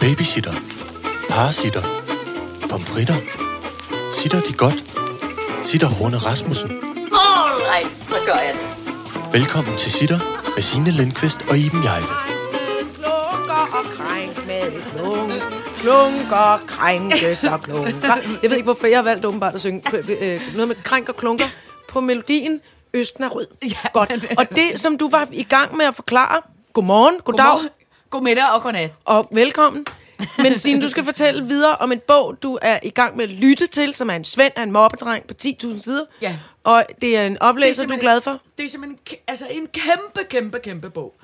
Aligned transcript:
Babysitter. 0.00 0.54
Parasitter. 1.28 1.82
Pomfritter. 2.70 3.16
Sitter 4.12 4.40
de 4.40 4.52
godt? 4.52 4.84
Sitter 5.62 5.86
Horne 5.86 6.16
Rasmussen. 6.16 6.70
Alright, 7.12 7.92
så 7.92 8.14
gør 8.26 8.32
jeg 8.32 8.54
det. 8.54 9.32
Velkommen 9.32 9.76
til 9.76 9.92
Sitter 9.92 10.18
med 10.54 10.62
Signe 10.62 10.90
Lindqvist 10.90 11.38
og 11.50 11.58
Iben 11.58 11.84
Jejle. 11.84 12.06
Klunker 12.94 13.68
og 13.78 13.84
krænk 13.90 14.46
med 14.46 14.82
klunk. 14.92 15.32
Klunker, 15.80 16.60
krænkes 16.66 17.44
og 17.44 17.62
klunker. 17.62 18.14
Jeg 18.42 18.50
ved 18.50 18.56
ikke, 18.56 18.64
hvorfor 18.64 18.86
jeg 18.86 18.98
har 18.98 19.02
valgt 19.02 19.24
åbenbart 19.24 19.54
at 19.54 19.60
synge 19.60 19.82
øh, 19.96 20.40
noget 20.54 20.68
med 20.68 20.76
krænk 20.84 21.08
og 21.08 21.16
klunker 21.16 21.44
på 21.88 22.00
melodien 22.00 22.60
Østen 22.94 23.24
er 23.24 23.28
rød. 23.28 23.46
Ja, 23.62 23.88
Godt. 23.92 24.10
Og 24.38 24.56
det, 24.56 24.80
som 24.80 24.98
du 24.98 25.08
var 25.10 25.28
i 25.32 25.42
gang 25.42 25.76
med 25.76 25.84
at 25.86 25.94
forklare, 25.94 26.40
godmorgen, 26.72 27.14
goddag 27.24 27.44
Godmorgen, 27.46 27.68
god 28.10 28.22
middag 28.22 28.44
og 28.54 28.62
godnat. 28.62 28.92
og 29.04 29.28
velkommen. 29.32 29.86
Men 30.38 30.58
Signe, 30.58 30.82
du 30.82 30.88
skal 30.88 31.04
fortælle 31.04 31.44
videre 31.48 31.76
om 31.76 31.92
en 31.92 32.00
bog, 32.06 32.36
du 32.42 32.58
er 32.62 32.78
i 32.82 32.90
gang 32.90 33.16
med 33.16 33.24
at 33.24 33.30
lytte 33.30 33.66
til, 33.66 33.94
som 33.94 34.10
er 34.10 34.14
en 34.14 34.24
Svend 34.24 34.52
af 34.56 34.62
en 34.62 34.72
mobbedreng 34.72 35.26
på 35.26 35.34
10.000 35.44 35.82
sider. 35.82 36.04
Ja. 36.22 36.38
Og 36.64 36.84
det 37.00 37.16
er 37.16 37.26
en 37.26 37.38
oplæser, 37.38 37.86
du 37.86 37.94
er 37.94 37.98
glad 37.98 38.20
for. 38.20 38.40
Det 38.58 38.66
er 38.66 38.70
simpelthen 38.70 38.98
en, 39.10 39.16
altså 39.28 39.46
en 39.50 39.66
kæmpe, 39.66 40.24
kæmpe, 40.30 40.58
kæmpe 40.58 40.90
bog. 40.90 41.14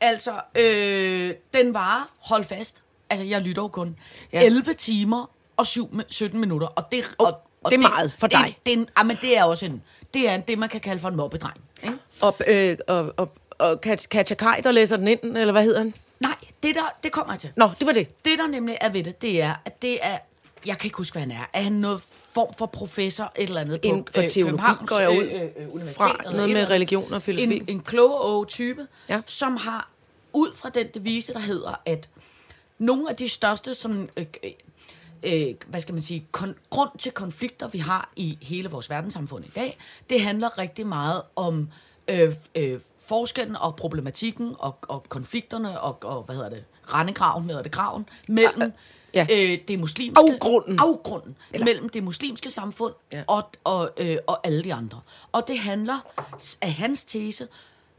Altså, 0.00 0.30
øh, 0.54 1.34
den 1.54 1.74
varer, 1.74 2.10
hold 2.20 2.44
fast, 2.44 2.82
altså 3.10 3.24
jeg 3.24 3.40
lytter 3.40 3.62
jo 3.62 3.68
kun 3.68 3.96
Ja. 4.32 4.40
ja. 4.40 4.46
11 4.46 4.74
timer 4.74 5.30
og 5.56 5.66
7, 5.66 6.00
17 6.08 6.40
minutter. 6.40 6.66
Og 6.66 6.84
det, 6.92 7.14
og, 7.18 7.26
og 7.64 7.70
det 7.70 7.76
er 7.76 7.88
meget 7.88 8.12
for 8.18 8.26
dig. 8.26 8.44
Det, 8.46 8.66
det, 8.66 8.72
er 8.72 8.76
en, 8.76 8.88
ah, 8.96 9.06
men 9.06 9.18
det 9.22 9.38
er 9.38 9.44
også 9.44 9.66
en, 9.66 9.82
det 10.14 10.28
er 10.28 10.34
en, 10.34 10.42
det, 10.48 10.58
man 10.58 10.68
kan 10.68 10.80
kalde 10.80 11.00
for 11.00 11.08
en 11.08 11.16
mobbedreng. 11.16 11.56
Ikke? 11.82 11.96
Og, 12.20 12.36
øh, 12.46 12.76
og, 12.88 13.14
og, 13.16 13.32
og 13.58 13.80
Kat- 13.86 14.08
Katja 14.10 14.34
Kaj, 14.36 14.60
der 14.64 14.72
læser 14.72 14.96
den 14.96 15.08
ind, 15.08 15.20
eller 15.36 15.52
hvad 15.52 15.62
hedder 15.64 15.78
han? 15.78 15.94
Nej, 16.20 16.34
det 16.62 16.74
der, 16.74 16.94
det 17.02 17.12
kommer 17.12 17.32
jeg 17.32 17.40
til. 17.40 17.50
Nå, 17.56 17.70
det 17.78 17.86
var 17.86 17.92
det. 17.92 18.24
Det, 18.24 18.38
der 18.38 18.46
nemlig 18.46 18.78
er 18.80 18.88
ved 18.88 19.04
det, 19.04 19.22
det 19.22 19.42
er, 19.42 19.54
at 19.64 19.82
det 19.82 19.98
er... 20.02 20.18
Jeg 20.66 20.78
kan 20.78 20.86
ikke 20.86 20.96
huske, 20.96 21.14
hvad 21.14 21.22
han 21.22 21.30
er. 21.30 21.44
Er 21.52 21.62
han 21.62 21.72
noget 21.72 22.02
form 22.34 22.54
for 22.58 22.66
professor 22.66 23.32
et 23.36 23.48
eller 23.48 23.60
andet 23.60 23.80
på 23.80 24.06
for 24.12 24.22
øh, 24.22 24.28
teologi 24.30 24.62
går 24.86 24.98
jeg 24.98 25.10
ud 25.18 25.24
øh, 25.24 25.42
øh, 25.42 25.50
universitet 25.56 25.94
fra 25.96 26.16
eller 26.18 26.32
noget 26.32 26.44
et 26.48 26.52
med 26.54 26.60
eller 26.62 26.70
religion 26.74 27.12
og 27.12 27.22
filosofi. 27.22 27.56
En, 27.56 27.64
en 27.68 27.80
klog 27.80 28.20
og 28.20 28.48
type, 28.48 28.86
Ja. 29.08 29.14
ja. 29.14 29.20
som 29.26 29.56
har 29.56 29.90
ud 30.32 30.52
fra 30.56 30.68
den 30.68 30.86
devise, 30.94 31.32
der 31.32 31.38
hedder, 31.40 31.80
at 31.86 32.08
nogle 32.78 33.10
af 33.10 33.16
de 33.16 33.28
største 33.28 33.74
sådan, 33.74 34.10
øh, 34.16 34.26
øh, 35.22 35.54
hvad 35.66 35.80
skal 35.80 35.94
man 35.94 36.02
sige, 36.02 36.26
kon- 36.36 36.54
grund 36.70 36.90
til 36.98 37.12
konflikter, 37.12 37.68
vi 37.68 37.78
har 37.78 38.10
i 38.16 38.38
hele 38.42 38.68
vores 38.70 38.90
verdenssamfund 38.90 39.44
i 39.44 39.50
dag, 39.54 39.78
det 40.10 40.20
handler 40.20 40.58
rigtig 40.58 40.86
meget 40.86 41.22
om 41.36 41.68
øh, 42.08 42.32
øh, 42.54 42.78
forskellen 43.08 43.56
og 43.56 43.76
problematikken 43.76 44.54
og, 44.58 44.78
og 44.88 45.04
konflikterne 45.08 45.80
og, 45.80 45.98
og, 46.02 46.22
hvad 46.22 46.34
hedder 46.36 46.50
det, 46.50 46.64
rendegraven, 46.94 47.44
hedder 47.44 47.62
det, 47.62 47.72
graven, 47.72 48.08
mellem 48.28 48.72
Ja. 49.14 49.26
øh, 49.32 49.58
det 49.68 49.78
muslimske... 49.78 50.20
Afgrunden. 50.32 50.78
Afgrunden. 50.82 51.36
Mellem 51.52 51.88
det 51.88 52.04
muslimske 52.04 52.50
samfund 52.50 52.94
Ja. 53.12 53.18
ja. 53.18 53.24
og, 53.26 53.42
og, 53.64 53.90
øh, 53.96 54.16
og 54.26 54.46
alle 54.46 54.64
de 54.64 54.74
andre. 54.74 55.00
Og 55.32 55.44
det 55.48 55.58
handler 55.58 55.98
af 56.62 56.72
hans 56.72 57.04
tese, 57.04 57.48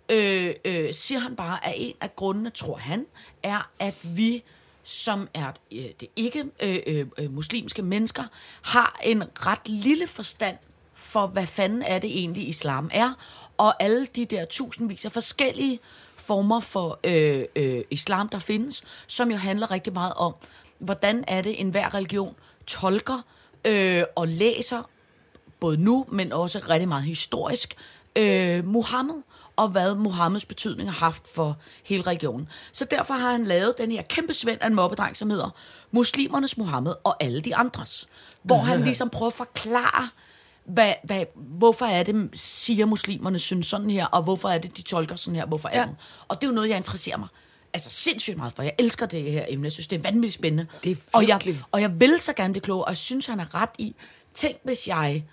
øh, 0.10 0.54
øh, 0.66 0.94
siger 0.94 1.20
han 1.20 1.36
bare, 1.36 1.68
at 1.68 1.74
en 1.78 1.94
af 2.02 2.16
grundene, 2.16 2.50
tror 2.50 2.78
han, 2.78 3.06
er, 3.44 3.70
at 3.80 3.98
vi 4.04 4.44
som 4.84 5.28
er 5.34 5.52
øh, 5.72 5.86
det 6.00 6.08
ikke 6.16 6.46
øh, 6.64 6.80
øh, 6.88 7.06
øh, 7.18 7.32
muslimske 7.34 7.82
mennesker, 7.82 8.24
har 8.62 9.00
en 9.04 9.24
ret 9.36 9.68
lille 9.70 10.08
forstand 10.08 10.58
for, 10.94 11.28
hvad 11.28 11.46
fanden 11.46 11.82
er 11.82 12.00
det 12.00 12.20
egentlig 12.20 12.50
islam 12.50 12.90
er, 12.94 13.14
og 13.60 13.84
alle 13.84 14.06
de 14.06 14.26
der 14.26 14.46
tusindvis 14.46 15.06
af 15.06 15.12
forskellige 15.12 15.80
former 16.16 16.60
for 16.60 17.00
øh, 17.04 17.46
øh, 17.56 17.84
islam, 17.92 18.30
der 18.30 18.40
findes, 18.40 18.84
som 19.08 19.32
jo 19.32 19.38
handler 19.38 19.72
rigtig 19.72 19.94
meget 19.94 20.14
om, 20.14 20.36
hvordan 20.80 21.24
er 21.28 21.42
det, 21.42 21.62
enhver 21.62 21.94
religion 21.94 22.36
tolker 22.68 23.22
øh, 23.66 24.04
og 24.16 24.28
læser 24.28 24.90
både 25.60 25.78
nu, 25.78 26.06
men 26.12 26.34
også 26.34 26.62
rigtig 26.70 26.88
meget 26.88 27.04
historisk, 27.04 27.76
øh, 28.16 28.66
Mohammed, 28.66 29.22
og 29.56 29.68
hvad 29.68 29.96
Mohammeds 29.96 30.46
betydning 30.46 30.92
har 30.92 31.00
haft 31.00 31.28
for 31.36 31.58
hele 31.84 32.04
religionen. 32.08 32.48
Så 32.72 32.86
derfor 32.86 33.14
har 33.14 33.32
han 33.32 33.46
lavet 33.46 33.78
den 33.78 33.92
her 33.92 34.02
kæmpe 34.02 34.34
svend 34.34 34.62
af 34.62 34.68
en 34.68 34.76
mobbedreng, 34.76 35.18
som 35.18 35.30
hedder 35.30 35.50
Muslimernes 35.92 36.58
Mohammed 36.58 36.94
og 37.04 37.24
alle 37.24 37.42
de 37.42 37.56
andres. 37.56 38.08
Hvor 38.44 38.58
han 38.58 38.84
ligesom 38.90 39.10
prøver 39.10 39.30
at 39.30 39.34
forklare, 39.34 40.10
hvad, 40.70 40.94
hvad, 41.04 41.26
hvorfor 41.36 41.86
er 41.86 42.04
det, 42.04 42.30
siger 42.34 42.86
muslimerne 42.86 43.40
synes 43.40 43.68
sådan 43.68 43.90
her, 43.90 44.06
og 44.06 44.24
hvorfor 44.24 44.50
er 44.50 44.58
det, 44.58 44.78
de 44.78 44.82
tolker 44.82 45.16
sådan 45.16 45.36
her, 45.36 45.46
hvorfor 45.46 45.70
er 45.70 45.80
Ja. 45.80 45.86
det? 45.86 45.96
Og 46.28 46.42
det 46.42 46.44
er 46.48 46.52
jo 46.52 46.56
noget, 46.56 46.70
jeg 46.70 46.78
interesserer 46.78 47.18
mig 47.18 47.28
altså 47.74 47.90
sindssygt 47.92 48.38
meget 48.38 48.54
for. 48.54 48.64
Jeg 48.64 48.74
elsker 48.80 49.06
det 49.06 49.32
her 49.32 49.46
emne. 49.48 49.66
Jeg 49.66 49.72
synes, 49.72 49.88
det 49.88 49.96
er 49.98 50.02
vanvittigt 50.02 50.34
spændende. 50.34 50.68
Det 50.84 50.92
er 50.92 50.96
og, 51.14 51.28
jeg, 51.28 51.40
og 51.72 51.82
jeg 51.82 52.00
vil 52.00 52.20
så 52.20 52.34
gerne 52.34 52.54
blive 52.54 52.62
klog, 52.62 52.82
og 52.84 52.90
jeg 52.90 52.98
synes, 52.98 53.26
han 53.26 53.40
er 53.40 53.56
ret 53.56 53.70
i. 53.78 53.96
Tænk, 54.34 54.58
hvis 54.64 54.88
jeg, 54.88 55.24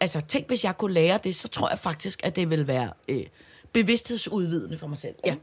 altså, 0.00 0.20
tænk, 0.20 0.46
hvis 0.48 0.64
jeg 0.64 0.78
kunne 0.78 0.94
lære 0.94 1.18
det, 1.24 1.36
så 1.36 1.48
tror 1.48 1.68
jeg 1.68 1.78
faktisk, 1.78 2.20
at 2.24 2.36
det 2.36 2.50
vil 2.50 2.66
være 2.66 2.90
øh, 3.08 3.22
bevidsthedsudvidende 3.72 4.78
for 4.78 4.86
mig 4.86 4.98
selv. 4.98 5.14
Ja. 5.26 5.34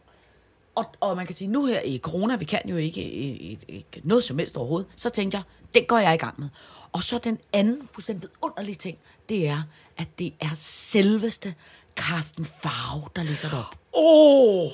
Og, 0.76 0.86
og 1.00 1.16
man 1.16 1.26
kan 1.26 1.36
sige, 1.36 1.48
nu 1.48 1.66
her 1.66 1.82
i 1.82 1.98
corona, 1.98 2.36
vi 2.36 2.46
kan 2.46 2.62
jo 2.66 2.78
ikke, 2.78 3.02
ikke, 3.12 3.66
ikke 3.68 4.02
noget 4.04 4.24
som 4.24 4.40
helst 4.40 4.58
overhovedet, 4.58 4.90
så 4.96 5.10
tænkte 5.10 5.38
jeg, 5.38 5.44
det 5.74 5.88
går 5.88 5.98
jeg 5.98 6.14
i 6.14 6.18
gang 6.18 6.40
med. 6.40 6.50
Og 6.94 7.04
så 7.04 7.18
den 7.18 7.38
anden 7.54 7.90
fuldstændig 7.94 8.30
vidunderlige 8.30 8.76
ting, 8.76 8.98
det 9.30 9.48
er, 9.48 9.62
at 9.98 10.08
det 10.20 10.34
er 10.42 10.50
selveste 10.56 11.54
Carsten 11.96 12.46
Farve, 12.64 13.04
der 13.16 13.24
læser 13.24 13.50
det 13.50 13.58
op. 13.58 13.76
Åh, 13.94 14.70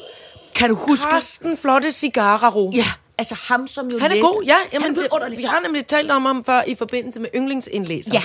Kan 0.56 0.70
du 0.70 0.76
huske? 0.76 1.10
Karsten 1.10 1.58
Flotte 1.58 1.92
Cigararo. 1.92 2.72
Ja, 2.76 2.86
altså 3.18 3.36
ham, 3.36 3.68
som 3.68 3.88
jo 3.90 4.00
Han 4.00 4.12
er 4.12 4.16
læste, 4.16 4.28
god, 4.34 4.44
ja. 4.44 4.56
han 4.72 4.82
er 4.84 4.88
det- 4.88 4.96
vidunderlig. 4.98 5.38
vi 5.38 5.44
har 5.44 5.60
nemlig 5.60 5.88
talt 5.88 6.12
om 6.12 6.26
ham 6.26 6.44
før 6.46 6.64
i 6.68 6.76
forbindelse 6.76 7.20
med 7.20 7.30
yndlingsindlæser. 7.36 8.12
Ja, 8.14 8.24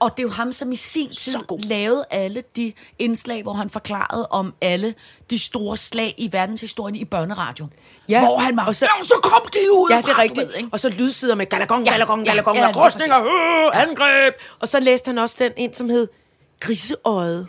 og 0.00 0.10
det 0.16 0.18
er 0.18 0.22
jo 0.22 0.30
ham, 0.30 0.52
som 0.52 0.72
i 0.72 0.76
sin 0.76 1.10
tid 1.10 1.36
lavede 1.64 2.04
alle 2.10 2.42
de 2.56 2.72
indslag, 2.98 3.42
hvor 3.42 3.52
han 3.52 3.70
forklarede 3.70 4.26
om 4.30 4.54
alle 4.60 4.94
de 5.30 5.38
store 5.38 5.76
slag 5.76 6.14
i 6.18 6.28
verdenshistorien 6.32 6.96
i 6.96 7.04
børneradio. 7.04 7.66
Ja, 8.08 8.20
Hvor 8.24 8.38
han 8.38 8.56
var, 8.56 8.66
og 8.66 8.76
så- 8.76 8.86
så, 9.02 9.08
så 9.08 9.14
kom 9.22 9.42
de 9.52 9.72
ud 9.72 9.88
Ja, 9.90 9.96
det 10.00 10.08
er 10.08 10.18
rigtigt. 10.18 10.48
ved, 10.48 10.54
ikke? 10.56 10.68
og 10.72 10.80
så 10.80 10.88
lydsider 10.88 11.34
med 11.34 11.46
galagong, 11.46 11.86
galagong, 11.86 12.26
galagong, 12.26 12.56
ja, 12.58 12.66
ja, 12.68 12.84
rustninger, 12.86 13.24
øh, 13.24 13.82
angreb. 13.82 14.34
Og 14.60 14.68
så 14.68 14.80
læste 14.80 15.08
han 15.08 15.18
også 15.18 15.36
den 15.38 15.52
ind, 15.56 15.74
som 15.74 15.88
hed 15.88 16.08
Griseøjet. 16.60 17.46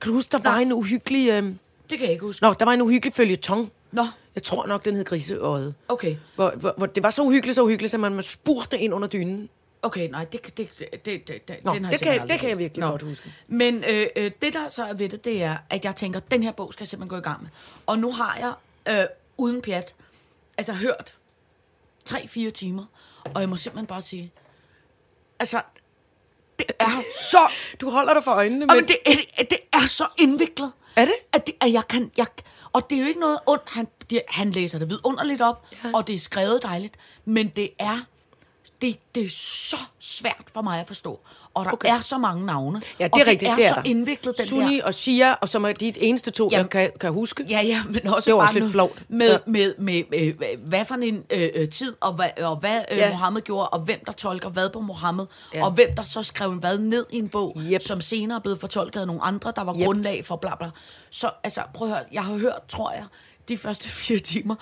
Kan 0.00 0.08
du 0.08 0.14
huske, 0.14 0.32
der 0.32 0.38
var 0.38 0.56
en 0.56 0.72
uhyggelig... 0.72 1.28
Øh... 1.28 1.42
Det 1.42 1.54
kan 1.90 2.00
jeg 2.00 2.10
ikke 2.12 2.24
huske. 2.24 2.42
Nå, 2.42 2.52
der 2.58 2.64
var 2.64 2.72
en 2.72 2.82
uhyggelig 2.82 3.14
følgetong. 3.14 3.72
Nå, 3.92 4.06
Jeg 4.34 4.42
tror 4.42 4.66
nok, 4.66 4.84
den 4.84 4.96
hed 4.96 5.04
Griseøjet. 5.04 5.74
okay. 5.88 6.16
Hvor, 6.34 6.52
hvor, 6.56 6.74
hvor, 6.76 6.86
det 6.86 7.02
var 7.02 7.10
så 7.10 7.22
uhyggeligt, 7.22 7.54
så 7.54 7.62
uhyggeligt, 7.62 7.94
at 7.94 8.00
man 8.00 8.22
spurgte 8.22 8.78
ind 8.78 8.94
under 8.94 9.08
dynen. 9.08 9.48
Okay, 9.84 10.08
nej, 10.10 10.24
det, 10.24 10.56
det, 10.56 10.56
det, 10.56 11.04
det, 11.04 11.28
det, 11.28 11.48
det 11.48 11.64
Nå, 11.64 11.74
den 11.74 11.84
har 11.84 11.92
det 11.92 12.00
kan- 12.00 12.28
det 12.28 12.40
kan 12.40 12.48
jeg 12.48 12.58
virkelig 12.58 12.84
Nå. 12.84 12.90
godt 12.90 13.02
huske. 13.02 13.32
Men 13.46 13.84
øh, 13.84 14.06
øh, 14.16 14.30
det, 14.42 14.52
der 14.52 14.68
så 14.68 14.84
er 14.84 14.92
ved 14.94 15.08
det, 15.08 15.24
det 15.24 15.42
er, 15.42 15.56
at 15.70 15.84
jeg 15.84 15.96
tænker, 15.96 16.20
den 16.20 16.42
her 16.42 16.52
bog 16.52 16.72
skal 16.72 16.82
jeg 16.84 16.88
simpelthen 16.88 17.08
gå 17.08 17.16
i 17.16 17.20
gang 17.30 17.42
med. 17.42 17.50
Og 17.86 17.98
nu 17.98 18.12
har 18.12 18.36
jeg, 18.38 18.54
øh, 19.00 19.06
uden 19.36 19.62
pjat, 19.62 19.94
altså 20.58 20.72
hørt 20.72 21.14
3-4 22.10 22.50
timer, 22.50 22.84
og 23.34 23.40
jeg 23.40 23.48
må 23.48 23.56
simpelthen 23.56 23.86
bare 23.86 24.02
sige, 24.02 24.32
altså, 25.38 25.62
det 26.58 26.66
er 26.78 27.02
så... 27.30 27.38
Du 27.80 27.90
holder 27.90 28.14
dig 28.14 28.24
for 28.24 28.32
øjnene, 28.32 28.66
Men, 28.66 28.76
men... 28.76 28.86
det, 28.86 28.96
er, 29.06 29.44
det 29.50 29.58
er 29.72 29.86
så 29.86 30.06
indviklet. 30.18 30.72
Er 30.96 31.04
det? 31.04 31.14
At, 31.32 31.46
det, 31.46 31.54
at 31.60 31.72
jeg 31.72 31.88
kan... 31.88 32.10
Jeg, 32.16 32.26
og 32.72 32.90
det 32.90 32.96
er 32.98 33.02
jo 33.02 33.08
ikke 33.08 33.20
noget 33.20 33.38
ondt. 33.46 33.62
Han, 33.66 33.88
det, 34.10 34.22
han 34.28 34.50
læser 34.50 34.78
det 34.78 34.90
vidunderligt 34.90 35.42
op, 35.42 35.66
ja. 35.84 35.90
og 35.94 36.06
det 36.06 36.14
er 36.14 36.18
skrevet 36.18 36.62
dejligt. 36.62 36.94
Men 37.24 37.48
det 37.48 37.70
er... 37.78 38.00
Det, 38.82 38.96
det 39.14 39.24
er 39.24 39.28
så 39.30 39.76
svært 40.00 40.44
for 40.54 40.62
mig 40.62 40.80
at 40.80 40.86
forstå. 40.86 41.20
Og 41.54 41.64
der 41.64 41.70
Okay. 41.72 41.88
er 41.88 42.00
så 42.00 42.18
mange 42.18 42.46
navne. 42.46 42.82
Ja, 43.00 43.04
det 43.04 43.12
og 43.14 43.20
er 43.20 43.26
rigtigt, 43.26 43.40
det 43.40 43.48
er 43.48 43.54
det 43.56 43.64
er 43.64 43.68
så 43.68 43.74
der. 43.74 43.82
indviklet, 43.90 44.36
den 44.38 44.46
Sunni 44.46 44.76
der... 44.76 44.84
og 44.84 44.94
Shia, 44.94 45.32
og 45.32 45.48
som 45.48 45.64
er 45.64 45.72
de 45.72 45.92
eneste 46.02 46.30
to, 46.30 46.44
jeg 46.44 46.52
Jamen. 46.52 46.68
kan, 46.68 46.90
kan 47.00 47.12
huske. 47.12 47.44
Ja, 47.48 47.60
ja, 47.62 47.82
men 47.90 48.06
også 48.08 48.26
Det 48.26 48.34
var 48.34 48.40
bare 48.40 48.48
også 48.48 48.58
lidt 48.58 48.70
flovt. 48.72 49.02
Med, 49.08 49.30
Ja. 49.30 49.38
med, 49.46 49.74
med, 49.78 50.02
med, 50.10 50.34
med 50.38 50.56
hvad 50.66 50.84
for 50.84 50.94
en 50.94 51.24
øh, 51.30 51.48
øh, 51.54 51.68
tid, 51.68 51.94
og 52.00 52.12
hvad, 52.12 52.30
og 52.42 52.56
hvad 52.56 52.80
øh, 52.92 52.98
Ja. 52.98 53.10
Mohammed 53.10 53.42
gjorde, 53.42 53.68
og 53.68 53.80
hvem 53.80 54.04
der 54.06 54.12
tolker 54.12 54.48
hvad 54.48 54.70
på 54.70 54.80
Mohammed, 54.80 55.26
Ja. 55.54 55.64
og 55.64 55.70
hvem 55.70 55.94
der 55.96 56.02
så 56.02 56.22
skrev 56.22 56.52
hvad 56.52 56.78
ned 56.78 57.06
i 57.10 57.18
en 57.18 57.28
bog, 57.28 57.56
Yep. 57.72 57.82
som 57.82 58.00
senere 58.00 58.36
er 58.36 58.40
blevet 58.40 58.60
fortolket 58.60 59.00
af 59.00 59.06
nogle 59.06 59.22
andre, 59.22 59.52
der 59.56 59.64
var 59.64 59.74
yep. 59.76 59.84
grundlag 59.84 60.26
for 60.26 60.36
bla 60.36 60.54
bla. 60.56 60.70
Så 61.10 61.30
altså, 61.44 61.60
prøv 61.74 61.88
at 61.88 61.94
høre, 61.94 62.04
jeg 62.12 62.24
har 62.24 62.34
hørt, 62.38 62.60
tror 62.68 62.92
jeg, 62.92 63.04
de 63.48 63.56
første 63.58 63.88
fire 63.88 64.18
timer, 64.18 64.54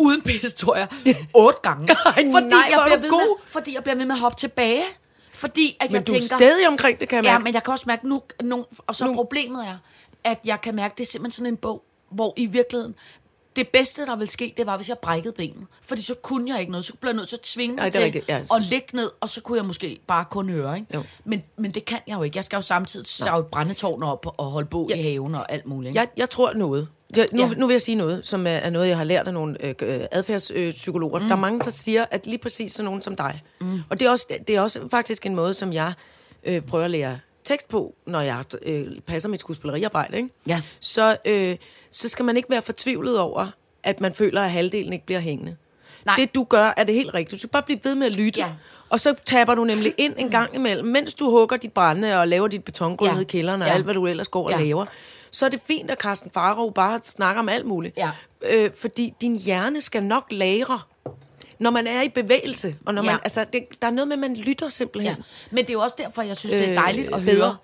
uden 0.00 0.22
pis, 0.22 0.54
tror 0.54 0.76
jeg, 0.76 0.88
otte 1.34 1.58
gange. 1.62 1.88
Ej, 1.92 2.24
fordi, 2.32 2.46
nej, 2.46 2.60
jeg 2.70 2.78
er 2.78 2.84
bliver 2.84 2.98
ved 3.00 3.10
god. 3.10 3.38
med, 3.40 3.46
fordi 3.52 3.74
jeg 3.74 3.82
bliver 3.82 3.96
ved 3.96 4.06
med 4.06 4.14
at 4.14 4.20
hoppe 4.20 4.38
tilbage. 4.40 4.84
Fordi 5.32 5.76
at 5.80 5.90
Men 5.90 5.94
jeg 5.94 6.06
du 6.08 6.12
er 6.12 6.18
tænker... 6.18 6.36
stadig 6.36 6.68
omkring 6.68 7.00
det, 7.00 7.08
kan 7.08 7.16
jeg 7.16 7.24
Ja, 7.24 7.32
mærke. 7.32 7.44
men 7.44 7.54
jeg 7.54 7.62
kan 7.62 7.72
også 7.72 7.84
mærke 7.86 8.08
nu, 8.08 8.22
nu 8.42 8.64
og 8.86 8.94
så 8.96 9.06
nu. 9.06 9.14
problemet 9.14 9.64
er, 9.66 9.78
at 10.24 10.38
jeg 10.44 10.60
kan 10.60 10.74
mærke, 10.74 10.94
det 10.98 11.02
er 11.04 11.06
simpelthen 11.10 11.36
sådan 11.36 11.52
en 11.52 11.56
bog, 11.56 11.84
hvor 12.10 12.34
i 12.36 12.46
virkeligheden, 12.46 12.94
det 13.56 13.68
bedste, 13.68 14.06
der 14.06 14.16
ville 14.16 14.30
ske, 14.30 14.54
det 14.56 14.66
var, 14.66 14.76
hvis 14.76 14.88
jeg 14.88 14.98
brækkede 14.98 15.32
benet. 15.36 15.66
Fordi 15.82 16.02
så 16.02 16.14
kunne 16.14 16.52
jeg 16.52 16.60
ikke 16.60 16.72
noget. 16.72 16.84
Så 16.84 16.92
blev 17.00 17.08
jeg 17.10 17.16
nødt 17.16 17.28
til 17.28 17.36
at 17.36 17.42
tvinge 17.42 17.76
Ej, 17.78 17.82
mig 17.82 17.86
er 17.86 17.90
til 17.90 18.02
rigtigt, 18.02 18.28
ja. 18.28 18.38
at 18.56 18.62
ligge 18.62 18.86
ned, 18.92 19.10
og 19.20 19.30
så 19.30 19.40
kunne 19.40 19.58
jeg 19.58 19.64
måske 19.66 20.00
bare 20.06 20.24
kun 20.30 20.48
høre. 20.50 20.76
Ikke? 20.76 20.94
Jo. 20.94 21.02
Men, 21.24 21.42
men 21.58 21.70
det 21.70 21.84
kan 21.84 21.98
jeg 22.06 22.16
jo 22.16 22.22
ikke. 22.22 22.36
Jeg 22.36 22.44
skal 22.44 22.56
jo 22.56 22.62
samtidig 22.62 23.06
save 23.06 23.44
brændetårn 23.44 24.02
op 24.02 24.26
og 24.38 24.44
holde 24.44 24.68
bål 24.68 24.86
ja. 24.90 24.96
i 24.96 25.02
haven 25.02 25.34
og 25.34 25.52
alt 25.52 25.66
muligt. 25.66 25.88
Ikke? 25.90 26.00
Jeg, 26.00 26.08
jeg 26.16 26.30
tror 26.30 26.52
noget. 26.52 26.88
Jeg, 27.16 27.26
nu, 27.32 27.42
Ja. 27.42 27.48
nu 27.48 27.66
vil 27.66 27.74
jeg 27.74 27.82
sige 27.82 27.94
noget, 27.94 28.26
som 28.26 28.46
er, 28.46 28.70
noget, 28.70 28.88
jeg 28.88 28.96
har 28.96 29.04
lært 29.04 29.26
af 29.26 29.34
nogle 29.34 29.64
øh, 29.64 29.74
øh, 29.82 30.00
adfærdspsykologer. 30.12 31.18
Mm. 31.18 31.26
Der 31.26 31.36
er 31.36 31.40
mange, 31.40 31.60
der 31.60 31.70
siger, 31.70 32.04
at 32.10 32.26
lige 32.26 32.38
præcis 32.38 32.72
sådan 32.72 32.84
nogen 32.84 33.02
som 33.02 33.16
dig. 33.16 33.42
Mm. 33.60 33.80
Og 33.90 34.00
det 34.00 34.06
er, 34.06 34.10
også, 34.10 34.26
det 34.48 34.56
er 34.56 34.60
også 34.60 34.88
faktisk 34.90 35.26
en 35.26 35.34
måde, 35.34 35.54
som 35.54 35.72
jeg 35.72 35.92
øh, 36.44 36.62
prøver 36.62 36.84
at 36.84 36.90
lære 36.90 37.18
tekst 37.46 37.68
på, 37.68 37.94
når 38.06 38.20
jeg 38.20 38.44
øh, 38.62 38.86
passer 39.06 39.28
mit 39.28 39.40
skuespilleriarbejde. 39.40 40.16
Ikke? 40.16 40.28
Ja. 40.46 40.62
Så, 40.80 41.16
øh, 41.26 41.56
så 41.90 42.08
skal 42.08 42.24
man 42.24 42.36
ikke 42.36 42.50
være 42.50 42.62
fortvivlet 42.62 43.18
over, 43.18 43.46
at 43.82 44.00
man 44.00 44.14
føler, 44.14 44.42
at 44.42 44.50
halvdelen 44.50 44.92
ikke 44.92 45.06
bliver 45.06 45.20
hængende. 45.20 45.56
Nej. 46.04 46.14
Det, 46.18 46.34
du 46.34 46.44
gør, 46.44 46.74
er 46.76 46.84
det 46.84 46.94
helt 46.94 47.14
rigtigt. 47.14 47.30
Du 47.32 47.38
skal 47.38 47.50
bare 47.50 47.62
blive 47.62 47.78
ved 47.82 47.94
med 47.94 48.06
at 48.06 48.12
lytte. 48.12 48.40
Ja. 48.40 48.48
Og 48.88 49.00
så 49.00 49.14
taber 49.24 49.54
du 49.54 49.64
nemlig 49.64 49.94
ind 49.98 50.14
en 50.18 50.30
gang 50.30 50.54
imellem, 50.54 50.88
mens 50.88 51.14
du 51.14 51.30
hugger 51.30 51.56
dit 51.56 51.72
brænde 51.72 52.18
og 52.20 52.28
laver 52.28 52.48
dit 52.48 52.64
betongulv 52.64 53.08
Ja. 53.08 53.14
ned 53.14 53.22
i 53.22 53.24
kælderen 53.24 53.62
og 53.62 53.68
Ja. 53.68 53.74
alt, 53.74 53.84
hvad 53.84 53.94
du 53.94 54.06
ellers 54.06 54.28
går 54.28 54.44
og 54.44 54.50
Ja. 54.50 54.58
laver. 54.64 54.86
Så 55.30 55.44
er 55.46 55.50
det 55.50 55.60
fint, 55.66 55.90
at 55.90 55.98
Carsten 56.00 56.30
Farov 56.30 56.72
bare 56.74 57.00
snakker 57.02 57.40
om 57.42 57.48
alt 57.48 57.66
muligt. 57.66 57.96
Ja. 57.96 58.10
Øh, 58.50 58.70
fordi 58.80 59.14
din 59.20 59.36
hjerne 59.38 59.80
skal 59.80 60.02
nok 60.02 60.24
lære, 60.30 60.78
når 61.58 61.70
man 61.70 61.86
er 61.86 62.02
i 62.02 62.08
bevægelse. 62.08 62.76
Og 62.86 62.94
når 62.94 63.02
man, 63.02 63.12
Ja. 63.14 63.18
altså, 63.24 63.44
det, 63.52 63.62
der 63.82 63.88
er 63.88 63.92
noget 63.92 64.08
med, 64.08 64.12
at 64.14 64.20
man 64.20 64.36
lytter 64.36 64.68
simpelthen. 64.68 65.16
Ja. 65.16 65.22
Men 65.50 65.64
det 65.64 65.70
er 65.70 65.72
jo 65.74 65.80
også 65.80 65.96
derfor, 65.98 66.22
jeg 66.22 66.36
synes, 66.36 66.52
det 66.52 66.64
er 66.64 66.70
Øh, 66.70 66.76
dejligt 66.76 67.14
at 67.14 67.22
bedre. 67.24 67.56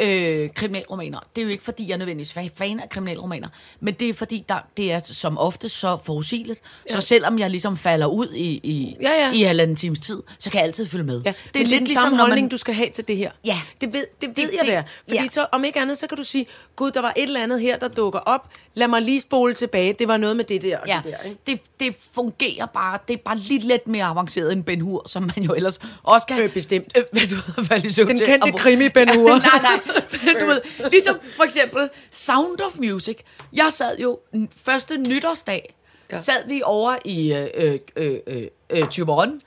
høre 0.00 0.42
øh, 0.42 0.50
kriminalromaner. 0.54 1.18
Det 1.36 1.40
er 1.42 1.44
jo 1.44 1.50
ikke, 1.50 1.64
fordi 1.64 1.86
jeg 1.88 1.92
er 1.94 1.98
nødvendigvis 1.98 2.32
fa- 2.36 2.48
fan 2.56 2.80
af 2.80 2.88
kriminalromaner, 2.90 3.48
men 3.80 3.94
det 3.94 4.08
er, 4.08 4.14
fordi 4.14 4.44
der, 4.48 4.58
det 4.76 4.92
er 4.92 4.98
som 4.98 5.38
ofte 5.38 5.68
så 5.68 5.98
forudsigeligt. 6.04 6.60
Ja. 6.90 6.94
Så 6.94 7.00
selvom 7.00 7.38
jeg 7.38 7.50
ligesom 7.50 7.76
falder 7.76 8.06
ud 8.06 8.28
i, 8.34 8.60
i, 8.62 8.96
Ja, 9.02 9.10
ja. 9.10 9.32
i 9.32 9.42
halvanden 9.42 9.76
times 9.76 9.98
tid, 10.00 10.22
så 10.38 10.50
kan 10.50 10.58
jeg 10.58 10.66
altid 10.66 10.86
følge 10.86 11.04
med. 11.04 11.22
Ja, 11.24 11.32
det 11.54 11.62
er 11.62 11.66
lidt 11.66 11.86
den 11.86 11.96
samme 11.96 12.18
holdning, 12.18 12.50
du 12.50 12.56
skal 12.56 12.74
have 12.74 12.90
til 12.90 13.08
det 13.08 13.16
her. 13.16 13.30
Ja. 13.44 13.60
Det 13.80 13.92
ved, 13.92 14.04
det 14.20 14.28
ved 14.28 14.34
Det- 14.34 14.42
jeg, 14.42 14.50
det- 14.60 14.66
det 14.66 14.74
er. 14.74 14.82
Fordi 15.08 15.22
ja. 15.22 15.28
så, 15.30 15.46
om 15.52 15.64
ikke 15.64 15.80
andet, 15.80 15.98
så 15.98 16.06
kan 16.06 16.16
du 16.18 16.24
sige, 16.24 16.46
gud, 16.76 16.90
der 16.90 17.00
var 17.00 17.12
et 17.16 17.22
eller 17.22 17.42
andet 17.42 17.60
her, 17.60 17.78
der 17.78 17.88
dukker 17.88 18.18
op. 18.18 18.48
Lad 18.74 18.88
mig 18.88 19.02
lige 19.02 19.20
spole 19.20 19.54
tilbage. 19.54 19.92
Det 19.98 20.08
var 20.08 20.16
noget 20.16 20.36
med 20.36 20.44
det 20.44 20.62
der 20.62 20.78
og 20.78 20.86
Ja, 20.88 21.00
det 21.04 21.12
der. 21.12 21.28
Ikke? 21.28 21.40
det, 21.46 21.60
det 21.80 21.96
fungerer 22.14 22.66
bare, 22.66 22.98
det 23.08 23.14
er 23.14 23.18
bare 23.24 23.36
lidt 23.48 23.64
lidt 23.64 23.88
mere 23.88 24.04
avanceret 24.04 24.52
end 24.52 24.64
Ben 24.64 24.80
Hur, 24.80 25.02
som 25.08 25.22
man 25.36 25.44
jo 25.44 25.54
ellers 25.54 25.80
også 26.02 26.26
kan... 26.26 26.42
Øh, 26.42 26.52
bestemt. 26.52 26.86
Øh, 26.96 27.02
hvad 27.12 27.22
du 27.22 27.34
ved, 27.34 27.66
hvad 27.66 27.90
så 27.90 28.04
Den 28.04 28.16
til. 28.16 28.26
kendte 28.26 28.50
hvor- 28.50 28.58
krimi 28.58 28.88
Ben 28.88 29.08
Hur. 29.08 29.28
nej, 29.38 29.62
nej, 29.62 29.80
men 30.24 30.34
du 30.40 30.46
ved, 30.46 30.60
ligesom 30.90 31.16
for 31.36 31.44
eksempel 31.44 31.88
Sound 32.10 32.60
of 32.60 32.78
Music. 32.78 33.16
Jeg 33.52 33.66
sad 33.70 33.98
jo 33.98 34.18
første 34.64 34.96
nytårsdag, 34.96 35.74
ja. 36.12 36.16
Sad 36.16 36.48
vi 36.48 36.62
over 36.64 36.96
i 37.04 37.32
øh, 37.32 37.48
øh, 37.54 37.78
øh, 37.96 38.16
øh, 38.26 38.42
øh, 38.70 38.88
Tyberon, 38.88 39.40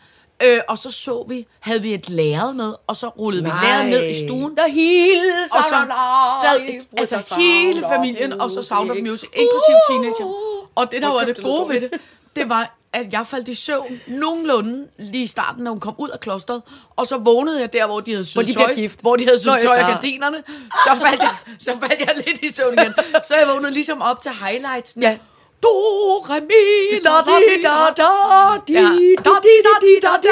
øh, 0.43 0.59
og 0.67 0.77
så 0.77 0.91
så 0.91 1.25
vi, 1.29 1.45
havde 1.59 1.81
vi 1.81 1.93
et 1.93 2.09
lærred 2.09 2.53
med, 2.53 2.73
og 2.87 2.95
så 2.95 3.07
rullede 3.07 3.43
Nej. 3.43 3.59
vi 3.59 3.65
lærred 3.65 3.89
ned 3.89 4.09
i 4.09 4.25
stuen, 4.27 4.55
der 4.55 4.67
hilser 4.67 5.57
Og 5.57 5.63
så 5.63 5.75
sad 6.43 7.17
altså 7.17 7.35
hele 7.35 7.81
familien, 7.95 8.33
og 8.41 8.51
så 8.51 8.61
Sound 8.63 8.91
of 8.91 8.97
Music, 8.97 9.29
inklusiv 9.33 9.75
teenager. 9.89 10.33
Og 10.75 10.91
det, 10.91 11.01
der 11.01 11.07
var 11.07 11.23
det 11.23 11.43
gode 11.43 11.69
ved 11.69 11.81
det, 11.81 11.91
det 12.35 12.49
var, 12.49 12.77
at 12.93 13.13
jeg 13.13 13.27
faldt 13.27 13.47
i 13.47 13.55
søvn 13.55 14.01
nogenlunde 14.07 14.87
lige 14.99 15.23
i 15.23 15.27
starten, 15.27 15.63
når 15.63 15.71
hun 15.71 15.79
kom 15.79 15.95
ud 15.97 16.09
af 16.09 16.19
klosteret, 16.19 16.61
og 16.95 17.07
så 17.07 17.17
vågnede 17.17 17.59
jeg 17.61 17.73
der, 17.73 17.85
hvor 17.85 17.99
de 17.99 18.11
havde 18.11 18.25
syet 18.25 18.47
tøj, 18.53 18.73
gift. 18.73 19.01
hvor 19.01 19.15
de 19.15 19.25
havde 19.25 19.39
syet 19.39 19.57
tøj 19.61 19.75
af 19.75 19.87
gardinerne, 19.93 20.43
så 20.71 20.91
faldt, 21.01 21.21
jeg, 21.21 21.35
så 21.59 21.77
faldt 21.79 21.99
jeg 21.99 22.15
lidt 22.27 22.41
i 22.51 22.55
søvn 22.55 22.73
igen. 22.73 22.93
Så 23.27 23.35
jeg 23.35 23.47
vågnede 23.47 23.71
ligesom 23.73 24.01
op 24.01 24.21
til 24.21 24.31
highlights. 24.45 24.97
Ja. 25.01 25.17
Do, 25.63 25.69
re, 26.29 26.39
mi, 26.41 26.99
da, 27.03 27.09
di, 27.25 27.61
da, 27.61 27.69
da, 28.03 28.09
di, 28.67 28.73
Ja. 28.73 28.79
da, 29.27 29.33
di, 29.43 29.55
da, 29.67 29.73
di, 29.85 29.99
da, 30.01 30.13
di. 30.23 30.29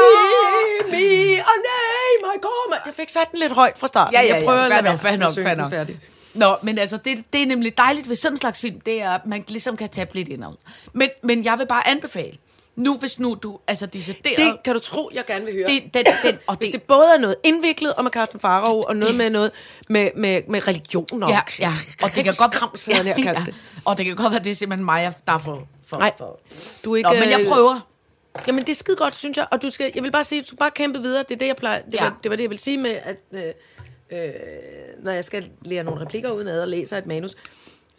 Me 0.91 1.35
a 1.35 1.55
name, 1.67 2.35
I 2.35 2.37
call 2.41 2.69
my- 2.69 2.75
Jeg 2.85 2.93
fik 2.93 3.09
sat 3.09 3.31
den 3.31 3.39
lidt 3.39 3.51
højt 3.53 3.77
fra 3.77 3.87
starten. 3.87 4.13
Ja, 4.13 4.21
ja, 4.21 4.35
jeg 4.35 4.43
prøver 4.45 4.59
ja, 4.59 4.65
at 4.65 4.69
lade 4.71 4.83
være 4.83 4.97
fair 4.97 5.11
med 5.11 5.17
nok, 5.19 5.27
at 5.27 5.33
synge 5.33 5.45
fair 5.45 5.53
den 5.53 5.61
nok. 5.61 5.71
færdig. 5.71 5.99
Nå, 6.33 6.55
men 6.61 6.77
altså, 6.77 6.97
det, 6.97 7.23
det 7.33 7.41
er 7.41 7.45
nemlig 7.45 7.77
dejligt 7.77 8.09
ved 8.09 8.15
sådan 8.15 8.33
en 8.33 8.37
slags 8.37 8.61
film, 8.61 8.79
det 8.81 9.01
er, 9.01 9.11
at 9.11 9.25
man 9.25 9.43
ligesom 9.47 9.77
kan 9.77 9.89
tabe 9.89 10.15
lidt 10.15 10.29
ind 10.29 10.43
og 10.43 10.51
ud. 10.51 10.55
Men, 10.93 11.09
men 11.23 11.43
jeg 11.45 11.59
vil 11.59 11.67
bare 11.67 11.87
anbefale, 11.87 12.37
nu 12.75 12.97
hvis 12.97 13.19
nu 13.19 13.38
du, 13.44 13.59
altså 13.68 13.85
decideret... 13.85 14.38
Det 14.38 14.63
kan 14.63 14.73
du 14.73 14.79
tro, 14.79 15.09
jeg 15.13 15.25
gerne 15.25 15.45
vil 15.45 15.53
høre. 15.53 15.68
det, 15.68 15.94
den, 15.94 16.06
den, 16.23 16.38
og 16.47 16.56
Hvis 16.56 16.69
det, 16.69 16.73
det 16.73 16.83
både 16.83 17.06
er 17.15 17.19
noget 17.19 17.35
indviklet 17.44 17.94
og 17.94 18.03
med 18.03 18.12
Carsten 18.12 18.39
Farov, 18.39 18.85
og 18.88 18.95
noget 18.95 19.15
med 19.15 19.29
noget 19.29 19.51
med, 19.89 20.09
med, 20.15 20.41
med 20.47 20.68
religion 20.68 21.23
og, 21.23 21.29
ja, 21.29 21.39
ja, 21.59 21.73
og 22.03 22.09
det 22.15 22.23
kan 22.23 22.33
godt 22.39 22.51
Krams, 22.51 22.85
havde 22.85 23.07
jeg 23.07 23.23
nær 23.23 23.33
kaldt 23.33 23.45
det. 23.45 23.56
Og 23.85 23.97
det 23.97 24.06
kan 24.06 24.15
godt 24.15 24.31
være, 24.31 24.44
det 24.44 24.51
er 24.51 24.56
simpelthen 24.56 24.85
mig, 24.85 25.13
der 25.27 25.33
er 25.33 25.38
for... 25.38 25.68
for, 25.85 25.97
Nej, 25.97 26.12
for. 26.18 26.39
du 26.85 26.94
er 26.94 26.97
ikke... 26.97 27.09
Nå, 27.09 27.19
men 27.19 27.29
jeg 27.29 27.41
øh, 27.41 27.47
prøver. 27.47 27.88
Jamen, 28.47 28.62
det 28.62 28.69
er 28.69 28.75
skide 28.75 28.97
godt, 28.97 29.17
synes 29.17 29.38
jeg. 29.38 29.47
Og 29.51 29.62
du 29.62 29.69
skal, 29.69 29.91
jeg 29.95 30.03
vil 30.03 30.12
bare 30.12 30.24
sige, 30.24 30.41
du 30.41 30.47
skal 30.47 30.57
bare 30.57 30.71
kæmpe 30.71 31.01
videre. 31.01 31.24
Det 31.24 31.31
er 31.31 31.39
det, 31.39 31.47
jeg 31.47 31.56
plejer. 31.56 31.81
Det, 31.81 31.94
Ja. 31.94 32.03
ja. 32.03 32.09
var, 32.09 32.17
det 32.24 32.29
var 32.29 32.35
det, 32.35 32.44
jeg 32.44 32.50
vil 32.50 32.59
sige 32.59 32.77
med, 32.77 32.97
at 33.03 33.17
øh, 33.31 33.41
øh, 34.12 34.29
når 35.03 35.12
jeg 35.12 35.25
skal 35.25 35.50
lære 35.62 35.83
nogle 35.83 36.01
replikker 36.01 36.31
udenad 36.31 36.62
og 36.62 36.67
læser 36.67 36.97
et 36.97 37.06
manus, 37.06 37.31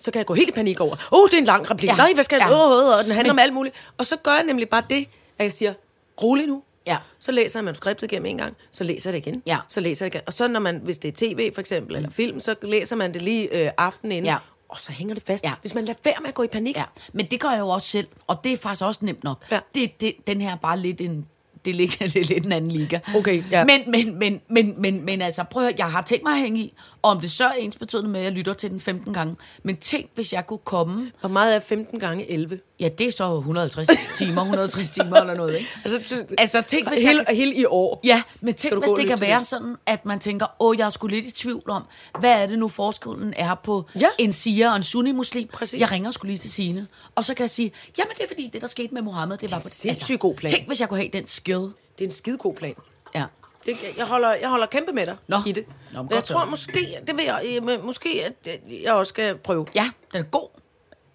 så 0.03 0.11
kan 0.11 0.19
jeg 0.19 0.27
gå 0.27 0.35
helt 0.35 0.49
i 0.49 0.53
panik 0.53 0.81
over, 0.81 0.93
åh, 0.93 0.99
oh, 1.11 1.29
det 1.29 1.35
er 1.35 1.39
en 1.39 1.45
lang 1.45 1.71
replik. 1.71 1.91
Ja. 1.91 1.97
Nej, 1.97 2.11
hvad 2.15 2.25
skal 2.25 2.37
jeg? 2.37 2.49
Ja. 2.51 2.55
Oh, 2.55 2.99
og 2.99 3.05
den 3.05 3.13
handler 3.13 3.33
om 3.33 3.39
alt 3.39 3.53
muligt. 3.55 3.75
Og 3.99 4.07
så 4.07 4.17
gør 4.17 4.35
jeg 4.35 4.45
nemlig 4.45 4.69
bare 4.69 4.83
det, 4.91 5.09
at 5.39 5.45
jeg 5.45 5.53
siger, 5.53 5.75
rolig 6.23 6.47
nu. 6.47 6.63
Ja. 6.87 6.97
Så 7.19 7.33
læser 7.33 7.59
jeg 7.59 7.65
manuskriptet 7.65 8.13
igennem 8.13 8.27
en 8.27 8.39
gang, 8.39 8.57
så 8.73 8.85
læser 8.85 9.11
jeg 9.11 9.21
det 9.21 9.27
igen. 9.27 9.43
Ja. 9.47 9.59
Så 9.69 9.81
læser 9.81 10.07
jeg 10.07 10.15
igen. 10.15 10.23
Og 10.27 10.33
så 10.33 10.49
når 10.49 10.61
man, 10.61 10.81
hvis 10.85 10.99
det 10.99 11.09
er 11.09 11.13
tv 11.17 11.55
for 11.55 11.61
eksempel, 11.61 11.97
eller 11.97 12.11
film, 12.11 12.41
så 12.41 12.55
læser 12.63 12.97
man 12.97 13.15
det 13.15 13.23
lige 13.23 13.65
øh, 13.65 13.71
aftenen 13.79 14.13
inden. 14.13 14.27
Ja. 14.27 14.37
Og 14.69 14.79
så 14.79 14.93
hænger 14.93 15.15
det 15.15 15.23
fast. 15.27 15.45
Ja. 15.45 15.53
Hvis 15.61 15.75
man 15.75 15.85
lader 15.85 15.99
være 16.05 16.15
med 16.21 16.29
at 16.29 16.35
gå 16.35 16.43
i 16.43 16.47
panik. 16.47 16.77
Ja, 16.77 16.85
men 17.13 17.27
det 17.27 17.41
gør 17.41 17.49
jeg 17.49 17.61
jo 17.61 17.69
også 17.69 17.89
selv, 17.89 18.07
og 18.27 18.41
det 18.45 18.53
er 18.53 18.57
faktisk 18.57 18.85
også 18.85 19.01
nemt 19.03 19.25
nok. 19.25 19.45
Ja. 19.51 19.61
Det, 19.75 20.01
det, 20.01 20.15
den 20.27 20.41
her 20.41 20.53
er 20.53 20.57
bare 20.57 20.79
lidt 20.79 21.01
en 21.01 21.27
det 21.65 21.75
ligger 21.75 22.07
det 22.07 22.17
er 22.23 22.25
lidt 22.25 22.47
en 22.47 22.53
anden 22.53 22.71
liga. 22.71 22.99
Okay, 23.17 23.43
ja. 23.51 23.65
Men, 23.65 23.91
men, 23.91 24.19
men, 24.19 24.41
men, 24.49 24.75
men, 24.79 25.05
men 25.05 25.23
altså, 25.23 25.45
prøv 25.45 25.67
at 25.67 25.79
jeg 25.79 25.91
har 25.91 26.03
tænkt 26.03 26.25
mig 26.25 26.33
at 26.33 26.39
hænge 26.39 26.61
i, 26.61 26.75
og 27.03 27.11
om 27.11 27.21
det 27.21 27.33
så 27.33 27.45
er 27.47 27.53
ens 27.53 27.77
betydende 27.77 28.11
med, 28.11 28.21
at 28.21 28.25
jeg 28.25 28.33
lytter 28.33 28.53
til 28.55 28.71
den 28.71 28.81
15 28.81 29.15
gange. 29.15 29.37
Men 29.63 29.77
tænk, 29.77 30.11
hvis 30.15 30.33
jeg 30.33 30.47
kunne 30.47 30.59
komme, 30.59 31.13
Hvor 31.21 31.29
meget 31.29 31.57
er 31.57 31.61
15 31.61 32.01
gange 32.01 32.31
11? 32.31 32.61
ja, 32.81 32.89
det 32.89 33.07
er 33.07 33.13
så 33.13 33.37
150 33.39 33.89
timer, 34.19 34.41
160 34.43 34.91
timer 34.91 35.17
eller 35.17 35.35
noget, 35.35 35.55
ikke? 35.59 35.69
Altså, 35.85 36.25
Altså, 36.39 36.61
tænk, 36.61 36.89
hvis 36.89 37.03
jeg 37.03 37.11
hele, 37.11 37.25
kan- 37.25 37.37
hele 37.37 37.55
i 37.55 37.65
år. 37.65 38.01
Ja, 38.05 38.23
men 38.41 38.55
tænk, 38.55 38.75
hvis 38.79 38.91
det 38.93 39.07
kan 39.07 39.21
være 39.21 39.39
det? 39.39 39.47
sådan, 39.47 39.77
at 39.87 40.07
man 40.07 40.19
tænker, 40.21 40.47
åh, 40.61 40.79
jeg 40.79 40.87
er 40.87 40.91
sgu 40.91 41.07
lidt 41.07 41.27
i 41.27 41.31
tvivl 41.31 41.71
om, 41.71 41.85
hvad 42.21 42.43
er 42.43 42.47
det 42.47 42.59
nu 42.59 42.69
forskellen 42.69 43.35
er 43.37 43.55
på 43.55 43.85
Ja. 44.01 44.07
en 44.19 44.33
Sia 44.33 44.71
og 44.71 44.77
en 44.77 44.83
sunni-muslim. 44.83 45.49
Præcis. 45.53 45.81
Jeg 45.81 45.93
ringer 45.93 46.11
sgu 46.11 46.27
lige 46.27 46.39
til 46.39 46.53
Signe, 46.53 46.87
og 47.15 47.25
så 47.25 47.35
kan 47.35 47.43
jeg 47.43 47.51
sige, 47.51 47.73
jamen 47.99 48.13
det 48.17 48.23
er 48.25 48.29
fordi, 48.29 48.51
det 48.53 48.61
der 48.63 48.69
skete 48.69 48.95
med 48.95 49.03
Mohammed, 49.03 49.39
det 49.39 49.51
var 49.51 49.59
på 49.59 49.69
sindssygt 49.69 50.21
god 50.21 50.35
plan. 50.35 50.51
Tænk, 50.53 50.67
hvis 50.67 50.81
jeg 50.81 50.89
kunne 50.89 51.01
have 51.01 51.11
den 51.13 51.27
skill. 51.27 51.59
Det 51.59 51.71
er 52.01 52.05
en 52.05 52.11
skide 52.11 52.39
god 52.39 52.55
plan. 52.55 52.75
Ja. 53.15 53.25
Det, 53.67 53.99
jeg, 53.99 54.07
holder, 54.07 54.33
jeg 54.35 54.49
holder 54.49 54.67
kæmpe 54.67 54.93
med 54.93 55.07
dig 55.07 55.17
Nå. 55.29 55.37
i 55.47 55.53
det. 55.53 55.65
Nå, 55.93 56.03
men 56.03 56.11
jeg 56.11 56.17
godt 56.17 56.27
så. 56.27 56.33
tror 56.35 56.45
måske, 56.45 56.99
det 57.07 57.17
vil 57.17 57.25
jeg, 57.25 57.61
øh, 57.71 57.85
måske, 57.85 58.25
at 58.25 58.53
øh, 58.69 58.83
jeg 58.83 58.93
også 58.93 59.09
skal 59.11 59.37
prøve. 59.39 59.67
ja, 59.75 59.91
den 60.13 60.21
er 60.21 60.25
god, 60.25 60.49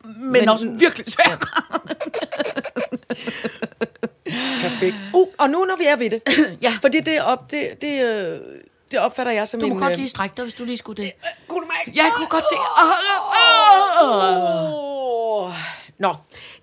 men, 0.06 0.32
Men- 0.32 0.50
også 0.50 0.70
virkelig 0.80 1.06
svær. 1.12 1.38
Perfekt. 4.62 4.96
Uh, 5.14 5.28
og 5.38 5.50
nu 5.50 5.66
når 5.66 5.76
vi 5.78 5.84
er 5.86 5.96
ved 5.96 6.10
det. 6.10 6.22
Ja. 6.62 6.74
Fordi 6.82 7.00
det, 7.00 7.22
op, 7.22 7.52
det, 7.52 7.82
det, 7.82 8.04
øh, 8.04 8.40
det 8.92 9.00
opfatter 9.00 9.32
jeg 9.32 9.48
som 9.48 9.60
Du 9.60 9.68
må 9.68 9.74
en... 9.74 9.80
godt 9.82 9.96
lige 9.98 10.10
strække 10.10 10.34
dig, 10.38 10.44
hvis 10.46 10.54
du 10.54 10.64
lige 10.66 10.78
skulle 10.78 11.04
det. 11.04 11.12
Kunne 11.48 11.62
du 11.62 11.68
mærke? 11.68 11.98
Ja, 11.98 12.04
jeg 12.04 12.12
kunne 12.16 12.28
godt 12.28 12.44
se. 12.44 12.56
Åh. 14.04 15.52
Nå, 16.00 16.16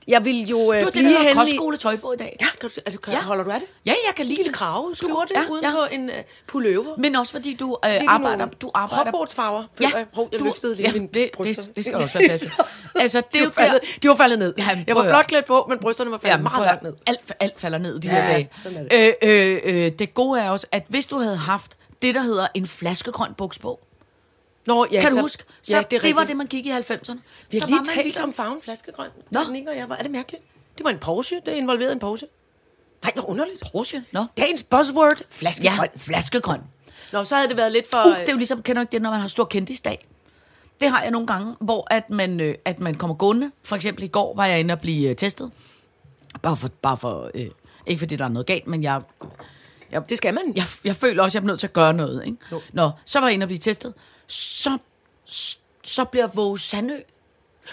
jeg 0.08 0.25
vil 0.25 0.46
jo 0.49 0.73
øh, 0.73 0.80
Du 0.80 0.84
har 0.84 0.84
det, 0.84 0.92
blive 0.92 1.08
der 1.14 1.30
i... 1.30 1.32
kostskoletøj 1.32 1.96
på 1.96 2.12
i 2.12 2.16
dag. 2.16 2.37
Ja, 2.40 2.46
kan 2.61 2.70
du, 2.70 2.90
du, 2.92 2.99
kan, 2.99 3.12
Ja. 3.12 3.20
holder 3.20 3.44
du 3.44 3.50
af 3.50 3.61
det? 3.61 3.68
Ja, 3.87 3.92
jeg 4.06 4.14
kan 4.16 4.26
lide 4.26 4.37
Lille 4.37 4.49
det. 4.50 4.56
krave. 4.58 4.90
Det 4.90 5.02
ja, 5.34 5.44
uden 5.50 5.64
ja. 5.64 5.70
på 5.70 5.78
en 5.92 6.04
uh, 6.08 6.14
pullover. 6.46 6.99
Men 6.99 7.16
også 7.16 7.32
fordi 7.32 7.54
du 7.54 7.76
øh, 7.87 7.94
i 7.94 8.06
arbejder, 8.08 8.46
du 8.46 8.70
arbejder 8.75 9.11
Hogwarts-farver, 9.12 9.62
Ja, 9.80 9.90
jeg. 9.94 10.06
Hov, 10.14 10.28
jeg 10.32 10.40
du- 10.40 10.44
løftede 10.44 10.75
lige 10.76 10.87
ja, 10.87 10.92
mine 10.92 11.08
det, 11.14 11.30
det, 11.38 11.70
det 11.76 11.84
skal 11.84 11.96
også 11.99 12.18
være 12.18 12.28
plads 12.28 12.40
til. 12.40 12.52
Altså, 13.00 13.18
det 13.32 13.40
De 13.40 13.44
var, 13.44 13.50
faldet, 13.50 13.80
de 14.02 14.08
var 14.08 14.14
faldet 14.14 14.38
ned. 14.38 14.54
Ja, 14.58 14.64
jeg 14.68 14.84
prøv 14.92 15.04
var 15.04 15.11
flot 15.11 15.26
klædt 15.26 15.44
på, 15.44 15.66
men 15.68 15.78
brysterne 15.78 16.11
var 16.11 16.18
faldet 16.18 16.37
Ja, 16.38 16.42
meget 16.42 16.54
prøv 16.54 16.64
langt 16.64 16.82
ned. 16.82 16.92
Alt, 17.06 17.32
alt 17.40 17.61
falder 17.61 17.78
ned 17.78 17.99
de 18.00 18.08
Ja, 18.08 18.14
her 18.14 18.26
dage. 18.26 18.50
sådan 18.62 18.88
Øh, 18.92 19.12
øh, 19.23 19.61
øh, 19.64 19.92
det 19.99 20.14
gode 20.14 20.40
er 20.40 20.50
også, 20.50 20.66
at 20.73 20.84
hvis 20.88 21.06
du 21.06 21.18
havde 21.18 21.37
haft 21.37 21.76
det, 22.02 22.14
der 22.14 22.20
hedder 22.23 22.46
en 22.54 22.66
flaskegrøn 22.66 23.34
buksbog, 23.38 23.80
Nå, 24.66 24.87
ja, 24.92 25.00
kan 25.00 25.11
du 25.11 25.14
så, 25.16 25.21
huske? 25.21 25.44
Så 25.62 25.76
ja, 25.76 25.83
det, 25.83 25.90
det, 25.90 26.02
det 26.02 26.16
var 26.16 26.25
det, 26.25 26.37
man 26.37 26.47
gik 26.47 26.66
i 26.66 26.71
90'erne. 26.71 26.78
Vi 26.80 26.83
så 26.83 27.11
har 27.11 27.11
var 27.11 27.66
lige 27.66 27.76
man 27.76 27.85
talt 27.87 28.02
ligesom- 28.02 28.25
om 28.25 28.33
farven 28.33 28.61
flaskegrøn. 28.62 29.11
Nå. 29.30 29.40
Nå. 29.40 29.71
og 29.71 29.76
jeg 29.76 29.88
var, 29.88 29.97
er 29.97 30.02
det 30.02 30.11
mærkeligt? 30.11 30.42
Det 30.78 30.85
var 30.85 30.90
en 30.90 30.99
Porsche, 30.99 31.40
det 31.47 31.52
involverede 31.52 31.92
en 31.92 31.99
Porsche. 31.99 32.28
Nej, 33.02 33.12
hvor 33.14 33.30
underligt. 33.30 33.62
Porsche, 33.73 34.04
nå. 34.12 34.25
Dagens 34.37 34.62
buzzword, 34.62 35.18
Ja, 35.21 35.25
flaskegrøn. 35.30 35.88
flaskegrøn. 35.97 36.61
Nå, 37.12 37.25
så 37.25 37.35
havde 37.35 37.49
det 37.49 37.56
været 37.56 37.73
lidt 37.73 37.90
for... 37.90 37.99
Uh, 38.06 38.16
det 38.21 38.28
er 38.28 38.33
jo 38.33 38.37
ligesom, 38.37 38.62
kender 38.62 38.83
du 38.83 38.85
ikke 38.85 38.92
det, 38.92 39.02
når 39.02 39.11
man 39.11 39.21
har 39.21 39.28
stor 39.28 39.44
kendisdag? 39.44 40.06
Det 40.80 40.88
har 40.90 41.02
jeg 41.02 41.11
nogle 41.11 41.26
gange, 41.26 41.54
hvor 41.61 41.87
at 41.90 42.11
man, 42.11 42.40
øh, 42.40 42.54
at 42.64 42.80
man 42.80 42.94
kommer 42.94 43.16
gående. 43.16 43.50
For 43.62 43.76
eksempel 43.76 44.04
i 44.04 44.09
går 44.09 44.35
var 44.37 44.47
jeg 44.47 44.61
inde 44.61 44.73
og 44.75 44.80
blive 44.80 45.11
øh, 45.11 45.16
testet. 45.16 45.50
Bare 46.42 46.56
for, 46.56 46.68
bare 46.83 46.97
for 46.97 47.30
øh, 47.35 47.47
ikke 47.87 47.99
fordi 47.99 48.16
der 48.16 48.25
er 48.25 48.28
noget 48.28 48.47
galt, 48.47 48.66
men 48.66 48.83
jeg, 48.83 49.00
jeg, 49.90 50.09
det 50.09 50.16
skal 50.16 50.35
man. 50.35 50.52
jeg, 50.56 50.64
jeg 50.85 50.97
føler 50.97 51.23
også, 51.23 51.38
at 51.38 51.42
jeg 51.42 51.47
er 51.49 51.50
nødt 51.52 51.61
til 51.61 51.66
at 51.66 51.73
gøre 51.73 51.92
noget. 51.92 52.23
Ikke? 52.26 52.38
Jo. 52.52 52.61
Nå, 52.73 52.90
så 53.04 53.21
var 53.21 53.26
jeg 53.26 53.35
inde 53.35 53.44
og 53.44 53.49
blive 53.49 53.59
testet. 53.59 53.94
Så, 54.26 54.78
så 55.85 56.04
bliver 56.04 56.26
Våge 56.26 56.59
Sandø 56.59 56.97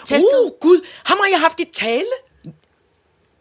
Testet. 0.06 0.40
Uh, 0.44 0.52
Gud, 0.60 0.86
ham 1.04 1.18
har 1.22 1.30
jeg 1.30 1.40
haft 1.40 1.60
i 1.60 1.64
tale 1.74 2.04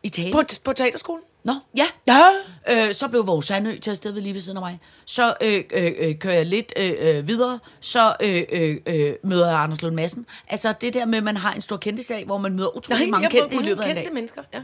I 0.04 0.10
tale. 0.10 0.32
på, 0.32 0.44
på 0.64 0.74
teaterskolen. 0.74 1.24
Nå, 1.44 1.54
ja. 1.78 1.86
Ja. 2.08 2.28
Øh, 2.70 2.96
så 2.96 3.08
blev 3.08 3.28
vores 3.28 3.46
Sandø 3.46 3.78
testet 3.78 4.16
ved 4.16 4.22
lige 4.22 4.34
ved 4.34 4.42
siden 4.42 4.58
af 4.58 4.62
mig. 4.62 4.80
Så 5.06 5.34
øh, 5.42 5.64
øh, 5.72 5.92
øh, 5.98 6.20
kører 6.20 6.34
jeg 6.34 6.46
lidt 6.46 6.74
øh, 6.78 6.94
øh, 7.00 7.28
videre, 7.28 7.60
så 7.80 8.16
øh, 8.20 8.44
øh, 8.52 8.78
øh, 8.86 9.14
møder 9.24 9.50
jeg 9.50 9.60
Anders 9.60 9.82
Lund 9.82 9.96
Madsen. 9.96 10.26
Altså 10.48 10.74
det 10.82 10.94
der 10.94 11.06
med, 11.06 11.18
at 11.18 11.24
man 11.24 11.38
har 11.38 11.54
en 11.54 11.62
stor 11.62 11.78
kendtisdag, 11.78 12.26
hvor 12.26 12.38
man 12.38 12.56
møder 12.56 12.78
utrolig 12.78 13.10
mange 13.10 13.30
kendte 13.30 13.56
i 13.56 13.60
løbet 13.60 13.84
af 13.84 13.90
en 13.90 13.96
kendte 13.96 14.04
dag. 14.04 14.14
mennesker, 14.14 14.42
ja. 14.54 14.64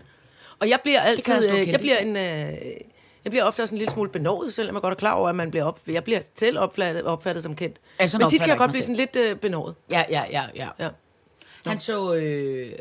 Og 0.60 0.70
jeg 0.70 0.80
bliver 0.84 1.00
altid, 1.00 1.34
jeg 1.34 1.68
jeg, 1.68 1.80
bliver 1.80 1.98
en, 1.98 2.18
øh, 2.18 2.58
jeg 3.28 3.32
bliver 3.32 3.44
ofte 3.44 3.62
også 3.62 3.76
en 3.76 3.80
lille 3.80 3.94
smule 3.94 4.10
benådet, 4.10 4.54
selvom 4.54 4.76
jeg 4.76 4.82
godt 4.82 4.92
er 4.92 4.96
klar 4.96 5.14
over, 5.14 5.30
at 5.30 5.36
man 5.36 5.52
bliver 5.52 5.64
op, 5.64 5.80
jeg 5.88 6.04
bliver 6.04 6.20
selv 6.40 6.60
opfattet, 6.60 7.04
opfattet 7.04 7.44
som 7.44 7.56
kendt. 7.56 7.78
Sådan 8.00 8.20
Men 8.20 8.30
tit 8.30 8.40
kan 8.40 8.50
jeg 8.50 8.58
godt 8.58 8.72
blive 8.72 8.84
sådan 8.84 8.96
lidt 8.96 9.16
øh, 9.16 9.36
benådet. 9.36 9.76
Ja, 9.92 10.04
ja, 10.10 10.24
ja, 10.32 10.44
ja. 10.56 10.68
Ja. 10.80 10.90
Han 11.66 11.80
så, 11.80 12.14
øh, 12.14 12.72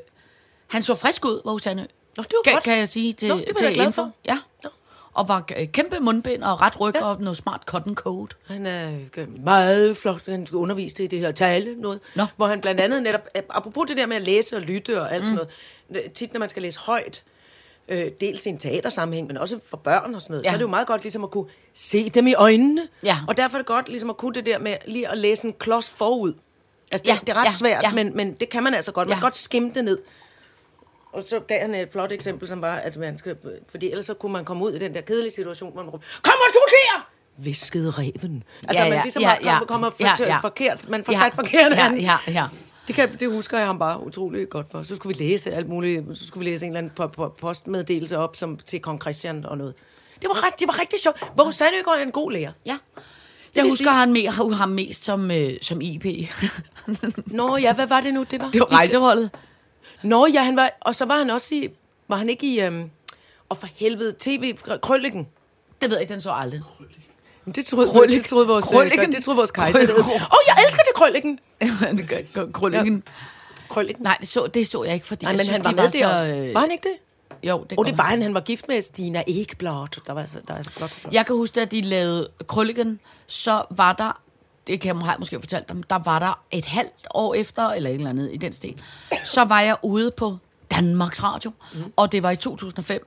han 0.66 0.82
så 0.82 0.94
frisk 0.94 1.24
ud, 1.24 1.40
vores 1.44 1.62
Sandø. 1.62 1.82
Nå, 2.16 2.22
det 2.22 2.32
var 2.32 2.42
kan, 2.44 2.52
godt. 2.52 2.64
kan 2.64 2.78
jeg 2.78 2.88
sige 2.88 3.12
til, 3.12 3.28
Nå, 3.28 3.36
det 3.36 3.44
var 3.48 3.54
til 3.54 3.64
jeg 3.64 3.74
glad 3.74 3.86
info. 3.86 4.02
for. 4.02 4.12
Ja. 4.24 4.38
Nå. 4.64 4.70
Og 5.12 5.28
var 5.28 5.44
øh, 5.56 5.68
kæmpe 5.68 6.00
mundbind 6.00 6.42
og 6.42 6.60
ret 6.60 6.80
ryg 6.80 6.94
ja. 6.94 7.04
og 7.04 7.20
noget 7.20 7.36
smart 7.36 7.62
cotton 7.66 7.94
coat. 7.94 8.36
Han 8.46 8.66
er 8.66 8.98
øh, 9.16 9.44
meget 9.44 9.96
flot. 9.96 10.26
Han 10.26 10.46
underviste 10.52 11.04
i 11.04 11.06
det 11.06 11.18
her 11.18 11.30
tale 11.30 11.74
noget. 11.74 12.00
Nå. 12.14 12.24
Hvor 12.36 12.46
han 12.46 12.60
blandt 12.60 12.80
andet 12.80 13.02
netop, 13.02 13.28
apropos 13.50 13.84
det 13.88 13.96
der 13.96 14.06
med 14.06 14.16
at 14.16 14.22
læse 14.22 14.56
og 14.56 14.62
lytte 14.62 15.00
og 15.00 15.14
alt 15.14 15.22
mm. 15.22 15.36
sådan 15.36 15.48
noget. 15.90 16.12
Tit 16.12 16.32
når 16.32 16.40
man 16.40 16.48
skal 16.48 16.62
læse 16.62 16.78
højt, 16.78 17.22
øh, 17.88 18.10
dels 18.20 18.46
i 18.46 18.48
en 18.48 18.58
teatersammenhæng, 18.58 19.26
men 19.26 19.36
også 19.36 19.58
for 19.70 19.76
børn 19.76 20.14
og 20.14 20.20
sådan 20.20 20.32
noget, 20.34 20.44
ja. 20.44 20.48
Så 20.48 20.52
er 20.54 20.58
det 20.58 20.62
jo 20.62 20.68
meget 20.68 20.86
godt 20.86 21.02
ligesom 21.02 21.24
at 21.24 21.30
kunne 21.30 21.46
se 21.74 22.10
dem 22.10 22.26
i 22.26 22.34
øjnene. 22.34 22.88
Ja. 23.04 23.16
Og 23.28 23.36
derfor 23.36 23.56
er 23.56 23.62
det 23.62 23.66
godt 23.66 23.88
ligesom 23.88 24.10
at 24.10 24.16
kunne 24.16 24.34
det 24.34 24.46
der 24.46 24.58
med 24.58 24.76
lige 24.86 25.08
at 25.08 25.18
læse 25.18 25.46
en 25.46 25.52
klods 25.52 25.90
forud. 25.90 26.34
Altså 26.92 27.02
det, 27.04 27.08
Ja, 27.08 27.18
det 27.20 27.28
er 27.28 27.34
ret 27.40 27.44
ja, 27.44 27.50
svært, 27.50 27.82
ja. 27.82 27.92
men, 27.92 28.16
men 28.16 28.34
det 28.34 28.48
kan 28.48 28.62
man 28.62 28.74
altså 28.74 28.92
godt. 28.92 29.08
Man 29.08 29.12
Ja. 29.12 29.20
kan 29.20 29.22
godt 29.26 29.36
skimme 29.36 29.70
det 29.74 29.84
ned. 29.84 29.98
Og 31.12 31.22
så 31.26 31.40
gav 31.40 31.60
han 31.60 31.74
et 31.74 31.88
flot 31.92 32.12
eksempel, 32.12 32.48
som 32.48 32.62
var, 32.62 32.76
at 32.76 32.96
man 32.96 33.18
skal... 33.18 33.36
Fordi 33.68 33.90
ellers 33.90 34.06
så 34.06 34.14
kunne 34.14 34.32
man 34.32 34.44
komme 34.44 34.64
ud 34.64 34.72
i 34.72 34.78
den 34.78 34.94
der 34.94 35.00
kedelige 35.00 35.32
situation, 35.34 35.72
hvor 35.72 35.82
man 35.82 35.90
råber, 35.90 36.04
Kommer 36.22 36.44
du 36.54 36.58
til 36.68 37.02
Viskede 37.44 37.90
reven. 37.90 38.42
Altså, 38.68 38.82
Ja, 38.82 38.88
man 38.88 38.98
ja, 38.98 39.02
ligesom 39.02 39.22
ja, 39.22 39.30
ja, 39.44 39.58
kommer, 39.58 39.66
kommer 39.66 39.90
Ja, 40.00 40.26
ja, 40.26 40.38
forkert. 40.38 40.88
Man 40.88 41.04
får 41.04 41.12
Ja, 41.12 41.18
sat 41.18 41.34
forkert 41.34 41.72
ja, 41.72 41.92
ja, 41.94 42.16
ja. 42.32 42.44
Det, 42.86 42.94
kan, 42.94 43.16
det 43.20 43.30
husker 43.30 43.58
jeg 43.58 43.66
ham 43.66 43.78
bare 43.78 44.06
utrolig 44.06 44.48
godt 44.48 44.70
for. 44.70 44.82
Så 44.82 44.96
skulle 44.96 45.18
vi 45.18 45.24
læse 45.24 45.52
alt 45.52 45.68
muligt. 45.68 46.04
Så 46.18 46.26
skulle 46.26 46.44
vi 46.44 46.50
læse 46.50 46.66
en 46.66 46.76
eller 46.76 46.78
anden 46.78 46.92
po- 47.00 47.20
po- 47.24 47.28
postmeddelelse 47.40 48.18
op 48.18 48.36
som, 48.36 48.56
til 48.56 48.80
kong 48.80 49.00
Christian 49.00 49.44
og 49.46 49.58
noget. 49.58 49.74
Det 50.22 50.28
var, 50.28 50.46
ret, 50.46 50.60
det 50.60 50.68
var 50.68 50.80
rigtig 50.80 50.98
sjovt. 51.02 51.22
Hvor 51.34 51.50
Sandøgaard 51.50 51.98
er 51.98 52.02
en 52.02 52.10
god 52.12 52.32
lærer. 52.32 52.52
Ja. 52.66 52.78
Jeg 53.54 53.64
husker 53.64 53.76
sige- 53.76 53.90
han 53.90 54.12
me, 54.12 54.54
ham 54.54 54.68
mest 54.68 55.04
som, 55.04 55.30
øh, 55.30 55.52
som 55.62 55.80
IP. 55.80 56.04
Nå 57.26 57.56
ja, 57.56 57.74
hvad 57.74 57.86
var 57.86 58.00
det 58.00 58.14
nu, 58.14 58.22
det 58.30 58.40
var? 58.40 58.50
det 58.50 58.60
var 58.60 58.72
rejseholdet. 58.72 59.30
Nå 60.02 60.26
ja, 60.26 60.42
han 60.42 60.56
var, 60.56 60.70
og 60.80 60.94
så 60.94 61.04
var 61.04 61.18
han 61.18 61.30
også 61.30 61.54
i, 61.54 61.68
var 62.08 62.16
han 62.16 62.28
ikke 62.28 62.46
i, 62.54 62.60
øhm, 62.60 62.90
og 63.48 63.56
for 63.56 63.68
helvede, 63.74 64.14
tv, 64.18 64.56
Krøllikken. 64.82 65.28
Det 65.82 65.90
ved 65.90 65.96
jeg 65.96 66.00
ikke, 66.02 66.12
den 66.12 66.20
så 66.20 66.30
aldrig. 66.30 66.60
Men 66.80 66.88
Det 67.54 67.66
troede, 67.66 67.88
Krøllik. 67.90 68.18
det 68.22 68.26
troede 68.30 68.46
vores, 68.46 68.64
Krøllikken. 68.64 69.12
det 69.12 69.24
troede 69.24 69.36
vores 69.36 69.50
kejser. 69.50 69.80
Åh, 69.98 70.08
oh, 70.08 70.14
jeg 70.46 70.56
elsker 70.64 70.82
det, 70.82 70.94
Krøllikken. 70.94 71.38
Krøllingen. 72.52 73.02
Krøllikken. 73.68 74.02
Nej, 74.04 74.16
det 74.20 74.28
så, 74.28 74.46
det 74.46 74.68
så 74.68 74.84
jeg 74.84 74.94
ikke, 74.94 75.06
fordi 75.06 75.24
Nej, 75.24 75.30
jeg 75.30 75.36
men 75.36 75.44
synes, 75.44 75.56
han 75.56 75.64
var 75.64 75.70
de 75.70 75.76
med 75.76 75.84
var 75.84 75.90
det 75.90 76.00
så... 76.00 76.12
også. 76.12 76.28
øh, 76.48 76.54
Var 76.54 76.60
han 76.60 76.70
ikke 76.70 76.88
det? 76.88 77.48
Jo, 77.48 77.64
det, 77.70 77.78
Og 77.78 77.84
gør 77.84 77.90
det 77.90 77.98
var 77.98 78.04
han. 78.04 78.22
Han 78.22 78.34
var 78.34 78.40
gift 78.40 78.68
med 78.68 78.82
Stina 78.82 79.22
Ekblad. 79.26 79.86
Der 80.06 80.12
var 80.12 80.26
der 80.48 80.54
er 80.54 80.62
så 80.62 80.70
flot. 80.70 80.90
flot. 80.90 81.12
Jeg 81.14 81.26
kan 81.26 81.36
huske, 81.36 81.60
at 81.60 81.70
de 81.70 81.80
lavede 81.80 82.28
Krøllingen, 82.46 83.00
så 83.26 83.62
var 83.70 83.92
der, 83.92 84.20
det 84.66 84.80
kan 84.80 84.96
jeg 84.96 85.16
måske 85.18 85.40
fortalt 85.40 85.68
dem, 85.68 85.82
der 85.82 85.98
var 85.98 86.18
der 86.18 86.38
et 86.50 86.64
halvt 86.64 87.06
år 87.14 87.34
efter, 87.34 87.68
eller 87.68 87.90
et 87.90 87.94
eller 87.94 88.10
andet 88.10 88.30
i 88.32 88.36
den 88.36 88.52
stil, 88.52 88.82
så 89.24 89.44
var 89.44 89.60
jeg 89.60 89.76
ude 89.82 90.10
på 90.10 90.36
Danmarks 90.70 91.22
Radio, 91.22 91.52
mm. 91.74 91.92
og 91.96 92.12
det 92.12 92.22
var 92.22 92.30
i 92.30 92.36
2005. 92.36 93.06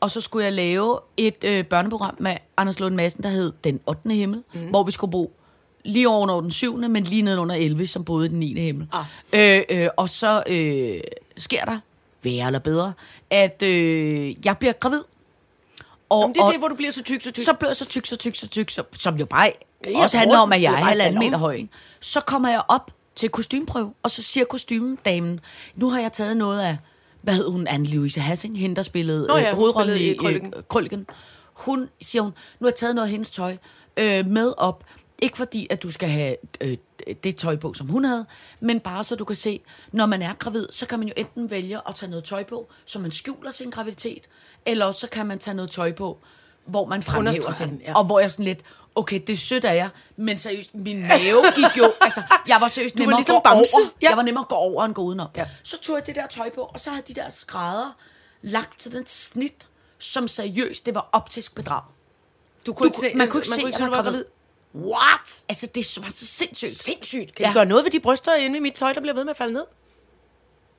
Og 0.00 0.10
så 0.10 0.20
skulle 0.20 0.44
jeg 0.44 0.52
lave 0.52 0.98
et 1.16 1.44
øh, 1.44 1.64
børneprogram 1.64 2.16
med 2.18 2.36
Anders 2.56 2.80
Lund 2.80 2.94
Madsen, 2.94 3.22
der 3.22 3.28
hed 3.28 3.52
Den 3.64 3.80
8. 3.86 4.10
himmel, 4.10 4.42
mm. 4.54 4.60
hvor 4.68 4.82
vi 4.82 4.92
skulle 4.92 5.10
bo 5.10 5.32
lige 5.84 6.08
over 6.08 6.40
den 6.40 6.50
7., 6.50 6.76
men 6.76 7.04
lige 7.04 7.22
ned 7.22 7.38
under 7.38 7.54
11, 7.54 7.86
som 7.86 8.04
boede 8.04 8.26
i 8.26 8.28
den 8.28 8.38
9. 8.38 8.60
himmel. 8.60 8.86
Ah. 8.92 9.04
Øh, 9.32 9.62
øh, 9.70 9.88
og 9.96 10.08
så 10.08 10.42
øh, 10.46 11.00
sker 11.36 11.64
der, 11.64 11.78
værre 12.22 12.46
eller 12.46 12.58
bedre, 12.58 12.92
at 13.30 13.62
øh, 13.62 14.46
jeg 14.46 14.58
bliver 14.58 14.72
gravid. 14.72 15.02
Og, 16.08 16.20
Jamen, 16.22 16.34
det 16.34 16.40
er 16.40 16.44
og, 16.44 16.52
det, 16.52 16.60
hvor 16.60 16.68
du 16.68 16.74
bliver 16.74 16.92
så 16.92 17.02
tyk, 17.02 17.20
så 17.20 17.30
tyk. 17.30 17.44
så 17.44 17.52
blev 17.52 17.68
jeg 17.68 17.76
så 17.76 17.86
tyk, 17.86 18.06
så 18.06 18.16
tyk, 18.16 18.36
så 18.36 18.48
tyk, 18.48 18.70
så, 18.70 18.82
som 18.92 19.16
jo 19.16 19.26
bare 19.26 19.52
Ja, 19.86 20.02
også 20.02 20.18
handler 20.18 20.38
om, 20.38 20.52
at 20.52 20.62
jeg 20.62 20.72
er 20.72 20.76
halvanden 20.76 21.18
meter 21.18 21.38
høj. 21.38 21.52
ikke? 21.52 21.68
Så 22.00 22.20
kommer 22.20 22.48
jeg 22.48 22.62
op 22.68 22.90
til 23.16 23.28
kostymprøve, 23.28 23.92
og 24.02 24.10
så 24.10 24.22
siger 24.22 24.44
kostymedamen, 24.44 25.40
nu 25.74 25.90
har 25.90 26.00
jeg 26.00 26.12
taget 26.12 26.36
noget 26.36 26.60
af, 26.60 26.76
hvad 27.22 27.34
hed 27.34 27.48
hun, 27.50 27.68
Anne-Louise 27.68 28.20
Hassing, 28.20 28.58
hende 28.58 28.76
der 28.76 28.82
spillede 28.82 29.26
Nå 29.26 29.36
ja, 29.36 29.50
øh, 29.50 29.56
hovedrollen 29.56 29.96
i 29.96 30.10
i 30.10 30.16
Krøllingen. 30.68 31.00
øh. 31.08 31.14
Hun 31.56 31.88
siger 32.00 32.22
hun, 32.22 32.32
nu 32.60 32.64
har 32.64 32.70
jeg 32.70 32.74
taget 32.74 32.94
noget 32.94 33.06
af 33.06 33.10
hendes 33.10 33.30
tøj 33.30 33.56
øh, 33.96 34.26
med 34.26 34.52
op, 34.56 34.84
ikke 35.22 35.36
fordi, 35.36 35.66
at 35.70 35.82
du 35.82 35.90
skal 35.90 36.08
have 36.08 36.36
øh, 36.60 36.76
det 37.24 37.36
tøj 37.36 37.56
på, 37.56 37.74
som 37.74 37.88
hun 37.88 38.04
havde, 38.04 38.26
men 38.60 38.80
bare 38.80 39.04
så 39.04 39.14
du 39.16 39.24
kan 39.24 39.36
se, 39.36 39.60
når 39.92 40.06
man 40.06 40.22
er 40.22 40.32
gravid, 40.34 40.66
så 40.72 40.86
kan 40.86 40.98
man 40.98 41.08
jo 41.08 41.14
enten 41.16 41.50
vælge 41.50 41.78
at 41.88 41.94
tage 41.94 42.10
noget 42.10 42.24
tøj 42.24 42.44
på, 42.44 42.68
så 42.84 42.98
man 42.98 43.10
skjuler 43.10 43.50
sin 43.50 43.70
graviditet, 43.70 44.28
eller 44.66 44.84
også 44.84 45.00
så 45.00 45.08
kan 45.08 45.26
man 45.26 45.38
tage 45.38 45.54
noget 45.54 45.70
tøj 45.70 45.92
på, 45.92 46.18
hvor 46.66 46.84
man 46.84 47.02
fremhæver 47.02 47.50
sig. 47.50 47.72
ja. 47.86 47.92
Og 47.94 48.04
hvor 48.04 48.20
jeg 48.20 48.30
sådan 48.30 48.44
lidt, 48.44 48.60
okay, 48.94 49.20
det 49.26 49.32
er 49.32 49.36
sødt 49.36 49.64
af 49.64 49.74
jer, 49.76 49.88
men 50.16 50.38
seriøst, 50.38 50.74
min 50.74 51.02
mave 51.02 51.42
gik 51.54 51.78
jo, 51.78 51.92
altså, 52.06 52.22
jeg 52.48 52.60
var 52.60 52.68
seriøst 52.68 52.94
Du 52.94 52.98
var 52.98 53.04
nemmere 53.04 53.18
ligesom 53.20 53.36
at 53.36 53.42
gå 53.42 53.48
Bamse. 53.50 53.74
over. 53.76 53.88
Ja. 54.02 54.08
Jeg 54.08 54.16
var 54.16 54.22
nemmere 54.22 54.42
at 54.44 54.48
gå 54.48 54.54
over 54.54 54.84
end 54.84 54.94
gå 54.94 55.02
udenom. 55.02 55.28
Ja. 55.36 55.46
Så 55.62 55.78
tog 55.78 55.96
jeg 55.96 56.06
det 56.06 56.14
der 56.14 56.26
tøj 56.26 56.50
på, 56.50 56.60
og 56.60 56.80
så 56.80 56.90
havde 56.90 57.02
de 57.08 57.14
der 57.14 57.30
skrædder 57.30 57.96
lagt 58.42 58.80
til 58.80 58.92
den 58.92 59.06
snit, 59.06 59.68
som 59.98 60.28
seriøst, 60.28 60.86
det 60.86 60.94
var 60.94 61.08
optisk 61.12 61.54
bedrag. 61.54 61.82
Du 62.66 62.72
kunne 62.72 62.90
Du, 62.90 63.02
man 63.14 63.28
kunne 63.30 63.40
ikke 63.40 63.48
se, 63.48 63.60
at 63.60 63.66
at 63.68 63.74
du 63.74 63.80
man 63.82 63.90
var 63.90 63.96
var 63.96 64.02
gravid. 64.02 64.24
What? 64.74 65.42
Altså, 65.48 65.66
det 65.66 65.98
var 66.02 66.10
så 66.10 66.26
sindssygt. 66.26 66.76
Sindssygt. 66.76 67.34
Kan 67.34 67.42
Ja. 67.44 67.48
ja. 67.48 67.54
gøre 67.54 67.66
noget 67.66 67.84
ved 67.84 67.90
de 67.90 68.00
bryster 68.00 68.34
inde 68.34 68.56
i 68.56 68.60
mit 68.60 68.74
tøj, 68.74 68.92
der 68.92 69.00
bliver 69.00 69.14
ved 69.14 69.24
med 69.24 69.30
at 69.30 69.36
falde 69.36 69.52
ned? 69.52 69.64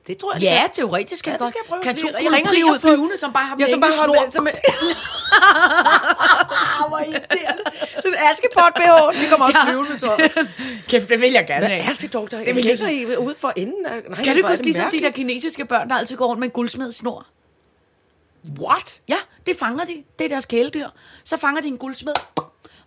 Det 0.07 0.17
tror 0.17 0.33
jeg, 0.33 0.41
det 0.41 0.47
Ja, 0.47 0.63
teoretisk 0.73 1.23
kan 1.23 1.33
Ja, 1.33 1.37
det 1.37 1.49
skal 1.49 1.59
jeg 1.63 1.69
prøve. 1.69 1.83
Kan 1.83 1.97
to 1.97 2.07
Jeg 2.23 2.31
ringer 2.33 2.51
lige 2.51 2.65
ud 2.65 2.79
flyvende, 2.79 3.17
som 3.17 3.33
bare 3.33 3.43
har 3.45 3.55
Ja, 3.59 3.69
som 3.69 3.81
bare 3.81 3.91
snor. 3.91 4.15
har 4.19 4.31
som, 4.31 4.47
Hvor 6.89 6.99
irriterende. 6.99 7.63
Sådan 7.95 8.11
en 8.13 8.19
askepot 8.31 8.73
BH, 8.75 9.19
det 9.21 9.29
kommer 9.29 9.45
også 9.45 9.59
flyvende, 9.65 9.99
tror 9.99 10.21
jeg. 10.21 10.29
Kæft, 10.89 11.09
det 11.09 11.21
vil 11.21 11.31
jeg 11.31 11.47
gerne 11.47 11.67
Hvad 11.67 11.77
er 11.77 11.93
det 12.01 12.13
dog, 12.13 12.31
der 12.31 12.43
det 12.43 12.55
vil 12.55 12.63
ligger 12.65 12.89
I 12.89 13.17
ude 13.17 13.35
for 13.37 13.53
enden? 13.55 13.85
af- 13.85 14.01
Nej, 14.09 14.23
Kan 14.23 14.37
du 14.37 14.47
huske 14.47 14.63
ligesom 14.65 14.85
de 14.91 14.99
der 14.99 15.11
kinesiske 15.11 15.65
børn, 15.65 15.89
der 15.89 15.95
altid 15.95 16.17
går 16.17 16.25
rundt 16.27 16.39
med 16.39 16.47
en 16.47 16.51
guldsmedsnor? 16.51 17.25
What? 18.59 19.01
Ja, 19.09 19.17
det 19.45 19.55
fanger 19.59 19.85
de. 19.85 20.03
Det 20.19 20.25
er 20.25 20.29
deres 20.29 20.45
kæledyr. 20.45 20.87
Så 21.23 21.37
fanger 21.37 21.61
de 21.61 21.67
en 21.67 21.77
guldsmed, 21.77 22.13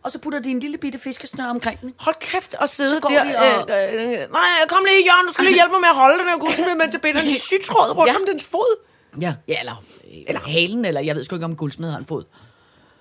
og 0.05 0.13
så 0.13 0.19
putter 0.19 0.39
de 0.41 0.51
en 0.51 0.61
lille 0.61 0.79
bitte 0.79 0.99
fiskesnør 0.99 1.45
omkring 1.47 1.81
den. 1.81 1.95
Hold 1.99 2.15
kæft 2.21 2.55
og 2.55 2.69
sidde 2.69 3.01
der. 3.01 3.07
og- 3.07 3.71
Øh, 3.71 3.95
øh, 3.95 4.11
nej, 4.33 4.67
kom 4.69 4.85
lige, 4.85 5.05
Jørgen, 5.05 5.27
du 5.29 5.33
skal 5.33 5.45
lige 5.45 5.55
hjælpe 5.55 5.73
mig 5.73 5.81
med 5.81 5.89
at 5.89 5.95
holde 5.95 6.19
den 6.19 6.29
her 6.29 6.39
guldsmed, 6.39 6.75
mens 6.75 6.93
jeg 6.93 7.01
binder 7.01 7.21
en 7.23 7.31
sytråd 7.51 7.97
rundt 7.97 8.13
Ja. 8.13 8.17
om 8.17 8.23
dens 8.31 8.45
fod. 8.45 8.77
Ja, 9.21 9.35
ja 9.49 9.61
eller, 9.61 9.83
eller 10.27 10.41
halen, 10.41 10.85
eller 10.85 11.01
jeg 11.01 11.17
ved 11.17 11.25
sgu 11.25 11.35
ikke, 11.37 11.45
om 11.45 11.57
guldsmed 11.57 11.91
har 11.91 11.99
en 11.99 12.07
fod. 12.07 12.25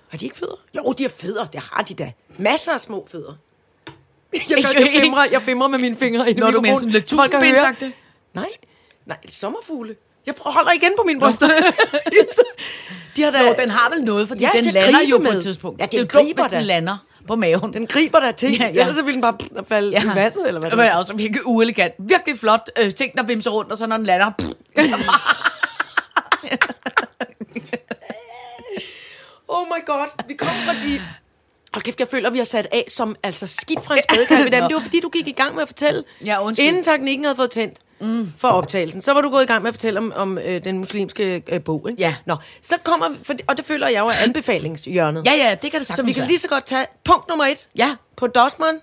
Har 0.08 0.18
de 0.18 0.24
ikke 0.26 0.36
fødder? 0.36 0.56
Jo, 0.76 0.92
de 0.98 1.02
har 1.02 1.10
fødder. 1.10 1.44
Det 1.46 1.60
har 1.72 1.82
de 1.82 1.94
da. 1.94 2.12
Masser 2.38 2.72
af 2.72 2.80
små 2.80 3.08
fødder. 3.10 3.32
Jeg, 4.32 4.42
gør, 4.64 4.80
jeg, 4.80 4.88
femrer, 5.02 5.24
jeg 5.30 5.42
femrer 5.42 5.68
med 5.68 5.78
mine 5.78 5.96
fingre 5.96 6.28
ind 6.30 6.38
i 6.38 6.40
Når 6.40 6.50
du 6.50 6.60
mener 6.60 6.74
sådan 6.74 6.88
lidt 6.90 7.08
kan 7.08 7.18
høre. 7.18 7.26
tusindbensagtigt? 7.28 7.92
Nej, 8.34 8.48
nej, 9.06 9.18
sommerfugle. 9.30 9.96
Jeg 10.26 10.34
holder 10.40 10.72
igen 10.72 10.92
på 10.96 11.02
mine 11.06 11.20
bryster. 11.20 11.46
de 13.16 13.22
har 13.22 13.30
da, 13.30 13.42
Jo, 13.46 13.54
den 13.58 13.70
har 13.70 13.90
vel 13.94 14.04
noget, 14.04 14.28
fordi 14.28 14.40
Ja, 14.40 14.50
ja, 14.54 14.60
den 14.60 14.72
lander 14.72 15.00
jo 15.10 15.16
på 15.16 15.22
med. 15.22 15.36
et 15.36 15.42
tidspunkt. 15.42 15.80
Ja, 15.80 15.86
det 15.86 15.94
er 15.94 15.98
den 16.04 16.06
dumt, 16.08 16.24
griber 16.26 16.42
den 16.42 16.62
lander 16.62 16.96
på 17.26 17.36
maven. 17.36 17.72
den 17.72 17.86
griber 17.86 18.20
der 18.20 18.32
til. 18.32 18.50
Ja, 18.50 18.56
Ja, 18.56 18.64
ja. 18.64 18.72
ja. 18.74 18.80
Ellers 18.80 18.96
så 18.96 19.02
vil 19.02 19.14
den 19.14 19.20
bare 19.22 19.36
falde 19.68 19.90
ja. 19.90 20.02
i 20.12 20.14
vandet, 20.14 20.48
eller 20.48 20.60
hvad 20.60 20.70
det 20.70 20.80
er. 20.86 20.96
også 20.96 21.16
virkelig 21.16 21.46
uelegant. 21.46 21.94
Virkelig 21.98 22.38
flot 22.38 22.70
øh, 22.78 22.90
ting, 22.94 23.12
der 23.16 23.22
vimser 23.22 23.50
rundt, 23.50 23.72
og 23.72 23.78
så 23.78 23.86
når 23.86 23.96
den 23.96 24.06
lander... 24.06 24.30
Oh 29.48 29.66
my 29.66 29.86
god, 29.86 30.08
vi 30.28 30.34
kom 30.34 30.48
fra 30.66 30.72
de... 30.74 31.00
Hold 31.74 31.82
kæft, 31.82 32.00
jeg 32.00 32.08
føler, 32.08 32.30
vi 32.30 32.38
har 32.38 32.44
sat 32.44 32.66
af 32.72 32.84
som 32.88 33.16
altså 33.22 33.46
skidt 33.46 33.84
fra 33.84 33.94
en 33.96 34.00
spædekalv 34.10 34.46
i 34.46 34.50
dag. 34.50 34.60
Men 34.60 34.68
det 34.70 34.74
var 34.76 34.82
fordi, 34.88 35.00
du 35.00 35.08
gik 35.08 35.28
i 35.28 35.32
gang 35.32 35.54
med 35.54 35.62
at 35.62 35.68
fortælle, 35.68 36.04
Ja, 36.24 36.44
undskyld. 36.44 36.66
inden 36.66 36.84
teknikken 36.84 37.24
havde 37.24 37.36
fået 37.36 37.50
tændt 37.50 37.78
mm. 38.00 38.32
for 38.38 38.48
optagelsen. 38.48 39.00
Så 39.02 39.12
var 39.12 39.20
du 39.20 39.30
gået 39.30 39.42
i 39.42 39.46
gang 39.46 39.62
med 39.62 39.68
at 39.68 39.74
fortælle 39.74 39.98
om, 39.98 40.12
om 40.16 40.38
øh, 40.38 40.64
den 40.64 40.78
muslimske 40.78 41.42
øh, 41.48 41.64
bog, 41.64 41.86
ikke? 41.90 42.02
Ja. 42.02 42.14
Nå, 42.26 42.36
så 42.62 42.74
kommer, 42.84 43.06
for, 43.22 43.34
og 43.46 43.56
det 43.56 43.64
føler 43.64 43.88
jeg 43.88 43.98
jo 44.00 44.06
er 44.06 44.12
anbefalingshjørnet. 44.22 45.26
ja, 45.26 45.32
ja, 45.32 45.54
det 45.62 45.70
kan 45.70 45.80
det 45.80 45.86
sagtens 45.86 45.96
så 45.96 46.02
vi 46.02 46.12
kan 46.12 46.20
være. 46.20 46.28
lige 46.28 46.38
så 46.38 46.48
godt 46.48 46.66
tage 46.66 46.86
punkt 47.04 47.28
nummer 47.28 47.44
et. 47.44 47.68
Ja. 47.76 47.96
På 48.16 48.26
Dosman, 48.26 48.80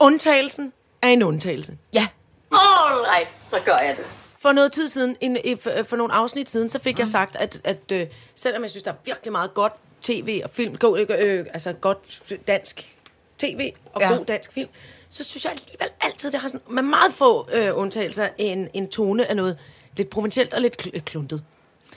undtagelsen 0.00 0.72
er 1.02 1.08
en 1.08 1.22
undtagelse. 1.22 1.76
Ja, 1.92 2.06
All 2.52 3.00
right, 3.16 3.32
så 3.32 3.56
gør 3.64 3.76
jeg 3.76 3.94
det. 3.96 4.04
For 4.38 4.52
noget 4.52 4.72
tid 4.72 4.88
siden, 4.88 5.16
en, 5.20 5.58
for, 5.60 5.70
for 5.84 5.96
nogle 5.96 6.12
afsnit 6.14 6.50
siden, 6.50 6.70
så 6.70 6.78
fik 6.78 6.98
jeg 6.98 7.08
sagt, 7.08 7.36
at, 7.36 7.60
at 7.64 7.92
øh, 7.92 8.06
selvom 8.34 8.62
jeg 8.62 8.70
synes, 8.70 8.82
der 8.82 8.90
er 8.90 8.94
virkelig 9.04 9.32
meget 9.32 9.54
godt 9.54 9.72
tv 10.02 10.40
og 10.44 10.50
film, 10.50 10.76
go, 10.76 10.96
øh, 10.96 11.06
øh, 11.18 11.46
altså 11.52 11.72
godt 11.72 12.32
dansk 12.46 12.94
tv 13.38 13.72
og 13.92 14.00
Ja. 14.00 14.10
ja. 14.10 14.16
god 14.16 14.24
dansk 14.24 14.52
film, 14.52 14.68
så 15.14 15.24
synes 15.24 15.44
jeg 15.44 15.52
alligevel 15.52 15.88
altid, 16.00 16.32
det 16.32 16.40
har 16.40 16.48
sådan, 16.48 16.60
med 16.70 16.82
meget 16.82 17.12
få 17.12 17.48
øh, 17.52 17.78
undtagelser, 17.78 18.28
en, 18.38 18.68
en 18.74 18.88
tone 18.88 19.26
af 19.26 19.36
noget 19.36 19.58
lidt 19.96 20.10
provincielt 20.10 20.54
og 20.54 20.60
lidt 20.60 20.82
kl- 20.82 20.98
kluntet. 20.98 21.42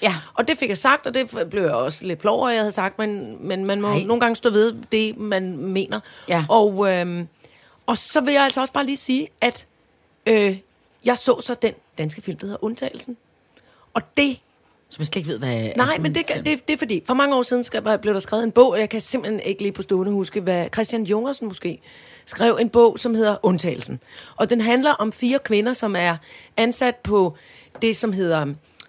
Ja. 0.01 0.15
Og 0.33 0.47
det 0.47 0.57
fik 0.57 0.69
jeg 0.69 0.77
sagt, 0.77 1.07
og 1.07 1.13
det 1.13 1.49
blev 1.49 1.63
jeg 1.63 1.71
også 1.73 2.05
lidt 2.05 2.21
flov 2.21 2.39
over, 2.39 2.49
jeg 2.49 2.59
havde 2.59 2.71
sagt, 2.71 2.99
men, 2.99 3.37
men 3.47 3.65
man 3.65 3.81
må. 3.81 3.87
Ej. 3.87 4.03
nogle 4.03 4.19
gange 4.19 4.35
stå 4.35 4.49
ved 4.49 4.75
det, 4.91 5.17
man 5.17 5.57
mener. 5.57 5.99
Ja. 6.29 6.45
Og, 6.49 6.93
øhm, 6.93 7.27
og 7.85 7.97
så 7.97 8.21
vil 8.21 8.33
jeg 8.33 8.43
altså 8.43 8.61
også 8.61 8.73
bare 8.73 8.85
lige 8.85 8.97
sige, 8.97 9.29
at 9.41 9.65
øh, 10.25 10.57
jeg 11.05 11.17
så 11.17 11.41
så 11.41 11.55
den 11.61 11.73
danske 11.97 12.21
film, 12.21 12.37
der 12.37 12.45
hedder 12.45 12.63
Undtagelsen. 12.63 13.17
Og 13.93 14.01
det 14.17 14.39
Som 14.89 15.01
jeg 15.01 15.07
slet 15.07 15.15
ikke 15.15 15.29
ved, 15.29 15.39
hvad 15.39 15.71
Nej, 15.75 15.97
men 15.97 16.05
en 16.05 16.15
det, 16.15 16.27
det, 16.45 16.67
det 16.67 16.73
er 16.73 16.77
fordi, 16.77 17.01
for 17.05 17.13
mange 17.13 17.35
år 17.35 17.41
siden 17.41 17.63
skrev, 17.63 17.99
blev 18.01 18.13
der 18.13 18.19
skrevet 18.19 18.43
en 18.43 18.51
bog, 18.51 18.69
og 18.69 18.79
jeg 18.79 18.89
kan 18.89 19.01
simpelthen 19.01 19.39
ikke 19.39 19.61
lige 19.61 19.71
på 19.71 19.81
stående 19.81 20.11
huske, 20.11 20.41
hvad 20.41 20.67
Christian 20.73 21.03
Jungersen 21.03 21.47
måske 21.47 21.81
skrev 22.25 22.57
en 22.61 22.69
bog, 22.69 22.99
som 22.99 23.15
hedder 23.15 23.37
Undtagelsen. 23.43 23.99
Og 24.35 24.49
den 24.49 24.61
handler 24.61 24.91
om 24.91 25.11
fire 25.11 25.39
kvinder, 25.39 25.73
som 25.73 25.95
er 25.95 26.17
ansat 26.57 26.95
på 26.95 27.37
det, 27.81 27.95
som 27.95 28.13
hedder 28.13 28.45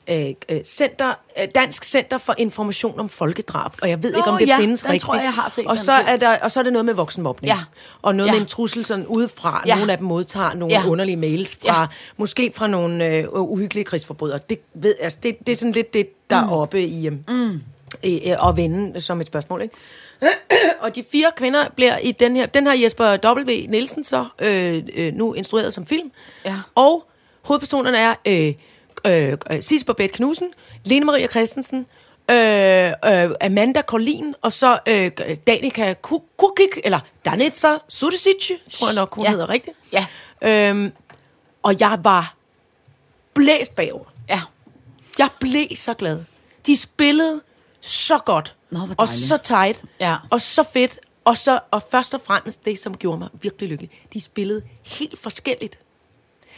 øh, 0.09 0.35
øh, 0.49 0.61
Center, 0.65 1.15
øh, 1.41 1.49
Dansk 1.55 1.85
Center 1.85 2.19
for 2.19 2.35
Information 2.39 3.01
om 3.01 3.09
Folkedrab. 3.09 3.73
Og 3.83 3.89
jeg 3.91 4.03
ved 4.03 4.13
Nå, 4.13 4.19
ikke, 4.19 4.31
om 4.31 4.39
det 4.39 4.49
ja, 4.49 4.59
findes 4.59 4.85
rigtigt. 4.85 5.03
tror 5.05 5.15
jeg, 5.15 5.23
jeg 5.25 5.33
har 5.33 5.49
set 5.49 5.67
og, 5.67 5.79
så 5.79 5.93
er 5.93 6.17
der, 6.17 6.39
og 6.39 6.51
så 6.51 6.61
er 6.61 6.65
det 6.65 6.73
noget 6.73 6.85
med 6.87 6.95
voksenmobning. 6.95 7.55
Ja. 7.55 7.59
Og 8.03 8.15
noget 8.15 8.29
Ja. 8.29 8.33
med 8.33 8.41
en 8.41 8.47
trussel 8.47 8.85
sådan 8.85 9.07
udefra. 9.07 9.63
Ja. 9.67 9.77
Nogle 9.77 9.93
af 9.93 9.99
dem 9.99 10.07
modtager 10.07 10.55
nogle 10.55 10.75
Ja. 10.75 10.87
underlige 10.87 11.17
mails 11.17 11.57
fra, 11.67 11.81
Ja. 11.81 11.87
måske 12.17 12.53
fra 12.55 12.67
nogle 12.67 13.07
øh, 13.07 13.25
uhyggelige 13.33 13.85
krigsforbrydere. 13.85 14.41
Det, 14.51 14.61
ved, 14.75 14.95
altså, 15.01 15.19
det, 15.23 15.39
det 15.47 15.53
er 15.53 15.57
sådan 15.57 15.73
lidt 15.73 15.95
det, 15.95 16.31
der 16.31 16.37
er 16.37 16.49
oppe 16.51 16.83
i... 16.83 17.07
Øh, 17.07 17.13
mm. 17.29 17.61
i, 18.03 18.31
øh, 18.31 18.49
at 18.49 18.57
vende 18.57 19.01
som 19.01 19.21
et 19.21 19.27
spørgsmål, 19.27 19.63
ikke? 19.63 19.75
og 20.83 20.95
de 20.95 21.05
fire 21.13 21.31
kvinder 21.37 21.65
bliver 21.77 21.99
i 21.99 22.13
den 22.13 22.37
her... 22.37 22.47
Den 22.47 22.67
har 22.67 22.75
Jesper 22.75 23.17
W. 23.41 23.71
Nielsen 23.71 24.05
så 24.05 24.25
øh, 24.39 24.83
øh, 24.95 25.15
nu 25.15 25.33
instrueret 25.35 25.75
som 25.75 25.87
film. 25.87 26.11
Ja. 26.45 26.55
Og 26.75 27.09
hovedpersonerne 27.43 27.99
er 27.99 28.15
øh, 28.27 28.55
øh, 29.09 29.39
øh, 29.51 29.63
Sis 29.63 29.85
Babette 29.85 30.15
Knudsen, 30.17 30.51
Lene 30.85 31.05
Maria 31.05 31.27
Christensen, 31.27 31.87
øh, 32.31 32.37
øh, 32.89 33.31
Amanda 33.41 33.83
Collin, 33.83 34.35
og 34.43 34.53
så 34.53 34.79
øh, 34.89 35.11
Danica 35.47 35.95
Ku- 36.03 36.23
Kukik, 36.39 36.79
eller 36.85 37.01
Danitza 37.25 37.69
Sudicic, 37.89 38.51
tror 38.73 38.87
jeg 38.89 38.95
nok, 38.95 39.15
hun 39.15 39.25
Ja. 39.25 39.31
hedder 39.31 39.49
rigtigt. 39.49 39.77
Ja. 39.93 40.07
Øhm, 40.43 40.93
og 41.63 41.75
jeg 41.81 41.99
var 42.03 42.35
blæst 43.35 43.75
bagover. 43.77 44.05
Ja. 44.29 44.41
Jeg 45.19 45.29
blev 45.41 45.67
så 45.77 45.95
glad. 45.95 46.25
De 46.67 46.77
spillede 46.77 47.41
så 47.81 48.19
godt. 48.19 48.55
Nå, 48.71 48.81
og 48.99 49.09
så 49.09 49.37
tight. 49.37 49.85
Ja. 50.01 50.17
Og 50.31 50.41
så 50.41 50.63
fedt. 50.73 50.99
Og, 51.25 51.37
så, 51.39 51.61
og 51.71 51.83
først 51.91 52.15
og 52.15 52.21
fremmest 52.27 52.65
det, 52.65 52.79
som 52.79 52.97
gjorde 52.97 53.19
mig 53.19 53.29
virkelig 53.43 53.69
lykkelig. 53.69 53.91
De 54.13 54.21
spillede 54.21 54.63
helt 54.85 55.19
forskelligt. 55.19 55.79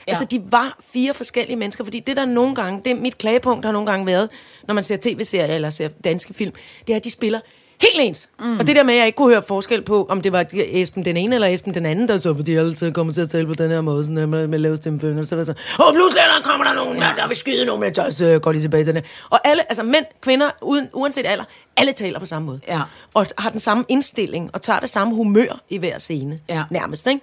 Ja. 0.07 0.11
Altså, 0.11 0.25
de 0.25 0.43
var 0.45 0.79
fire 0.93 1.15
forskellige 1.15 1.57
mennesker, 1.57 1.85
fordi 1.85 2.01
det 2.01 2.17
der 2.17 2.25
nogle 2.25 2.55
gange, 2.55 2.81
det 2.85 2.91
er 2.91 3.01
mit 3.01 3.19
klagepunkt 3.19 3.65
har 3.65 3.73
nogle 3.73 3.87
gange 3.87 4.07
været, 4.07 4.29
når 4.69 4.75
man 4.75 4.85
ser 4.85 4.97
tv-serier 4.97 5.55
eller 5.55 5.71
ser 5.71 5.89
danske 5.89 6.35
film, 6.35 6.53
det 6.87 6.93
er, 6.93 6.97
at 6.97 7.05
de 7.05 7.11
spiller 7.11 7.41
helt 7.81 8.09
ens. 8.09 8.29
Mm. 8.41 8.59
Og 8.59 8.67
det 8.67 8.77
der 8.77 8.83
med, 8.83 8.95
at 8.95 8.99
jeg 8.99 9.07
ikke 9.07 9.17
kunne 9.17 9.33
høre 9.33 9.43
forskel 9.43 9.83
på, 9.83 10.07
om 10.09 10.21
det 10.21 10.33
var 10.33 10.47
Esben 10.53 11.05
den 11.05 11.17
ene 11.17 11.35
eller 11.35 11.49
Esben 11.49 11.75
den 11.75 11.87
anden, 11.87 12.09
der 12.09 12.21
så, 12.21 12.35
fordi 12.35 12.53
jeg 12.53 12.65
altid 12.65 12.93
kommer 12.93 13.13
til 13.13 13.21
at 13.21 13.29
tale 13.29 13.47
på 13.47 13.55
den 13.55 13.71
her 13.71 13.81
måde, 13.81 14.05
sådan, 14.05 14.29
med, 14.31 14.47
med 14.47 14.59
lave 14.59 14.77
stemmeføring, 14.77 15.19
og 15.19 15.25
så 15.25 15.35
er 15.35 15.37
der 15.37 15.45
så, 15.45 15.55
og 15.79 15.95
pludselig 15.95 16.23
der 16.37 16.43
kommer 16.51 16.65
der 16.65 16.75
nogen, 16.75 17.01
der, 17.01 17.15
der 17.15 17.29
vil 17.29 17.37
skyde 17.37 17.65
nogen, 17.65 17.81
med 17.81 18.13
så 18.13 18.27
øh, 18.27 18.41
går 18.41 18.53
lige 18.53 18.63
tilbage 18.63 18.85
til 18.85 18.95
det. 18.95 19.05
Og 19.31 19.49
alle, 19.49 19.63
altså 19.71 19.83
mænd, 19.83 20.05
kvinder, 20.21 20.51
uden, 20.63 20.89
uanset 20.93 21.27
alder, 21.27 21.45
alle 21.77 21.93
taler 21.93 22.19
på 22.19 22.27
samme 22.27 22.47
måde. 22.47 22.61
Ja. 22.69 22.81
Og 23.15 23.27
har 23.39 23.51
den 23.51 23.61
samme 23.61 23.85
indstilling, 23.89 24.51
og 24.53 24.63
tager 24.63 24.81
det 24.81 24.91
samme 24.91 25.15
humør 25.15 25.61
i 25.69 25.79
hver 25.79 25.99
scene. 25.99 26.41
Ja. 26.49 26.63
Nærmest, 26.71 27.07
ikke? 27.07 27.21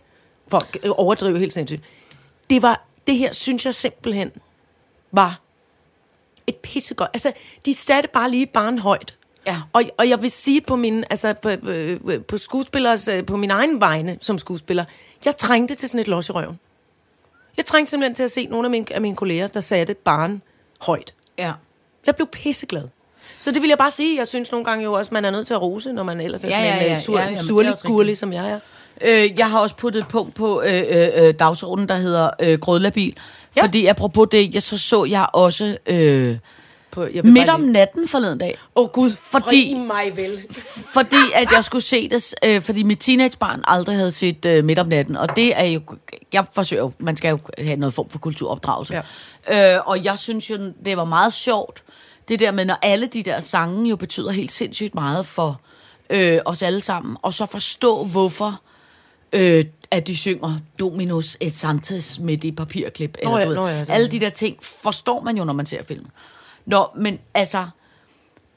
For 0.47 0.57
at 0.57 0.89
overdrive 0.89 1.39
helt 1.39 1.53
sindssygt. 1.53 1.83
Det 2.49 2.61
var, 2.61 2.85
det 3.07 3.17
her 3.17 3.33
synes 3.33 3.65
jeg 3.65 3.75
simpelthen 3.75 4.31
var 5.11 5.39
et 6.47 6.55
pissegodt. 6.55 7.09
Altså, 7.13 7.31
de 7.65 7.73
satte 7.73 8.09
bare 8.13 8.31
lige 8.31 8.45
barn 8.45 8.79
højt. 8.79 9.15
Ja. 9.47 9.61
Og, 9.73 9.83
og 9.97 10.09
jeg 10.09 10.21
vil 10.21 10.31
sige 10.31 10.61
på 10.61 10.75
min, 10.75 11.03
altså 11.09 11.33
på, 11.33 11.49
på, 12.05 12.11
på 12.27 12.37
skuespillers, 12.37 13.07
øh, 13.07 13.25
på 13.25 13.37
min 13.37 13.51
egen 13.51 13.81
vegne 13.81 14.17
som 14.21 14.39
skuespiller, 14.39 14.85
jeg 15.25 15.37
trængte 15.37 15.75
til 15.75 15.89
sådan 15.89 15.99
et 16.01 16.07
los 16.07 16.29
i 16.29 16.31
røven. 16.31 16.59
Jeg 17.57 17.65
trængte 17.65 17.89
simpelthen 17.89 18.15
til 18.15 18.23
at 18.23 18.31
se 18.31 18.45
nogle 18.45 18.65
af 18.65 18.71
mine, 18.71 18.85
af 18.91 19.01
mine 19.01 19.15
kolleger, 19.15 19.47
der 19.47 19.59
satte 19.61 19.93
barn 19.93 20.41
højt. 20.81 21.13
Ja. 21.37 21.53
Jeg 22.05 22.15
blev 22.15 22.27
pisseglad. 22.27 22.87
Så 23.39 23.51
det 23.51 23.61
vil 23.61 23.67
jeg 23.67 23.77
bare 23.77 23.91
sige. 23.91 24.17
Jeg 24.17 24.27
synes 24.27 24.51
nogle 24.51 24.65
gange 24.65 24.83
jo 24.83 24.93
også, 24.93 25.13
man 25.13 25.25
er 25.25 25.31
nødt 25.31 25.47
til 25.47 25.53
at 25.53 25.61
rose, 25.61 25.93
når 25.93 26.03
man 26.03 26.21
ellers 26.21 26.43
er 26.43 26.47
Ja, 26.47 26.53
sådan 26.55 26.65
ja, 26.67 26.79
en 26.79 26.85
ja. 26.85 26.91
øh, 26.91 27.01
sur, 27.01 27.19
Ja, 27.19 27.31
er 27.31 27.35
surlig 27.35 27.73
gurlig, 27.83 28.17
som 28.17 28.33
jeg 28.33 28.49
er. 28.49 28.59
Øh, 29.01 29.39
jeg 29.39 29.49
har 29.49 29.59
også 29.59 29.75
puttet 29.75 29.99
et 29.99 30.07
punkt 30.07 30.35
på 30.35 30.61
øh, 30.61 30.83
øh, 30.89 31.09
øh, 31.15 31.33
dagsordenen, 31.39 31.89
der 31.89 31.95
hedder 31.95 32.29
øh, 32.39 32.59
grødlabil. 32.59 33.17
Ja. 33.55 33.63
Fordi 33.63 33.85
apropos 33.85 34.27
det, 34.31 34.53
jeg 34.55 34.63
så 34.63 34.77
så 34.77 35.05
jeg 35.05 35.27
også 35.33 35.77
øh, 35.85 36.37
På, 36.91 37.07
jeg 37.13 37.23
midt 37.25 37.49
om 37.49 37.59
natten 37.61 38.07
forleden 38.07 38.37
dag. 38.39 38.57
Åh 38.75 38.83
oh, 38.83 38.89
gud, 38.89 39.11
Fordi- 39.31 39.73
mig 39.73 40.11
vel. 40.15 40.45
Fordi 40.93 41.15
at 41.33 41.51
jeg 41.51 41.63
skulle 41.63 41.83
se 41.83 42.09
det, 42.09 42.33
øh, 42.45 42.61
fordi 42.61 42.83
mit 42.83 42.99
teenagebarn 42.99 43.61
aldrig 43.67 43.95
havde 43.95 44.11
set 44.11 44.45
øh, 44.45 44.65
midt 44.65 44.79
om 44.79 44.87
natten. 44.87 45.17
Og 45.17 45.35
det 45.35 45.59
er 45.59 45.65
jo, 45.65 45.81
jeg 46.33 46.45
forsøger 46.53 46.83
jo, 46.83 46.91
man 46.99 47.17
skal 47.17 47.29
jo 47.29 47.39
have 47.57 47.75
noget 47.75 47.93
form 47.93 48.09
for 48.09 48.19
kulturopdragelse. 48.19 49.01
Ja. 49.49 49.75
Øh, 49.75 49.81
og 49.85 50.03
jeg 50.03 50.19
synes 50.19 50.49
jo, 50.49 50.57
det 50.85 50.97
var 50.97 51.05
meget 51.05 51.33
sjovt, 51.33 51.83
det 52.29 52.39
der 52.39 52.51
med, 52.51 52.65
når 52.65 52.77
alle 52.81 53.07
de 53.07 53.23
der 53.23 53.39
sange 53.39 53.89
jo 53.89 53.95
betyder 53.95 54.31
helt 54.31 54.51
sindssygt 54.51 54.95
meget 54.95 55.25
for 55.25 55.61
øh, 56.09 56.39
os 56.45 56.61
alle 56.61 56.81
sammen. 56.81 57.17
Og 57.21 57.33
så 57.33 57.45
forstå, 57.45 58.03
hvorfor 58.03 58.61
øh, 59.33 59.65
at 59.91 60.07
de 60.07 60.17
synger 60.17 60.59
Dominus 60.79 61.37
et 61.39 61.53
Santos 61.53 62.19
med 62.19 62.37
det 62.37 62.55
papirklip. 62.55 63.17
Eller, 63.21 63.37
ja, 63.39 63.45
du 63.45 63.53
nå 63.53 63.67
ja, 63.67 63.79
det 63.79 63.89
alle 63.89 64.07
de 64.07 64.19
der 64.19 64.29
ting 64.29 64.57
forstår 64.61 65.21
man 65.21 65.37
jo, 65.37 65.43
når 65.43 65.53
man 65.53 65.65
ser 65.65 65.83
filmen. 65.83 66.07
Nå, 66.65 66.87
men 66.95 67.19
altså, 67.33 67.67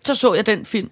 så 0.06 0.14
så 0.14 0.34
jeg 0.34 0.46
den 0.46 0.66
film, 0.66 0.90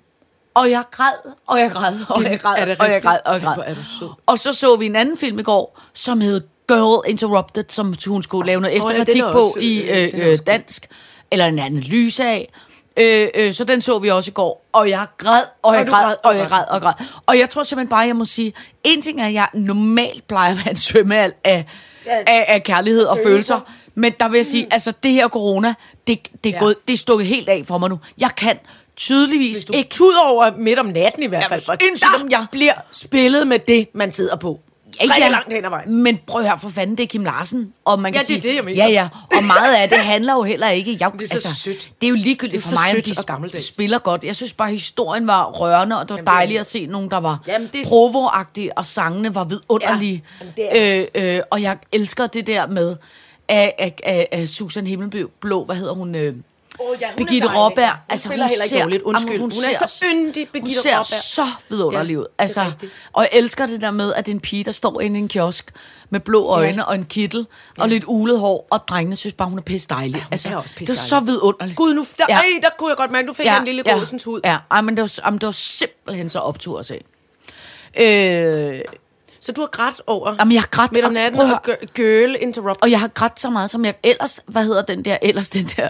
og 0.54 0.70
jeg 0.70 0.82
græd, 0.90 1.12
og 1.46 1.60
jeg 1.60 1.70
græd, 1.70 1.94
og 2.08 2.22
Det- 2.22 2.30
jeg 2.30 2.40
græd, 2.40 2.66
det 2.66 2.76
og 2.78 2.90
jeg 2.90 3.02
græd, 3.02 3.18
og 3.26 3.34
jeg 3.34 3.42
græd. 3.42 3.62
er 3.66 3.74
du 3.74 3.84
sød. 4.00 4.08
Og 4.26 4.38
så 4.38 4.54
så 4.54 4.76
vi 4.76 4.86
en 4.86 4.96
anden 4.96 5.16
film 5.18 5.38
i 5.38 5.42
går, 5.42 5.80
som 5.94 6.20
hed 6.20 6.40
Girl 6.68 7.10
Interrupted, 7.10 7.64
som 7.68 7.94
hun 8.06 8.22
skulle 8.22 8.46
lave 8.46 8.60
noget 8.60 8.78
Nå 8.78 8.88
ja, 8.90 8.94
efterkritik 8.94 9.22
er 9.22 9.32
på 9.32 9.38
også, 9.38 9.58
i 9.60 9.80
øh, 9.90 10.10
øh, 10.32 10.38
dansk, 10.46 10.86
eller 11.30 11.46
en 11.46 11.58
analyse 11.58 12.24
af. 12.24 12.52
Øh, 13.00 13.28
øh, 13.34 13.54
så 13.54 13.64
den 13.64 13.80
så 13.80 13.98
vi 13.98 14.10
også 14.10 14.30
i 14.30 14.32
går, 14.32 14.64
og 14.72 14.88
jeg 14.90 15.06
græd, 15.18 15.42
og 15.62 15.74
jeg 15.74 15.86
du 15.86 15.90
græd, 15.92 16.04
græd, 16.04 16.14
og 16.22 16.30
og 16.30 16.36
jeg 16.36 16.48
græd. 16.48 16.64
og 16.68 16.80
græd. 16.80 16.92
Og 17.26 17.38
jeg 17.38 17.50
tror 17.50 17.62
simpelthen 17.62 17.88
bare, 17.90 18.00
jeg 18.00 18.16
må 18.16 18.24
sige, 18.24 18.52
en 18.84 19.02
ting 19.02 19.20
er, 19.22 19.26
at 19.26 19.32
jeg 19.32 19.48
normalt 19.54 20.28
plejer 20.28 20.50
at 20.52 20.56
være 20.56 20.70
en 20.70 20.76
svømmeal 20.76 21.32
af, 21.44 21.64
af, 22.06 22.44
af 22.48 22.62
kærlighed 22.62 23.04
og 23.04 23.18
følelser. 23.24 23.60
Men 23.94 24.12
der 24.20 24.28
vil 24.28 24.38
jeg 24.38 24.46
sige, 24.46 24.66
altså 24.70 24.92
det 25.02 25.12
her 25.12 25.28
corona, 25.28 25.74
det, 26.06 26.28
det, 26.44 26.50
er 26.50 26.54
Ja. 26.54 26.58
gået, 26.58 26.74
det 26.88 26.94
er 26.94 26.98
stukket 26.98 27.26
helt 27.26 27.48
af 27.48 27.62
for 27.66 27.78
mig 27.78 27.90
nu. 27.90 28.00
Jeg 28.18 28.30
kan 28.36 28.58
tydeligvis 28.96 29.64
du 29.64 29.72
ikke 29.76 29.90
tud 29.90 30.14
over 30.24 30.50
midt 30.56 30.78
om 30.78 30.86
natten 30.86 31.22
i 31.22 31.26
hvert 31.26 31.42
Ja, 31.42 31.46
fald, 31.48 31.62
for 31.66 31.74
sindssygt, 31.82 32.22
om 32.22 32.30
jeg- 32.30 32.38
der 32.40 32.46
bliver 32.50 32.74
spillet 32.92 33.46
med 33.46 33.58
det, 33.58 33.88
man 33.94 34.12
sidder 34.12 34.36
på. 34.36 34.60
Rigtig 35.00 35.30
langt 35.30 35.52
hen 35.52 35.64
ad 35.64 35.70
vejen. 35.70 36.02
Men 36.02 36.18
prøv 36.26 36.40
at 36.42 36.48
høre, 36.48 36.58
for 36.60 36.68
fanden, 36.68 36.96
det 36.96 37.02
er 37.02 37.06
Kim 37.06 37.24
Larsen. 37.24 37.72
Og 37.84 38.00
man 38.00 38.12
kan 38.12 38.16
Ja, 38.16 38.18
det 38.18 38.26
sige, 38.26 38.36
er 38.38 38.42
det, 38.42 38.54
jeg 38.56 38.64
mener. 38.64 38.84
Ja, 38.84 38.90
ja. 38.90 39.08
Og 39.36 39.44
meget 39.44 39.74
af 39.74 39.88
det 39.88 39.98
handler 39.98 40.34
jo 40.34 40.42
heller 40.42 40.68
ikke... 40.68 40.96
Jeg, 41.00 41.10
Det 41.20 41.32
er 41.32 41.36
så 41.36 41.54
sødt. 41.54 41.92
Det 42.00 42.06
er 42.06 42.10
jo 42.10 42.16
ligegyldigt 42.16 42.62
Det 42.64 42.66
er 42.72 42.76
for 42.76 42.82
mig, 42.94 43.02
sødt 43.04 43.18
de 43.18 43.22
gammeldags. 43.26 43.64
spiller 43.66 43.98
godt. 43.98 44.24
Jeg 44.24 44.36
synes 44.36 44.52
bare, 44.52 44.70
historien 44.70 45.26
var 45.26 45.44
rørende, 45.44 45.98
og 46.00 46.08
det 46.08 46.10
var 46.10 46.16
Jamen, 46.16 46.26
det 46.26 46.30
er 46.32 46.34
dejligt 46.34 46.54
det. 46.54 46.60
at 46.60 46.66
se 46.66 46.86
nogen, 46.86 47.10
der 47.10 47.16
var 47.20 47.38
Jamen, 47.46 47.68
det 47.72 47.80
er- 47.80 47.84
provoagtige, 47.88 48.78
og 48.78 48.86
sangene 48.86 49.34
var 49.34 49.44
vidunderlige. 49.44 50.22
Ja, 50.40 50.46
jamen, 50.68 51.06
det 51.14 51.24
øh, 51.24 51.34
øh, 51.36 51.40
og 51.50 51.62
jeg 51.62 51.76
elsker 51.92 52.26
det 52.26 52.46
der 52.46 52.66
med, 52.66 52.96
af, 53.48 53.74
af, 53.78 53.94
af, 54.04 54.28
af 54.32 54.48
Susan 54.48 54.86
Himmelblå, 54.86 55.64
hvad 55.64 55.76
hedder 55.76 55.94
hun... 55.94 56.14
Øh, 56.14 56.34
Åh, 56.80 56.96
ja, 57.00 57.06
hun 57.06 57.12
er 57.12 57.16
Birgitte. 57.26 57.48
Råberg, 57.56 57.88
Hun 57.90 57.96
altså 58.08 58.28
hun 58.28 58.34
ikke 58.36 58.48
ser, 58.68 58.80
dårligt. 58.82 59.02
Undskyld. 59.02 59.30
Jamen, 59.32 59.40
Hun 59.40 59.50
er 59.82 59.86
så 59.86 60.04
yndig, 60.06 60.48
Birgitte 60.52 60.76
Hun 60.76 60.82
ser 60.82 60.94
Råberg. 60.98 61.06
så 61.22 61.46
vidunderlig 61.68 62.12
Ja, 62.14 62.18
ud. 62.18 62.24
det 62.24 62.30
er 62.38 62.42
Altså, 62.42 62.64
og 63.12 63.22
jeg 63.22 63.30
elsker 63.40 63.66
det 63.66 63.80
der 63.80 63.90
med, 63.90 64.14
at 64.14 64.26
det 64.26 64.32
er 64.32 64.34
en 64.36 64.40
pige, 64.40 64.64
der 64.64 64.72
står 64.72 65.00
inde 65.00 65.18
i 65.18 65.22
en 65.22 65.28
kiosk 65.28 65.72
med 66.10 66.20
blå 66.20 66.46
øjne 66.46 66.76
Ja. 66.76 66.82
og 66.82 66.94
en 66.94 67.04
kittel 67.04 67.46
og 67.78 67.88
lidt 67.88 68.04
ulet 68.06 68.38
hår, 68.40 68.66
og 68.70 68.88
drengene 68.88 69.16
synes 69.16 69.34
bare, 69.34 69.48
hun 69.48 69.58
er 69.58 69.62
pisse 69.62 69.88
dejlig. 69.88 70.14
Ja, 70.14 70.18
hun 70.20 70.26
altså, 70.32 70.48
er 70.48 70.56
også 70.56 70.74
det 70.78 70.88
var 70.88 70.94
pissedejlig. 70.94 71.08
så 71.10 71.20
vidunderligt. 71.32 71.76
Gud, 71.76 71.94
nu, 71.94 72.06
der, 72.18 72.24
Ja. 72.28 72.34
ja. 72.34 72.40
ej, 72.40 72.60
der 72.62 72.68
kunne 72.78 72.88
jeg 72.90 72.96
godt 72.96 73.10
mærke, 73.10 73.28
du 73.28 73.32
fik 73.32 73.46
ja, 73.46 73.58
en 73.58 73.64
lille 73.64 73.82
gåsens 73.82 74.24
hud. 74.24 74.40
Ja, 74.44 74.56
ej, 74.70 74.80
men 74.80 74.96
det 74.96 75.02
var, 75.02 75.14
jamen, 75.24 75.38
det 75.40 75.46
var 75.46 75.52
simpelthen 75.52 76.28
så 76.28 76.38
optur 76.38 76.78
at 76.78 76.86
se. 76.86 77.00
Øh, 78.00 78.80
Så 79.40 79.52
du 79.52 79.60
har 79.60 79.68
grædt 79.68 80.02
over 80.06 80.34
Jamen, 80.38 80.52
jeg 80.52 80.62
har 80.62 80.66
grædt, 80.68 80.92
midt 80.92 81.04
om 81.04 81.08
og 81.08 81.12
natten 81.14 81.40
og 81.40 81.60
gir- 81.68 81.86
girl 81.94 82.36
interrupt. 82.40 82.82
og 82.82 82.90
jeg 82.90 83.00
har 83.00 83.08
grædt 83.08 83.40
så 83.40 83.50
meget, 83.50 83.70
som 83.70 83.84
jeg 83.84 83.94
ellers... 84.02 84.40
Hvad 84.46 84.64
hedder 84.64 84.82
den 84.82 85.04
der, 85.04 85.16
ellers 85.22 85.50
den 85.50 85.64
der 85.76 85.88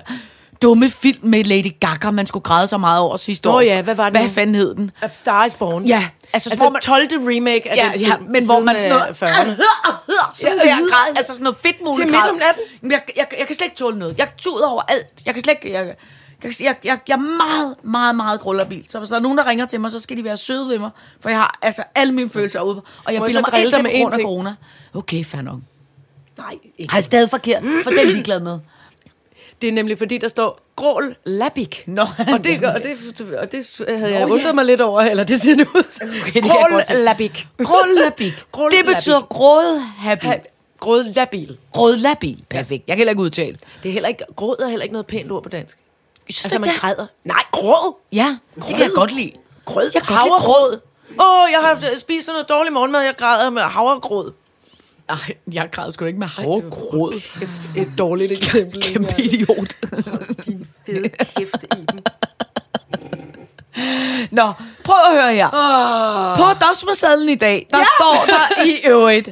dumme 0.63 0.91
film 0.91 1.19
med 1.23 1.45
Lady 1.45 1.73
Gaga, 1.81 2.11
man 2.11 2.27
skulle 2.27 2.43
græde 2.43 2.67
så 2.67 2.79
meget 2.79 3.01
over 3.01 3.17
sidste 3.17 3.49
Nå 3.49 3.55
år? 3.55 3.61
ja, 3.61 3.83
hvad 3.83 3.95
var 3.95 4.11
det 4.11 4.21
Hvad 4.21 4.29
fanden 4.31 4.55
hed 4.55 4.75
den? 4.75 4.91
A 5.03 5.09
Star 5.15 5.45
is 5.45 5.55
Born. 5.55 5.85
Ja, 5.85 6.03
altså, 6.33 6.51
altså 6.51 6.65
hvor 6.65 6.71
man- 6.71 6.83
12. 6.83 7.09
remake 7.13 7.71
af 7.71 7.77
Ja, 7.77 7.91
den 7.95 8.01
ja, 8.01 8.17
men 8.31 8.45
hvor 8.47 8.61
man 8.61 8.77
sådan 8.77 8.93
øh, 8.93 8.99
noget... 8.99 9.23
40'erne. 9.23 9.63
sådan 10.35 10.59
Ja, 10.65 10.71
der 10.71 10.91
græd, 10.91 11.17
altså 11.17 11.33
sådan 11.33 11.45
noget 11.45 11.59
fedt 11.63 11.77
muligt 11.85 11.97
Til 11.99 12.07
midt 12.07 12.31
om 12.31 12.37
natten? 12.37 12.91
Jeg, 12.91 13.03
jeg, 13.17 13.27
jeg 13.39 13.47
kan 13.47 13.57
slet 13.57 13.65
ikke 13.67 13.77
tåle 13.77 13.99
noget. 13.99 14.19
Jeg 14.19 14.29
tuder 14.39 14.69
over 14.69 14.83
alt. 14.89 15.07
Jeg 15.27 15.35
kan 15.35 15.43
slet 15.43 15.57
ikke... 15.63 15.73
Jeg, 15.79 15.95
Jeg, 16.45 16.53
jeg, 16.61 16.77
jeg, 16.85 16.99
jeg 17.09 17.15
er 17.15 17.47
meget, 17.47 17.75
meget, 17.85 18.15
meget 18.17 18.41
grullerbil. 18.41 18.85
Så 18.89 18.99
hvis 18.99 19.09
der 19.09 19.17
er 19.17 19.21
nogen, 19.21 19.39
der 19.39 19.47
ringer 19.47 19.67
til 19.67 19.81
mig, 19.81 19.91
så 19.91 20.01
skal 20.01 20.17
de 20.17 20.25
være 20.25 20.37
søde 20.37 20.69
ved 20.69 20.79
mig. 20.79 20.91
For 21.21 21.29
jeg 21.29 21.39
har 21.39 21.59
altså 21.63 21.83
alle 21.95 22.13
mine 22.15 22.31
følelser 22.31 22.61
ude. 22.61 22.83
Og 23.05 23.15
jeg 23.15 23.23
bilder 23.23 23.41
mig 23.41 23.73
dig 23.73 23.83
med 23.83 23.91
én 23.91 24.01
grund 24.03 24.15
af 24.15 24.21
corona. 24.21 24.55
Okay, 24.95 25.25
fair 25.25 25.43
nok. 25.43 25.59
Nej, 26.39 26.55
ikke. 26.79 26.91
Har 26.91 26.99
jeg 26.99 27.05
stadig 27.05 27.31
forkert? 27.31 27.63
For 27.85 27.91
det 27.91 28.03
er 28.03 28.07
ligeglad 28.07 28.41
med. 28.41 28.59
Det 29.61 29.69
er 29.69 29.73
nemlig 29.73 29.99
fordi, 29.99 30.19
der 30.19 30.29
står 30.29 30.61
grål 30.77 31.17
labik. 31.25 31.83
Nå. 31.87 32.03
og, 32.03 32.45
det, 32.45 32.65
og, 32.65 32.83
det, 32.83 33.21
og 33.39 33.53
det 33.53 33.85
havde 33.99 34.19
jeg 34.19 34.31
undret 34.31 34.55
mig 34.55 34.65
lidt 34.65 34.81
over, 34.81 35.01
eller 35.01 35.25
det 35.25 35.41
ser 35.41 35.55
det 35.57 35.67
ud. 35.75 36.09
Okay, 36.23 36.43
grål 36.43 36.83
labik. 37.05 37.47
Grådlabik. 37.65 38.33
Gråd 38.53 38.71
det 38.71 38.87
betyder 38.87 39.21
grådhabil. 39.21 40.41
Gråd 40.81 41.05
labil. 41.15 41.59
Grådlabil. 41.73 42.45
Perfekt. 42.51 42.85
Jeg 42.87 42.97
kan 42.97 42.99
heller 42.99 43.11
ikke 43.11 43.23
udtale. 43.23 43.59
Det 43.83 43.89
er 43.89 43.93
heller 43.93 44.09
ikke, 44.09 44.25
gråd 44.37 44.57
er 44.63 44.69
heller 44.69 44.83
ikke 44.83 44.93
noget 44.93 45.07
pænt 45.07 45.33
ord 45.33 45.43
på 45.43 45.49
dansk. 45.49 45.79
Synes 46.31 46.45
Altså, 46.45 46.59
man 46.59 46.71
græder. 46.77 47.07
Nej, 47.25 47.43
gråd. 47.53 47.97
Ja, 48.13 48.37
det 48.55 48.65
kan 48.65 48.79
jeg 48.81 48.91
godt 48.95 49.15
lide. 49.15 49.33
Grød. 49.65 49.91
Jeg 49.95 50.03
kan 50.03 50.17
godt 50.17 50.71
lide. 50.71 50.81
Åh, 51.21 51.43
oh, 51.43 51.51
jeg 51.53 51.61
har 51.61 51.97
spist 51.99 52.27
sådan 52.27 52.35
noget 52.35 52.49
dårlig 52.49 52.73
morgenmad, 52.73 53.01
jeg 53.01 53.15
græder 53.17 53.51
med 53.51 53.63
havregrød. 53.63 54.33
Ej, 55.09 55.35
jeg 55.53 55.69
græder 55.73 55.91
sgu 55.91 56.05
ikke 56.05 56.19
med 56.19 56.27
havregrød. 56.27 57.21
Kæft, 57.41 57.63
et 57.77 57.93
dårligt 57.99 58.33
eksempel. 58.33 58.83
Kæmpe 58.83 59.23
idiot. 59.23 59.77
Din 60.47 60.67
fede 60.87 61.09
kæft 61.09 61.63
i 61.63 61.67
dem. 61.93 61.99
Nå, 64.31 64.53
prøv 64.85 64.97
at 65.11 65.23
høre 65.23 65.35
her. 65.35 65.51
På 66.37 66.67
dosmersadlen 66.67 67.29
i 67.29 67.35
dag, 67.35 67.67
der 67.71 67.79
ja. 67.79 67.85
står 67.85 68.27
der 68.27 68.65
i 68.65 68.77
øvrigt 68.93 69.29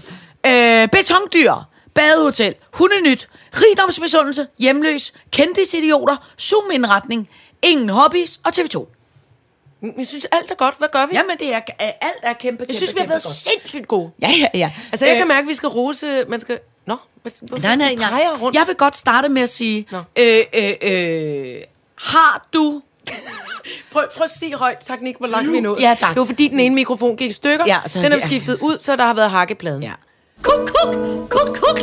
øh, 0.46 0.88
betondyr, 0.88 1.54
badehotel, 1.94 2.54
hundenyt, 2.72 3.28
rigdomsmisundelse, 3.54 4.46
hjemløs, 4.58 5.12
kendisidioter, 5.30 6.16
zoom-indretning, 6.40 7.28
ingen 7.62 7.88
hobbies 7.88 8.40
og 8.44 8.52
TV2. 8.56 8.95
Jeg 9.82 10.06
synes, 10.06 10.24
alt 10.32 10.50
er 10.50 10.54
godt. 10.54 10.74
Hvad 10.78 10.88
gør 10.92 11.06
vi? 11.06 11.14
Jamen, 11.14 11.36
det 11.38 11.54
er, 11.54 11.60
alt 11.78 11.94
er 12.22 12.32
kæmpe, 12.32 12.38
kæmpe, 12.40 12.64
jeg 12.68 12.74
synes, 12.76 12.94
vi 12.94 13.00
har 13.00 13.06
været 13.06 13.22
godt. 13.22 13.34
sindssygt 13.34 13.88
gode. 13.88 14.10
Ja, 14.22 14.30
ja, 14.40 14.46
ja. 14.58 14.72
Altså, 14.92 15.06
jeg 15.06 15.16
kan 15.16 15.28
mærke, 15.28 15.40
at 15.42 15.48
vi 15.48 15.54
skal 15.54 15.68
rose... 15.68 16.24
Man 16.28 16.40
skal... 16.40 16.58
Nå, 16.86 16.96
hvad, 17.22 17.32
Nej, 17.60 17.76
nej, 17.76 17.94
nej. 17.94 18.22
rundt. 18.40 18.56
Jeg 18.56 18.64
vil 18.66 18.74
godt 18.76 18.96
starte 18.96 19.28
med 19.28 19.42
at 19.42 19.50
sige, 19.50 19.86
Nå. 19.90 19.98
øh, 20.16 20.44
øh, 20.52 20.72
øh, 20.82 21.56
har 21.98 22.46
du... 22.54 22.82
Prøv, 23.92 24.04
prøv 24.16 24.24
at 24.24 24.30
sige 24.30 24.54
højt, 24.56 24.78
tak 24.78 25.00
Nick, 25.02 25.18
hvor 25.18 25.26
langt 25.28 25.52
vi 25.52 25.60
nået. 25.60 25.80
Ja, 25.80 25.94
tak. 25.98 26.10
Det 26.10 26.18
var 26.20 26.24
fordi, 26.26 26.48
den 26.48 26.60
ene 26.60 26.74
mikrofon 26.74 27.16
gik 27.16 27.30
i 27.30 27.32
stykker. 27.32 27.64
Ja, 27.66 27.78
så 27.86 28.00
den 28.00 28.12
er 28.12 28.16
er- 28.16 28.20
skiftet 28.20 28.58
ud, 28.60 28.78
så 28.80 28.96
der 28.96 29.04
har 29.04 29.14
været 29.14 29.30
hakkepladen. 29.30 29.82
Ja. 29.82 29.92
Kuk, 30.42 30.70
kuk, 30.82 30.94
kuk, 31.30 31.56
kuk. 31.56 31.78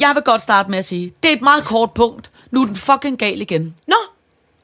Jeg 0.00 0.14
vil 0.14 0.22
godt 0.22 0.42
starte 0.42 0.70
med 0.70 0.78
at 0.78 0.84
sige, 0.84 1.12
det 1.22 1.28
er 1.32 1.36
et 1.36 1.42
meget 1.42 1.64
kort 1.64 1.92
punkt. 1.92 2.30
Nu 2.50 2.62
er 2.62 2.66
den 2.66 2.76
fucking 2.76 3.18
gal 3.18 3.40
igen. 3.40 3.74
Nå, 3.86 3.94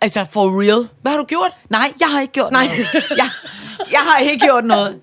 Altså, 0.00 0.26
for 0.32 0.60
real. 0.62 0.88
hvad 1.02 1.12
har 1.12 1.18
du 1.18 1.24
gjort? 1.24 1.52
Nej, 1.70 1.92
jeg 2.00 2.08
har 2.08 2.20
ikke 2.20 2.32
gjort 2.32 2.52
Nej. 2.52 2.66
noget. 2.66 2.88
Jeg, 3.16 3.30
jeg 3.90 4.00
har 4.00 4.18
ikke 4.18 4.44
gjort 4.46 4.64
noget. 4.64 5.00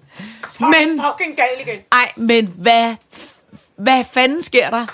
Men, 0.60 1.02
fucking 1.06 1.36
gal 1.38 1.68
igen. 1.68 1.80
ej, 1.92 2.12
men 2.16 2.48
hvad, 2.58 2.96
hvad 3.78 4.04
fanden 4.14 4.44
sker 4.44 4.70
der? 4.70 4.86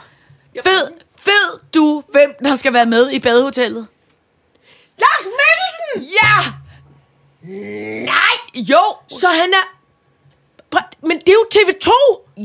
Ved, 0.64 0.92
ved 1.26 1.60
du, 1.74 2.04
hvem 2.12 2.34
der 2.44 2.56
skal 2.56 2.74
være 2.74 2.86
med 2.86 3.12
i 3.12 3.20
badehotellet? 3.20 3.88
Lars 5.00 5.26
Mikkelsen! 5.26 6.16
Ja! 6.22 6.52
Nej! 8.06 8.36
Jo! 8.56 8.82
Så 9.10 9.28
han 9.28 9.54
er... 9.54 9.68
Men 11.08 11.18
det 11.20 11.30
er 11.30 11.34
jo 11.34 11.46
TV2! 11.56 11.92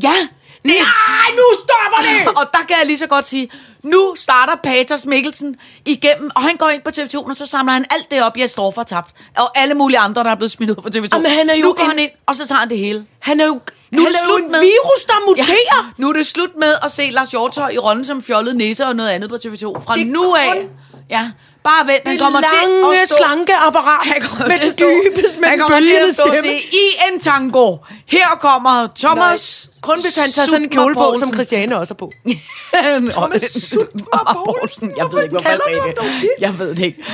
Ja! 0.02 0.28
Nej, 0.64 1.36
nu 1.36 1.42
stopper 1.54 2.02
det! 2.02 2.28
og 2.38 2.46
der 2.52 2.58
kan 2.68 2.76
jeg 2.78 2.86
lige 2.86 2.98
så 2.98 3.06
godt 3.06 3.26
sige, 3.26 3.50
nu 3.82 4.14
starter 4.16 4.52
Paters 4.64 5.06
Mikkelsen 5.06 5.56
igennem, 5.86 6.30
og 6.34 6.42
han 6.42 6.56
går 6.56 6.68
ind 6.68 6.82
på 6.82 6.90
TV2, 6.96 7.18
og 7.28 7.36
så 7.36 7.46
samler 7.46 7.72
han 7.72 7.84
alt 7.90 8.10
det 8.10 8.22
op, 8.22 8.36
jeg 8.36 8.50
står 8.50 8.70
for 8.70 8.82
tabt. 8.82 9.10
Og 9.36 9.58
alle 9.58 9.74
mulige 9.74 9.98
andre, 9.98 10.24
der 10.24 10.30
er 10.30 10.34
blevet 10.34 10.50
smidt 10.50 10.70
ud 10.70 10.74
fra 10.82 10.90
TV2. 10.96 11.08
Jamen, 11.12 11.30
han 11.30 11.50
er 11.50 11.54
jo 11.54 11.62
nu 11.64 11.72
går 11.72 11.82
en- 11.82 11.88
han 11.90 11.98
ind, 11.98 12.10
og 12.26 12.34
så 12.34 12.46
tager 12.46 12.58
han 12.58 12.68
det 12.70 12.78
hele. 12.78 13.06
Han 13.20 13.40
er 13.40 13.46
jo, 13.46 13.60
Nu 13.90 14.02
er 14.02 14.06
det 14.06 14.16
slut 14.26 14.40
en 14.40 14.50
med- 14.50 14.60
virus, 14.60 15.04
der 15.06 15.14
muterer. 15.26 15.46
Ja, 15.46 15.84
nu 15.96 16.08
er 16.08 16.12
det 16.12 16.26
slut 16.26 16.50
med 16.58 16.72
at 16.84 16.92
se 16.92 17.10
Lars 17.10 17.30
Hjortøj 17.30 17.68
i 17.70 17.78
rollen 17.78 18.04
som 18.04 18.22
fjollet 18.22 18.56
nisse 18.56 18.86
og 18.86 18.96
noget 18.96 19.10
andet 19.10 19.30
på 19.30 19.36
TV2. 19.36 19.84
Fra 19.84 19.96
Det 19.96 20.06
nu 20.06 20.34
af. 20.34 20.52
kun- 20.52 20.68
Ja, 21.10 21.30
bare 21.64 21.86
vent, 21.86 22.02
han 22.06 22.12
Det 22.16 22.22
kommer 22.24 22.40
til 22.40 22.68
lange, 22.68 23.02
at 23.02 23.08
stå... 23.08 23.16
slanke 23.18 23.54
apparat. 23.54 24.06
Han 24.12 24.22
kommer 24.22 24.46
med 24.48 24.58
til 24.58 24.70
stå, 24.70 24.86
dybest, 24.86 25.38
med 25.40 25.48
han 25.48 25.58
kommer 25.58 25.80
til 25.80 25.92
at 26.08 26.14
stå 26.14 26.22
og 26.22 26.36
stemme. 26.38 26.58
sige, 26.58 26.68
i 26.72 27.12
en 27.12 27.20
tango. 27.20 27.76
Her 28.06 28.28
kommer 28.40 28.88
Thomas... 28.96 29.68
Nej, 29.68 29.74
kun 29.80 30.00
hvis 30.02 30.16
han 30.16 30.30
tager 30.30 30.46
sådan 30.46 30.62
en 30.62 30.70
kjole 30.70 30.94
på, 30.94 31.16
som. 31.18 31.32
Christiane 31.32 31.78
også 31.78 31.94
er 31.94 31.96
på. 31.96 32.12
Thomas 33.16 33.42
Sutmer. 33.42 34.90
Jeg 35.00 35.06
ved 35.12 35.22
ikke, 35.22 35.32
hvorfor 35.34 35.48
jeg 35.48 35.58
sagde 35.66 35.80
det. 35.80 36.28
Jeg 36.40 36.58
ved 36.58 36.74
det 36.74 36.84
ikke. 36.84 37.04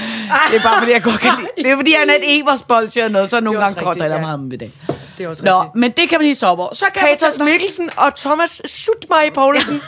Det 0.51 0.57
er 0.57 0.63
bare, 0.63 0.79
fordi 0.79 0.93
jeg 0.93 1.03
godt 1.03 1.21
kan 1.21 1.33
lide. 1.39 1.65
Det 1.65 1.73
er, 1.73 1.77
fordi 1.77 1.93
han 1.93 2.11
er 2.11 2.15
et 2.15 2.39
Eversbolsje 2.39 3.05
og 3.05 3.11
noget, 3.11 3.31
så 3.31 3.41
nogle 3.41 3.59
er 3.59 3.65
gange 3.65 3.85
godt 3.85 3.99
der 3.99 4.07
ja. 4.07 4.21
meget 4.21 4.41
med 4.41 4.59
det. 4.59 4.73
Det 5.19 5.25
er 5.25 5.29
også 5.29 5.45
Nå, 5.45 5.61
rigtigt. 5.61 5.75
men 5.81 5.91
det 5.91 6.09
kan 6.09 6.19
man 6.19 6.27
hisse 6.29 6.47
op 6.47 6.59
over. 6.59 6.75
Så 6.75 6.87
kan 6.95 7.09
jeg 7.09 7.21
dig- 7.21 7.45
Mikkelsen 7.45 7.91
og 7.97 8.15
Thomas 8.17 8.63
Sutmej 8.67 9.31
Poulsen 9.35 9.75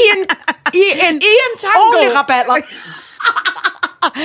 i 0.00 0.02
en, 0.16 0.26
i 0.74 0.82
en, 1.08 1.14
I 1.22 1.32
en 1.44 1.58
tango. 1.60 1.78
ordentlig 1.78 2.18
raballer. 2.18 2.56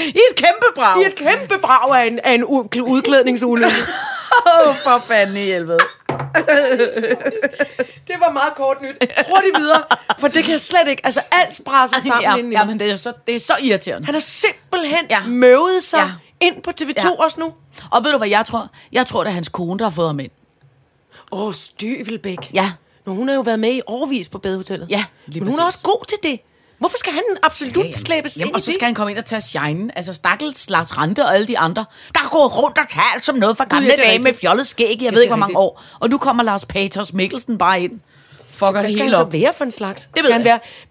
I 0.08 0.21
et 0.32 0.36
kæmpe 0.36 0.65
brag. 0.75 1.01
I 1.01 1.05
et 1.05 1.15
kæmpe 1.15 1.58
brag 1.62 1.97
af 2.01 2.05
en, 2.08 2.19
af 2.23 2.34
en 2.34 2.43
u- 2.43 2.82
udklædningsulykke. 2.82 3.75
Åh, 4.67 4.75
for 4.84 5.03
fanden 5.08 5.38
i 5.38 5.45
helvede. 5.45 5.79
Det 8.08 8.15
var 8.19 8.32
meget 8.32 8.53
kort 8.55 8.82
nyt. 8.82 8.95
Hurtigt 9.29 9.58
videre, 9.60 9.84
for 10.19 10.27
det 10.27 10.43
kan 10.43 10.51
jeg 10.51 10.62
slet 10.62 10.88
ikke. 10.88 11.01
Altså, 11.05 11.21
alt 11.32 11.55
sprasser 11.55 11.99
sammen 11.99 12.21
ja, 12.23 12.36
inden 12.36 12.53
i 12.53 12.55
ja, 12.55 12.65
men 12.65 12.79
det 12.79 12.91
er 12.91 12.95
så, 12.95 13.13
det 13.27 13.36
er 13.36 13.39
så 13.39 13.53
irriterende. 13.62 14.05
Han 14.05 14.15
har 14.15 14.19
simpelthen 14.21 15.05
ja. 15.10 15.19
møvet 15.27 15.84
sig 15.84 15.97
Ja. 15.99 16.12
Ind 16.41 16.62
på 16.63 16.71
TV2 16.82 17.04
Ja. 17.04 17.10
også 17.23 17.39
nu. 17.39 17.54
Og 17.91 18.04
ved 18.04 18.12
du, 18.12 18.17
hvad 18.17 18.28
jeg 18.28 18.45
tror? 18.45 18.69
Jeg 18.91 19.06
tror, 19.08 19.23
det 19.23 19.30
er 19.30 19.34
hans 19.34 19.49
kone, 19.49 19.80
der 19.80 19.86
har 19.86 19.91
fået 19.91 20.08
ham 20.08 20.19
ind. 20.19 20.32
Åh, 21.32 21.41
oh, 21.43 21.54
Styvelbæk. 21.54 22.54
Ja. 22.54 22.71
Nå, 23.06 23.13
hun 23.13 23.28
har 23.28 23.36
jo 23.36 23.41
været 23.41 23.60
med 23.60 23.73
i 23.75 23.82
overvis 23.88 24.30
på 24.30 24.38
badehotellet. 24.38 24.89
Ja, 24.89 25.06
lige 25.28 25.43
Men 25.43 25.49
hun 25.52 25.60
er 25.60 25.63
også 25.63 25.80
god 25.84 26.06
til 26.08 26.17
det. 26.23 26.39
Hvorfor 26.80 26.97
skal 26.97 27.13
han 27.13 27.23
absolut 27.43 27.86
ja, 27.86 27.91
slæbes 27.91 28.38
Jamen, 28.38 28.47
ind 28.47 28.56
og 28.56 28.62
så 28.62 28.71
skal 28.71 28.86
han 28.86 28.95
komme 28.95 29.12
ind 29.12 29.19
og 29.19 29.25
tage 29.25 29.41
shine. 29.41 29.97
Altså, 29.97 30.13
stakkels 30.13 30.69
Lars 30.69 30.97
Rante 30.97 31.25
og 31.25 31.34
alle 31.36 31.47
de 31.47 31.60
andre, 31.60 31.86
der 32.13 32.30
gået 32.30 32.58
rundt 32.58 32.78
og 32.78 32.84
talt 32.89 33.25
som 33.25 33.36
noget 33.36 33.58
fra 33.58 33.63
gamle 33.63 33.88
ja, 33.97 34.04
dage 34.04 34.19
med 34.19 34.34
fjollet 34.34 34.67
skæg, 34.67 34.89
jeg 34.89 35.02
Ja, 35.02 35.10
ved 35.12 35.21
ikke, 35.21 35.30
hvor 35.30 35.39
mange 35.39 35.58
år. 35.58 35.82
Og 35.99 36.10
nu 36.10 36.17
kommer 36.17 36.43
Lars 36.43 36.65
Paters 36.65 37.13
Mikkelsen 37.13 37.58
bare 37.58 37.82
ind. 37.82 37.99
Fucker 38.60 38.72
Hvad 38.72 38.84
det 38.84 38.91
skal 38.91 39.04
hele 39.04 39.15
han 39.15 39.22
så 39.22 39.26
op. 39.26 39.34
være 39.34 39.54
for 39.58 39.65
en 39.65 39.72
slags? 39.72 40.02
Det 40.02 40.10
ved 40.15 40.24
skal 40.24 40.34
han 40.34 40.43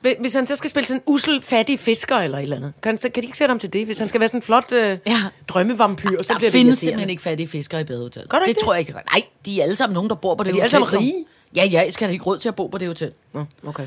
være, 0.03 0.17
hvis 0.21 0.35
han 0.35 0.47
så 0.47 0.57
skal 0.57 0.71
spille 0.71 0.87
sådan 0.87 0.97
en 1.01 1.03
usel, 1.07 1.43
fattig 1.43 1.79
fisker 1.79 2.17
eller 2.17 2.39
et 2.39 2.43
eller 2.43 2.57
andet. 2.57 2.73
Kan, 2.83 2.99
så 2.99 3.09
kan 3.11 3.23
de 3.23 3.27
ikke 3.27 3.39
sætte 3.39 3.51
ham 3.53 3.59
til 3.59 3.73
det? 3.73 3.87
Hvis 3.87 3.99
han 3.99 4.09
skal 4.09 4.21
være 4.21 4.29
sådan 4.29 4.39
en 4.39 4.43
flot 4.43 4.73
øh, 4.73 4.99
Ja. 5.07 5.23
drømmevampyr, 5.49 6.23
så 6.23 6.33
Der 6.33 6.39
bliver 6.39 6.51
det 6.51 6.53
findes 6.53 6.53
irriterende. 6.53 6.77
simpelthen 6.77 7.11
ikke 7.11 7.23
fattige 7.23 7.49
fiskere 7.49 7.81
i 7.81 7.85
badehotel. 7.85 8.27
Gør 8.29 8.39
der 8.39 8.45
det 8.45 8.49
ikke 8.49 8.61
tror 8.61 8.73
jeg 8.75 8.81
ikke. 8.81 8.93
Nej, 8.93 9.23
de 9.47 9.59
er 9.61 9.63
alle 9.65 9.77
sammen 9.77 9.95
nogen, 9.95 10.09
der 10.11 10.17
bor 10.17 10.35
på 10.35 10.45
det 10.45 10.55
de 10.55 10.63
alle 10.63 10.77
hotel. 10.79 10.89
sammen 10.91 11.01
rige? 11.01 11.25
Ja, 11.57 11.65
ja, 11.65 11.83
jeg 11.85 11.93
skal 11.93 12.09
da 12.09 12.13
ikke 12.13 12.25
råd 12.25 12.39
til 12.39 12.49
at 12.49 12.55
bo 12.57 12.67
på 12.67 12.79
det 12.79 12.89
hotel. 12.89 13.13
Nå, 13.33 13.45
okay. 13.67 13.83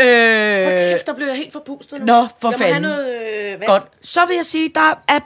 Øh, 0.00 0.70
Kæft, 0.70 1.06
der 1.06 1.14
blev 1.14 1.26
jeg 1.26 1.36
helt 1.36 1.52
forpustet 1.52 1.98
nu. 2.00 2.06
Nå, 2.06 2.26
for 2.40 2.50
jeg 2.50 2.58
må 2.58 2.64
have 2.64 2.74
fanden. 2.74 2.82
noget 2.90 3.14
øh, 3.14 3.50
vand. 3.60 3.66
Godt. 3.66 3.82
Så 4.02 4.20
vil 4.26 4.36
jeg 4.36 4.46
sige, 4.46 4.70
der 4.74 4.94
er 5.08 5.20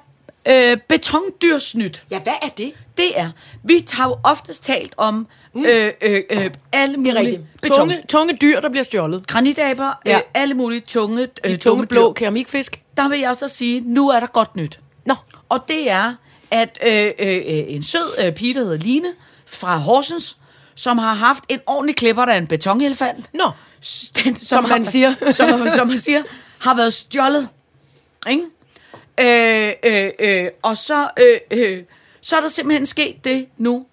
øh, 0.72 0.76
betondyrsnyt. 0.88 2.02
Ja, 2.10 2.18
hvad 2.18 2.32
er 2.42 2.48
det? 2.48 2.72
Det 2.98 3.20
er, 3.20 3.30
vi 3.64 3.86
har 3.92 4.08
jo 4.08 4.16
oftest 4.24 4.64
talt 4.64 4.94
om 4.96 5.26
mm. 5.54 5.64
øh, 5.64 5.92
øh, 6.00 6.22
øh, 6.30 6.50
alle 6.72 6.96
mulige. 6.96 7.46
Tunge, 7.74 8.02
tunge 8.08 8.38
dyr, 8.40 8.60
der 8.60 8.68
bliver 8.70 8.84
stjålet. 8.84 9.26
Granidaber, 9.26 9.92
ja. 10.04 10.10
Ja. 10.10 10.16
øh, 10.16 10.22
alle 10.34 10.54
mulige 10.54 10.80
tunge, 10.80 11.28
øh, 11.44 11.50
De 11.50 11.56
tunge 11.56 11.82
dyr. 11.82 11.86
blå 11.88 12.12
keramikfisk. 12.12 12.82
Der 12.96 13.08
vil 13.08 13.20
jeg 13.20 13.36
så 13.36 13.48
sige, 13.48 13.80
nu 13.80 14.08
er 14.10 14.20
der 14.20 14.26
godt 14.26 14.56
nyt. 14.56 14.80
Nå. 15.06 15.14
Og 15.48 15.64
det 15.68 15.90
er, 15.90 16.14
at 16.50 16.78
øh, 16.86 17.04
øh, 17.18 17.36
øh, 17.36 17.42
en 17.46 17.82
sød 17.82 18.26
øh, 18.26 18.32
pige, 18.32 18.54
der 18.54 18.60
hedder 18.60 18.76
Line 18.76 19.08
fra 19.46 19.76
Horsens, 19.76 20.36
som 20.74 20.98
har 20.98 21.14
haft 21.14 21.44
en 21.48 21.60
ordentlig 21.66 21.96
klipper, 21.96 22.24
der 22.24 22.32
er 22.32 22.38
en 22.38 22.46
betonelefant. 22.46 23.30
Nå. 23.34 23.50
Den, 24.24 24.36
som, 24.36 24.44
Som 24.44 24.68
man 24.68 24.84
siger. 24.84 25.12
som, 25.32 25.68
som 25.76 25.88
man 25.88 25.98
siger, 25.98 26.22
har 26.58 26.74
været 26.76 26.94
stjålet. 26.94 27.48
Ikke? 28.30 28.42
Øh, 29.20 29.72
øh, 29.84 30.10
øh, 30.20 30.50
og 30.62 30.76
så, 30.76 31.08
øh, 31.18 31.40
øh, 31.50 31.82
så 32.28 32.36
er 32.36 32.40
der 32.40 32.48
simpelthen 32.48 32.86
sket 32.86 33.24
det 33.24 33.46
nu, 33.56 33.86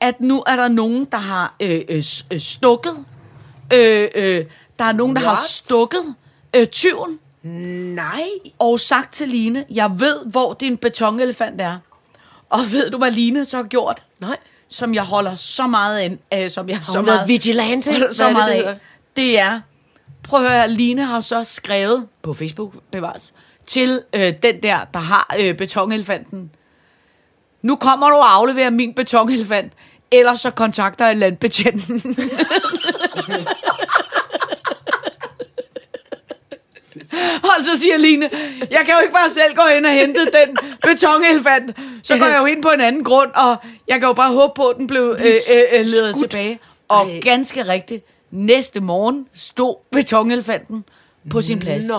at 0.00 0.20
nu 0.20 0.44
er 0.46 0.56
der 0.56 0.68
nogen, 0.68 1.04
der 1.04 1.18
har 1.18 1.54
øh, 1.60 1.80
øh, 1.88 2.04
øh, 2.32 2.40
stukket. 2.40 3.04
Øh, 3.74 4.08
øh, 4.14 4.44
der 4.78 4.84
er 4.84 4.92
nogen, 4.92 5.16
der 5.16 5.22
har 5.22 5.28
What? 5.28 5.38
stukket 5.50 6.14
øh, 6.56 6.66
tyven 6.66 7.18
Nej. 7.94 8.28
og 8.58 8.80
sagt 8.80 9.14
til 9.14 9.28
Line, 9.28 9.64
jeg 9.70 10.00
ved, 10.00 10.26
hvor 10.26 10.52
din 10.52 10.76
betonelefant 10.76 11.60
er. 11.60 11.78
Og 12.50 12.60
ved 12.72 12.90
du, 12.90 12.98
hvad 12.98 13.10
Line 13.10 13.44
så 13.44 13.56
har 13.56 13.64
gjort? 13.64 14.04
Nej. 14.20 14.36
Som 14.68 14.94
jeg 14.94 15.02
holder 15.02 15.36
så 15.36 15.66
meget 15.66 16.18
af, 16.30 16.44
øh, 16.44 16.50
som 16.50 16.68
jeg 16.68 16.80
Så 16.82 16.92
så 16.92 17.02
meget 17.02 17.28
vigilante. 17.28 17.92
holder 17.92 18.12
så 18.12 18.24
Hvad 18.24 18.32
meget 18.32 18.56
det, 18.56 18.64
det 18.64 18.70
af. 18.70 18.78
Det 19.16 19.38
er, 19.38 19.60
prøv 20.22 20.44
at 20.44 20.52
høre, 20.52 20.70
Line 20.70 21.04
har 21.04 21.20
så 21.20 21.44
skrevet 21.44 22.06
på 22.22 22.34
Facebook, 22.34 22.72
bevares, 22.92 23.34
til 23.66 24.02
øh, 24.12 24.32
den 24.42 24.62
der, 24.62 24.78
der 24.94 25.00
har 25.00 25.36
øh, 25.40 25.54
betonelefanten. 25.56 26.50
Nu 27.62 27.76
kommer 27.76 28.10
du 28.10 28.16
og 28.16 28.34
afleverer 28.34 28.70
min 28.70 28.94
betonelefant, 28.94 29.72
ellers 30.12 30.40
så 30.40 30.50
kontakter 30.50 31.06
jeg 31.06 31.16
landbetjenten. 31.16 32.02
Og 37.42 37.64
så 37.64 37.80
siger 37.80 37.96
Line, 37.96 38.30
jeg 38.70 38.80
kan 38.84 38.94
jo 38.94 39.00
ikke 39.00 39.12
bare 39.12 39.30
selv 39.30 39.54
gå 39.54 39.62
hen 39.74 39.84
og 39.84 39.92
hente 39.92 40.20
den 40.20 40.56
betonelefant. 40.82 41.76
Så 42.02 42.18
går 42.18 42.26
jeg 42.26 42.38
jo 42.38 42.44
ind 42.44 42.62
på 42.62 42.68
en 42.68 42.80
anden 42.80 43.04
grund, 43.04 43.30
og 43.34 43.56
jeg 43.88 44.00
kan 44.00 44.06
jo 44.06 44.12
bare 44.12 44.32
håbe 44.32 44.52
på, 44.56 44.66
at 44.68 44.76
den 44.76 44.86
blev 44.86 45.16
øh, 45.18 45.24
øh, 45.26 45.80
øh, 45.80 45.86
ledet 45.86 46.14
Skudt. 46.14 46.30
tilbage. 46.30 46.58
Og 46.88 47.08
Ej. 47.10 47.20
ganske 47.20 47.68
rigtigt, 47.68 48.04
næste 48.30 48.80
morgen 48.80 49.26
stod 49.34 49.76
betonelefanten 49.92 50.84
på 51.30 51.42
sin 51.42 51.58
plads. 51.58 51.88
Nå. 51.88 51.94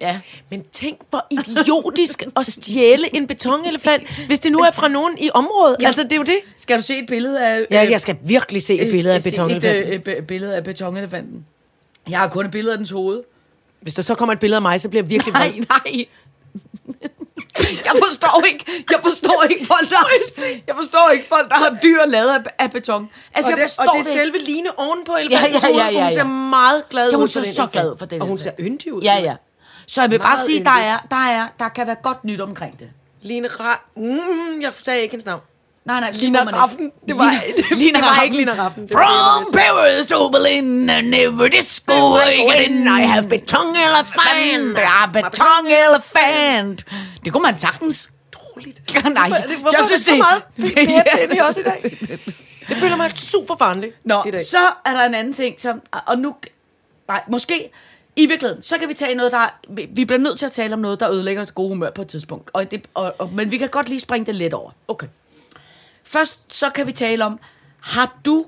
Ja. 0.00 0.20
Men 0.50 0.64
tænk, 0.72 0.98
hvor 1.10 1.26
idiotisk 1.30 2.22
at 2.36 2.46
stjæle 2.46 3.16
en 3.16 3.26
betonelefant, 3.26 4.02
hvis 4.26 4.38
det 4.38 4.52
nu 4.52 4.58
er 4.58 4.70
fra 4.70 4.88
nogen 4.88 5.18
i 5.18 5.30
området. 5.34 5.76
Ja. 5.80 5.86
Altså, 5.86 6.02
det 6.02 6.12
er 6.12 6.16
jo 6.16 6.22
det. 6.22 6.38
Skal 6.56 6.76
du 6.78 6.82
se 6.82 6.98
et 6.98 7.06
billede 7.08 7.46
af... 7.46 7.66
Ja, 7.70 7.86
jeg 7.90 8.00
skal 8.00 8.16
virkelig 8.24 8.62
se 8.62 8.74
et 8.80 8.90
billede 8.90 9.14
af 9.14 9.18
Et, 9.18 9.24
betonelefanten. 9.24 9.92
øh, 9.92 10.00
øh, 10.06 10.22
billede 10.22 10.56
af 10.56 10.64
betonelefanten. 10.64 11.46
Jeg 12.10 12.18
har 12.18 12.28
kun 12.28 12.44
et 12.46 12.50
billede 12.52 12.72
af 12.72 12.78
dens 12.78 12.90
hoved. 12.90 13.20
Hvis 13.80 13.94
der 13.94 14.02
så 14.02 14.14
kommer 14.14 14.32
et 14.32 14.38
billede 14.40 14.56
af 14.56 14.62
mig, 14.62 14.80
så 14.80 14.88
bliver 14.88 15.02
jeg 15.02 15.10
virkelig 15.10 15.32
Nej, 15.34 15.48
vred. 15.48 15.64
nej. 15.68 16.06
Jeg 17.84 17.92
forstår 18.08 18.44
ikke, 18.52 18.64
jeg 18.90 18.98
forstår 19.02 19.44
ikke 19.50 19.66
folk, 19.66 19.90
der, 19.90 19.96
jeg 20.66 20.74
forstår 20.76 21.10
ikke 21.10 21.26
folk, 21.26 21.48
der 21.48 21.54
har 21.56 21.78
dyr 21.82 22.06
lavet 22.06 22.28
af, 22.30 22.40
af 22.58 22.70
beton. 22.72 23.08
Altså, 23.34 23.50
Og 23.52 23.58
jeg 23.58 23.62
det, 23.64 23.70
forstår 23.70 23.82
og 23.82 23.88
det 23.92 23.98
er 23.98 24.02
det 24.02 24.10
ikke. 24.10 24.20
selve 24.34 24.38
Line 24.54 24.78
oven 24.78 24.98
på 25.06 25.12
elefantens 25.20 25.62
Ja, 25.62 25.68
ja, 25.68 25.76
ja, 25.76 25.82
hoved, 25.84 25.94
ja, 25.94 26.04
Hun 26.04 26.12
ser 26.12 26.18
ja. 26.18 26.24
meget 26.26 26.88
glad 26.90 27.10
Ja, 27.10 27.16
hun 27.16 27.22
ud 27.22 27.28
ser 27.28 27.40
på 27.40 27.44
den 27.44 27.54
så 27.54 27.66
glad 27.66 27.96
for 27.98 28.06
den 28.06 28.22
Og 28.22 28.26
hun 28.28 28.38
ser 28.38 28.50
yndig 28.60 28.92
ud. 28.92 29.02
Ja, 29.02 29.18
ja. 29.20 29.34
Så 29.90 30.00
jeg 30.00 30.10
vil 30.10 30.18
bare 30.18 30.38
sige, 30.38 30.64
der 30.64 30.70
er, 30.70 30.98
der 31.10 31.16
er, 31.16 31.46
der 31.58 31.68
kan 31.68 31.86
være 31.86 31.96
godt 32.02 32.24
nyt 32.24 32.40
omkring 32.40 32.78
det. 32.78 32.90
Line 33.22 33.48
Ra... 33.48 33.80
Mm, 33.96 34.60
jeg 34.60 34.72
sagde 34.84 35.00
ikke 35.02 35.12
hendes 35.12 35.26
navn. 35.26 35.40
Nej, 35.84 36.00
nej, 36.00 36.10
Lina. 36.12 36.38
Raffen. 36.44 36.92
Det 37.08 37.18
var, 37.18 37.30
Lina- 37.30 37.74
Lina 37.74 37.98
det 37.98 38.04
var 38.06 38.22
ikke 38.22 38.36
Lina 38.36 38.52
Raffen. 38.64 38.82
Det 38.82 38.92
From 38.92 39.52
Paris 39.52 40.06
to 40.06 40.28
Berlin 40.30 40.90
and 40.90 41.50
disco 41.50 42.14
again. 42.16 42.82
I 42.86 43.06
have 43.06 43.28
beton 43.28 43.66
elephant. 43.76 44.78
I 44.78 44.82
have 44.82 45.12
beton 45.12 45.66
elephant. 45.66 46.84
Det 47.24 47.32
kunne 47.32 47.42
man 47.42 47.58
sagtens. 47.58 48.10
Utroligt. 48.28 48.80
Nej, 49.14 49.28
Hvorfor, 49.28 49.46
hvorfor 49.60 49.70
jeg 49.72 49.80
er 49.80 49.86
synes, 49.86 50.04
det 50.04 50.06
så 50.06 50.12
det- 50.56 50.88
meget 50.88 51.06
Ja. 51.30 51.34
i 51.36 51.40
os 51.40 51.56
i 51.56 51.62
dag? 51.62 51.98
Jeg 52.68 52.76
føler 52.76 52.96
mig 52.96 53.10
super 53.16 53.54
barnlig 53.54 53.92
Nå, 54.04 54.22
i 54.26 54.30
dag. 54.30 54.46
så 54.46 54.58
er 54.84 54.92
der 54.92 55.04
en 55.04 55.14
anden 55.14 55.32
ting, 55.32 55.54
som, 55.60 55.82
og 56.06 56.18
nu, 56.18 56.34
nej, 57.08 57.22
måske, 57.30 57.70
i 58.22 58.26
virkeligheden, 58.26 58.62
så 58.62 58.78
kan 58.78 58.88
vi 58.88 58.94
tage 58.94 59.14
noget, 59.14 59.32
der, 59.32 59.48
vi, 59.68 60.04
bliver 60.04 60.18
nødt 60.18 60.38
til 60.38 60.46
at 60.46 60.52
tale 60.52 60.74
om 60.74 60.78
noget, 60.78 61.00
der 61.00 61.10
ødelægger 61.10 61.44
det 61.44 61.54
gode 61.54 61.68
humør 61.68 61.90
på 61.90 62.02
et 62.02 62.08
tidspunkt, 62.08 62.50
og 62.52 62.70
det, 62.70 62.86
og, 62.94 63.14
og, 63.18 63.32
men 63.32 63.50
vi 63.50 63.58
kan 63.58 63.68
godt 63.68 63.88
lige 63.88 64.00
springe 64.00 64.26
det 64.26 64.34
lidt 64.34 64.54
over. 64.54 64.70
Okay. 64.88 65.06
Først, 66.04 66.42
så 66.48 66.70
kan 66.70 66.86
vi 66.86 66.92
tale 66.92 67.24
om, 67.24 67.40
har 67.80 68.18
du, 68.24 68.46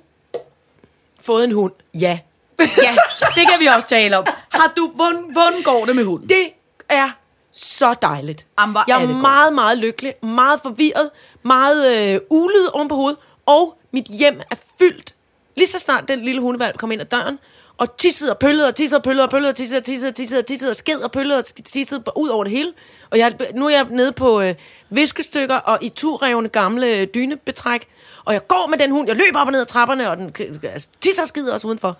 Fået 1.22 1.44
en 1.44 1.52
hund. 1.52 1.72
Ja. 1.94 2.18
ja, 2.58 2.96
det 3.36 3.48
kan 3.50 3.60
vi 3.60 3.66
også 3.66 3.88
tale 3.88 4.18
om, 4.18 4.26
har 4.48 4.72
du, 4.76 4.92
hvordan, 4.94 5.28
hvordan 5.32 5.62
går 5.62 5.84
det 5.86 5.96
med 5.96 6.04
hunden? 6.04 6.28
Det 6.28 6.52
er 6.88 7.10
så 7.52 7.94
dejligt. 8.02 8.46
Jamen, 8.60 8.76
jeg 8.88 8.94
er 8.94 8.96
er 8.96 9.00
det 9.00 9.08
godt. 9.08 9.22
meget, 9.22 9.54
meget 9.54 9.78
lykkelig, 9.78 10.14
meget 10.22 10.60
forvirret, 10.62 11.10
meget 11.42 12.12
øh, 12.14 12.20
ulet 12.30 12.70
oven 12.72 12.88
på 12.88 12.94
hovedet, 12.94 13.18
og 13.46 13.78
mit 13.90 14.06
hjem 14.06 14.40
er 14.50 14.56
fyldt. 14.78 15.14
Lige 15.56 15.66
så 15.66 15.78
snart 15.78 16.08
den 16.08 16.24
lille 16.24 16.40
hundevalg 16.40 16.78
kom 16.78 16.92
ind 16.92 17.00
ad 17.00 17.06
døren, 17.06 17.38
og 17.82 17.96
tissede 17.96 18.30
og 18.32 18.38
pøllede 18.38 18.66
og 18.68 18.74
tissede 18.74 18.98
og 18.98 19.02
pøllede 19.02 19.24
og 19.24 19.30
pøllede 19.30 19.50
og 19.50 19.56
tissede 19.56 19.78
og 19.78 19.84
tissede 19.84 20.08
og 20.10 20.14
tissede 20.14 20.38
og 20.40 20.46
tissede 20.46 20.70
og 20.70 20.76
sked 20.76 20.98
og 21.00 21.12
pøllede 21.12 21.38
og 21.38 21.44
tissede 21.44 22.02
ud 22.16 22.28
over 22.28 22.44
det 22.44 22.52
hele. 22.52 22.72
Og 23.10 23.18
jeg, 23.18 23.32
nu 23.54 23.66
er 23.66 23.70
jeg 23.70 23.86
nede 23.90 24.12
på 24.12 24.40
øh, 24.40 24.54
viskestykker 24.90 25.56
og 25.56 25.78
i 25.82 25.88
turrevne 25.88 26.48
gamle 26.48 26.96
øh, 26.96 27.06
dynebetræk, 27.14 27.86
og 28.24 28.32
jeg 28.32 28.48
går 28.48 28.66
med 28.70 28.78
den 28.78 28.90
hund, 28.90 29.08
jeg 29.08 29.16
løber 29.16 29.40
op 29.40 29.46
og 29.46 29.52
ned 29.52 29.60
ad 29.60 29.66
trapperne, 29.66 30.10
og 30.10 30.16
den 30.16 30.32
altså, 30.64 30.88
tisser 31.00 31.22
og 31.22 31.28
skider 31.28 31.52
også 31.52 31.66
udenfor. 31.66 31.96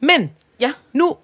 Men 0.00 0.32
Ja. 0.60 0.72
nu, 0.92 1.16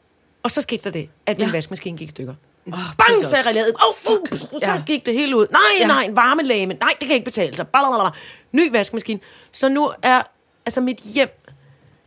og 0.42 0.50
så 0.50 0.60
skete 0.62 0.84
der 0.84 0.90
det, 0.90 1.08
at 1.26 1.38
min 1.38 1.46
Ja. 1.46 1.52
vaskemaskine 1.52 1.98
gik 1.98 2.08
i 2.08 2.10
stykker. 2.10 2.34
Oh, 2.66 2.72
Bang, 2.98 3.26
sagde 3.26 3.48
relæet. 3.48 3.66
Åh, 3.74 3.88
oh, 3.88 3.94
fuck. 4.20 4.40
Så 4.40 4.58
Ja. 4.62 4.82
gik 4.86 5.06
det 5.06 5.14
hele 5.14 5.36
ud. 5.36 5.46
Nej, 5.50 5.60
Ja. 5.80 5.86
nej, 5.86 6.02
en 6.02 6.16
varmelame. 6.16 6.74
Nej, 6.74 6.90
det 7.00 7.06
kan 7.08 7.14
ikke 7.14 7.24
betale 7.24 7.56
sig. 7.56 7.68
Blablabla. 7.68 8.10
Ny 8.52 8.70
vaskemaskine. 8.72 9.20
Så 9.52 9.68
nu 9.68 9.90
er, 10.02 10.22
altså 10.66 10.80
mit 10.80 10.98
hjem 10.98 11.28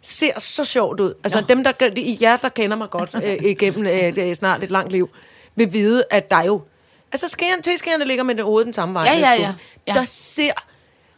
ser 0.08 0.40
så 0.40 0.66
sjovt 0.66 1.00
ud. 1.00 1.14
Altså 1.24 1.42
Nå. 1.42 1.48
dem, 1.48 1.64
der, 1.64 1.74
I 1.96 2.18
jer, 2.22 2.38
der 2.38 2.50
kender 2.50 2.78
mig 2.78 2.90
godt 2.90 3.10
øh, 3.24 3.38
igennem 3.44 3.86
øh, 3.86 4.16
det 4.16 4.18
er 4.18 4.34
snart 4.34 4.64
et 4.64 4.72
langt 4.72 4.92
liv, 4.92 5.10
vil 5.56 5.74
vide, 5.74 6.04
at 6.10 6.30
der 6.30 6.36
er 6.36 6.46
jo... 6.46 6.62
Altså 7.12 7.28
skæren, 7.28 7.62
tilskærende 7.62 8.06
ligger 8.06 8.24
med 8.24 8.36
det 8.36 8.44
hovedet 8.44 8.66
den 8.66 8.74
samme 8.74 8.94
vej. 8.94 9.04
Ja, 9.04 9.20
ja, 9.20 9.34
ja. 9.34 9.54
Ja. 9.88 9.94
Der 9.94 10.06
ser 10.06 10.52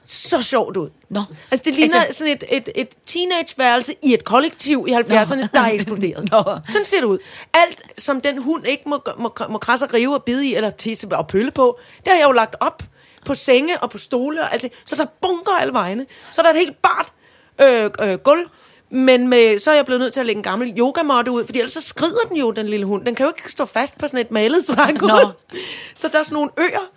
så 0.05 0.43
sjovt 0.43 0.77
ud. 0.77 0.89
Nå. 1.09 1.21
Altså 1.51 1.63
det 1.65 1.73
ligner 1.73 2.01
Altså- 2.01 2.17
sådan 2.17 2.33
et, 2.33 2.43
et, 2.49 2.69
et 2.75 2.89
teenageværelse 3.05 3.95
i 4.01 4.13
et 4.13 4.23
kollektiv 4.23 4.85
i 4.89 4.91
70'erne, 4.91 5.47
der 5.53 5.59
er 5.59 5.71
eksploderet. 5.71 6.31
Nå. 6.31 6.43
Sådan 6.71 6.85
ser 6.85 6.99
det 6.99 7.07
ud. 7.07 7.17
Alt, 7.53 7.83
som 7.97 8.21
den 8.21 8.41
hund 8.43 8.67
ikke 8.67 8.83
må, 8.89 8.99
må, 9.17 9.33
må 9.49 9.57
krasse 9.57 9.85
og 9.85 9.93
rive 9.93 10.15
og 10.15 10.23
bide 10.23 10.47
i, 10.47 10.55
eller 10.55 10.69
tisse 10.69 11.07
og 11.11 11.27
pølle 11.27 11.51
på, 11.51 11.79
det 11.97 12.07
har 12.07 12.15
jeg 12.15 12.25
jo 12.27 12.31
lagt 12.31 12.55
op 12.59 12.83
på 13.25 13.35
senge 13.35 13.79
og 13.79 13.89
på 13.89 13.97
stole 13.97 14.41
og 14.41 14.53
alt 14.53 14.61
det. 14.61 14.71
Så 14.85 14.95
der 14.95 15.05
bunker 15.21 15.51
alle 15.59 15.73
vegne. 15.73 16.05
Så 16.31 16.41
er 16.41 16.43
der 16.43 16.51
et 16.51 16.57
helt 16.59 16.81
bart 16.81 17.13
øh, 17.61 18.09
øh, 18.09 18.17
gulv. 18.17 18.47
Men 18.91 19.27
med, 19.27 19.59
så 19.59 19.71
er 19.71 19.75
jeg 19.75 19.85
blevet 19.85 19.99
nødt 20.01 20.13
til 20.13 20.19
at 20.19 20.25
lægge 20.25 20.39
en 20.39 20.43
gammel 20.43 20.73
yogamåtte 20.79 21.31
ud, 21.31 21.45
fordi 21.45 21.59
ellers 21.59 21.73
så 21.73 21.81
skrider 21.81 22.19
den 22.29 22.37
jo, 22.37 22.51
den 22.51 22.67
lille 22.67 22.85
hund. 22.85 23.05
Den 23.05 23.15
kan 23.15 23.25
jo 23.25 23.31
ikke 23.37 23.51
stå 23.51 23.65
fast 23.65 23.97
på 23.97 24.07
sådan 24.07 24.19
et 24.19 24.31
malet. 24.31 24.61
Nå. 25.01 25.31
Så 25.95 26.07
der 26.07 26.19
er 26.19 26.23
sådan 26.23 26.33
nogle 26.33 26.49
øer. 26.57 26.89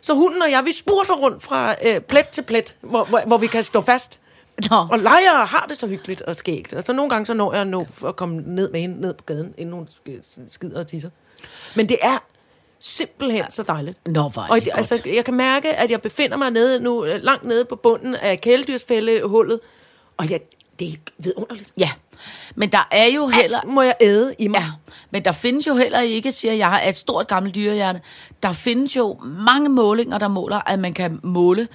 Så 0.00 0.14
hunden 0.14 0.42
og 0.42 0.50
jeg, 0.50 0.64
vi 0.64 0.72
spurter 0.72 1.14
rundt 1.14 1.42
fra 1.42 1.74
øh, 1.84 2.00
plet 2.00 2.28
til 2.28 2.42
plet, 2.42 2.74
hvor, 2.80 3.04
hvor, 3.04 3.22
hvor 3.26 3.36
vi 3.38 3.46
kan 3.46 3.62
stå 3.62 3.80
fast. 3.80 4.20
Nå. 4.70 4.76
Og 4.90 4.98
leger 4.98 5.32
og 5.40 5.48
har 5.48 5.66
det 5.68 5.78
så 5.78 5.86
hyggeligt 5.86 6.22
og 6.22 6.36
skægt. 6.36 6.72
Og 6.72 6.82
så 6.82 6.92
nogle 6.92 7.10
gange 7.10 7.26
så 7.26 7.34
når 7.34 7.52
jeg 7.52 7.60
at 7.60 7.66
nå 7.66 7.86
at 8.06 8.16
komme 8.16 8.42
ned 8.46 8.70
med 8.70 8.80
hende 8.80 9.00
ned 9.00 9.14
på 9.14 9.24
gaden, 9.24 9.54
inden 9.58 9.74
hun 9.74 9.88
sk- 10.08 10.40
skider 10.50 10.78
og 10.80 10.86
tisser. 10.86 11.10
Men 11.74 11.88
det 11.88 11.96
er 12.02 12.18
simpelthen 12.80 13.44
så 13.50 13.62
dejligt. 13.62 13.98
Nå, 14.06 14.28
hvor 14.28 14.42
er 14.42 14.48
og 14.48 14.56
det 14.56 14.64
godt. 14.64 14.76
altså, 14.76 15.00
jeg 15.14 15.24
kan 15.24 15.34
mærke, 15.34 15.68
at 15.74 15.90
jeg 15.90 16.02
befinder 16.02 16.36
mig 16.36 16.50
nede 16.50 16.80
nu, 16.80 17.04
langt 17.22 17.44
nede 17.44 17.64
på 17.64 17.76
bunden 17.76 18.14
af 18.14 18.40
kæledyrsfældehullet. 18.40 19.60
Og 20.16 20.30
jeg, 20.30 20.40
det 20.78 20.88
er 20.88 20.96
vidunderligt. 21.18 21.72
Ja, 21.78 21.90
men 22.54 22.72
der 22.72 22.88
er 22.90 23.06
jo 23.06 23.28
heller... 23.28 23.60
Alt 23.60 23.68
må 23.68 23.82
jeg 23.82 23.94
æde 24.00 24.34
i 24.38 24.48
mig. 24.48 24.60
Ja, 24.60 24.66
men 25.10 25.24
der 25.24 25.32
findes 25.32 25.66
jo 25.66 25.76
heller 25.76 26.00
ikke, 26.00 26.32
siger 26.32 26.54
jeg, 26.54 26.80
af 26.84 26.88
et 26.88 26.96
stort 26.96 27.26
gammelt 27.28 27.54
dyrehjerte, 27.54 28.00
der 28.42 28.52
findes 28.52 28.96
jo 28.96 29.18
mange 29.24 29.68
målinger, 29.68 30.18
der 30.18 30.28
måler, 30.28 30.60
at 30.68 30.78
man 30.78 30.92
kan 30.92 31.20
måle 31.22 31.68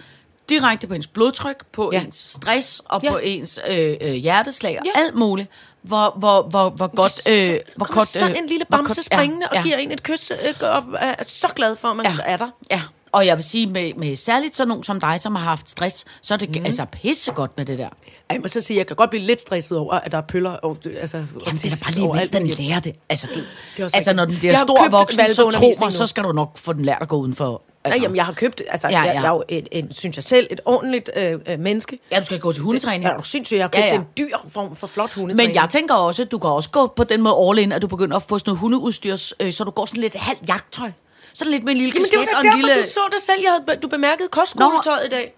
direkte 0.49 0.88
på 0.88 0.93
ens 0.93 1.07
blodtryk, 1.07 1.65
på 1.71 1.89
Ja. 1.93 1.97
ja. 1.99 2.05
ens 2.05 2.15
stress 2.36 2.81
og 2.86 2.99
Ja. 3.03 3.07
ja. 3.07 3.13
på 3.13 3.19
ens 3.23 3.60
øh, 3.67 3.97
øh, 4.01 4.13
hjerteslag 4.13 4.79
og 4.79 4.86
Ja. 4.86 4.91
ja. 4.99 5.05
alt 5.05 5.15
muligt. 5.15 5.49
Hvor, 5.81 6.15
hvor, 6.19 6.41
hvor, 6.41 6.69
hvor 6.69 6.88
godt... 6.95 7.12
Så 7.12 7.21
Øh, 7.51 7.60
hvor 7.75 7.93
godt 7.93 8.07
sådan 8.07 8.36
en 8.43 8.47
lille 8.47 8.65
bamse 8.65 9.03
springende 9.03 9.47
ja, 9.53 9.57
og 9.60 9.65
giver 9.65 9.77
en 9.77 9.91
et 9.91 10.03
kys. 10.03 10.31
Øh, 10.31 10.38
og 10.62 10.83
er 10.99 11.23
så 11.23 11.47
glad 11.55 11.75
for, 11.75 11.88
at 11.88 11.95
man 11.95 12.05
ja, 12.05 12.15
er 12.25 12.38
der. 12.38 12.49
Ja, 12.71 12.81
og 13.12 13.25
jeg 13.25 13.38
vil 13.38 13.43
sige, 13.45 13.67
med, 13.67 13.93
med 13.93 14.15
særligt 14.15 14.55
sådan 14.57 14.67
nogen 14.67 14.83
som 14.83 14.99
dig, 14.99 15.21
som 15.21 15.36
har 15.36 15.43
haft 15.43 15.69
stress, 15.69 16.05
så 16.21 16.33
er 16.33 16.38
det 16.38 16.49
mm. 16.60 16.65
altså 16.65 16.86
pissegodt 16.86 17.57
med 17.57 17.65
det 17.65 17.77
der. 17.77 17.89
Jeg 18.31 18.41
må 18.41 18.47
så 18.47 18.61
sige, 18.61 18.77
jeg 18.77 18.87
kan 18.87 18.95
godt 18.95 19.09
blive 19.09 19.23
lidt 19.23 19.41
stresset 19.41 19.77
over, 19.77 19.93
at 19.93 20.11
der 20.11 20.17
er 20.17 20.21
pøller. 20.21 20.49
Og, 20.51 20.77
altså, 21.01 21.17
Jamen, 21.17 21.57
det 21.57 21.65
er 21.65 21.69
da 21.69 21.75
bare 21.83 21.93
lige, 21.95 22.13
mens 22.13 22.29
den 22.29 22.47
lærer 22.47 22.79
det. 22.79 22.95
Altså, 23.09 23.27
du, 23.35 23.39
er 23.81 23.85
også 23.85 23.97
altså 23.97 24.13
når 24.13 24.25
den 24.25 24.37
bliver 24.37 24.55
stor 24.55 24.85
og 24.85 24.91
voksen, 24.91 25.31
så 25.31 25.51
tro 25.51 25.73
mig, 25.81 25.93
så 25.93 26.07
skal 26.07 26.23
du 26.23 26.31
nok 26.31 26.57
få 26.57 26.73
den 26.73 26.85
lært 26.85 26.97
at 27.01 27.07
gå 27.07 27.17
udenfor. 27.17 27.61
Altså, 27.83 27.97
Nej, 27.99 28.03
jamen, 28.03 28.15
jeg 28.15 28.25
har 28.25 28.33
købt, 28.33 28.61
altså, 28.69 28.87
Ja, 28.87 28.91
ja, 28.91 28.99
ja. 28.99 29.07
ja. 29.07 29.13
Jeg, 29.13 29.23
jeg 29.23 29.29
er 29.29 29.33
jo 29.33 29.43
et, 29.49 29.67
et, 29.71 29.87
synes 29.91 30.15
jeg 30.15 30.23
selv, 30.23 30.47
et 30.51 30.61
ordentligt 30.65 31.09
øh, 31.15 31.39
øh, 31.47 31.59
menneske. 31.59 31.99
Ja, 32.11 32.19
du 32.19 32.25
skal 32.25 32.39
gå 32.39 32.51
til 32.51 32.61
hundetræning. 32.61 33.03
Ja, 33.03 33.09
er 33.09 33.17
du 33.17 33.23
sindssygt, 33.23 33.57
jeg 33.57 33.63
har 33.63 33.69
købt 33.69 33.77
Ja, 33.77 33.85
ja, 33.85 33.93
ja. 33.93 33.93
ja. 33.93 33.99
en 33.99 34.29
dyr 34.29 34.37
form 34.49 34.75
for 34.75 34.87
flot 34.87 35.13
hundetræning. 35.13 35.49
Men 35.49 35.55
jeg 35.61 35.69
tænker 35.69 35.95
også, 35.95 36.21
at 36.23 36.31
du 36.31 36.37
kan 36.37 36.49
også 36.49 36.69
gå 36.69 36.87
på 36.87 37.03
den 37.03 37.21
måde 37.21 37.35
all 37.49 37.59
in, 37.59 37.71
at 37.71 37.81
du 37.81 37.87
begynder 37.87 38.15
at 38.15 38.23
få 38.23 38.37
sådan 38.37 38.49
noget 38.49 38.59
hundeudstyr, 38.59 39.17
øh, 39.39 39.53
så 39.53 39.63
du 39.63 39.71
går 39.71 39.85
sådan 39.85 40.01
lidt 40.01 40.15
halvt 40.15 40.41
jagttøj. 40.47 40.91
Sådan 41.33 41.51
lidt 41.51 41.63
med 41.63 41.71
en 41.71 41.77
lille 41.77 41.93
Jamen, 41.95 42.05
det 42.11 42.19
var 42.19 42.23
kasket 42.23 42.33
da 42.33 42.37
og 42.37 42.43
derfor, 42.43 42.57
en 42.57 42.65
lille... 42.65 42.81
du 42.83 42.89
så 42.89 42.99
det 43.11 43.21
selv. 43.25 43.41
Jeg 43.43 43.51
havde, 43.67 43.79
du 43.79 43.87
bemærkede 43.87 44.27
kostskoletøjet 44.27 45.05
i 45.05 45.09
dag. 45.09 45.33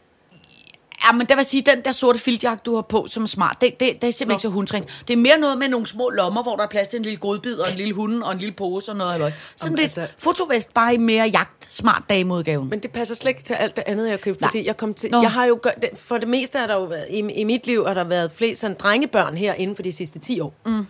Ja, 1.05 1.11
men 1.11 1.27
der 1.27 1.35
vil 1.35 1.45
sige, 1.45 1.61
den 1.61 1.81
der 1.85 1.91
sorte 1.91 2.19
filtjakke, 2.19 2.61
du 2.65 2.75
har 2.75 2.81
på, 2.81 3.07
som 3.09 3.23
er 3.23 3.27
smart, 3.27 3.57
det, 3.61 3.79
det, 3.79 4.01
det 4.01 4.07
er 4.07 4.11
simpelthen 4.11 4.27
Nå. 4.27 4.33
ikke 4.33 4.41
så 4.41 4.49
hundtræning. 4.49 4.89
Det 5.07 5.13
er 5.13 5.17
mere 5.17 5.37
noget 5.37 5.57
med 5.57 5.67
nogle 5.67 5.87
små 5.87 6.09
lommer, 6.09 6.43
hvor 6.43 6.55
der 6.55 6.63
er 6.63 6.67
plads 6.67 6.87
til 6.87 6.97
en 6.97 7.03
lille 7.03 7.17
godbid 7.17 7.59
og 7.59 7.71
en 7.71 7.77
lille 7.77 7.93
hunde 7.93 8.25
og 8.25 8.31
en 8.31 8.37
lille 8.37 8.53
pose 8.53 8.91
og 8.91 8.97
noget 8.97 9.11
halløj. 9.11 9.31
Sådan 9.55 9.67
Jamen, 9.71 9.79
lidt 9.79 9.97
altså- 9.97 10.15
fotovest, 10.17 10.73
bare 10.73 10.93
i 10.93 10.97
mere 10.97 11.27
jagt, 11.27 11.73
smart 11.73 12.03
dameudgaven. 12.09 12.69
Men 12.69 12.79
det 12.79 12.91
passer 12.91 13.15
slet 13.15 13.29
ikke 13.29 13.43
til 13.43 13.53
alt 13.53 13.75
det 13.75 13.83
andet, 13.87 14.03
jeg 14.05 14.11
har 14.11 14.17
købt. 14.17 14.41
Nej. 14.41 14.49
Fordi 14.49 14.67
jeg, 14.67 14.77
kom 14.77 14.93
til, 14.93 15.11
Nå. 15.11 15.21
jeg 15.21 15.31
har 15.31 15.45
jo 15.45 15.59
gør, 15.61 15.71
for 15.95 16.17
det 16.17 16.27
meste 16.27 16.59
har 16.59 16.67
der 16.67 16.75
jo 16.75 16.83
været, 16.83 17.05
i, 17.09 17.17
i 17.19 17.43
mit 17.43 17.67
liv 17.67 17.87
har 17.87 17.93
der 17.93 18.03
været 18.03 18.31
flest 18.31 18.61
sådan 18.61 18.77
drengebørn 18.79 19.37
her 19.37 19.53
inden 19.53 19.75
for 19.75 19.83
de 19.83 19.91
sidste 19.91 20.19
10 20.19 20.39
år. 20.39 20.53
Mm. 20.65 20.85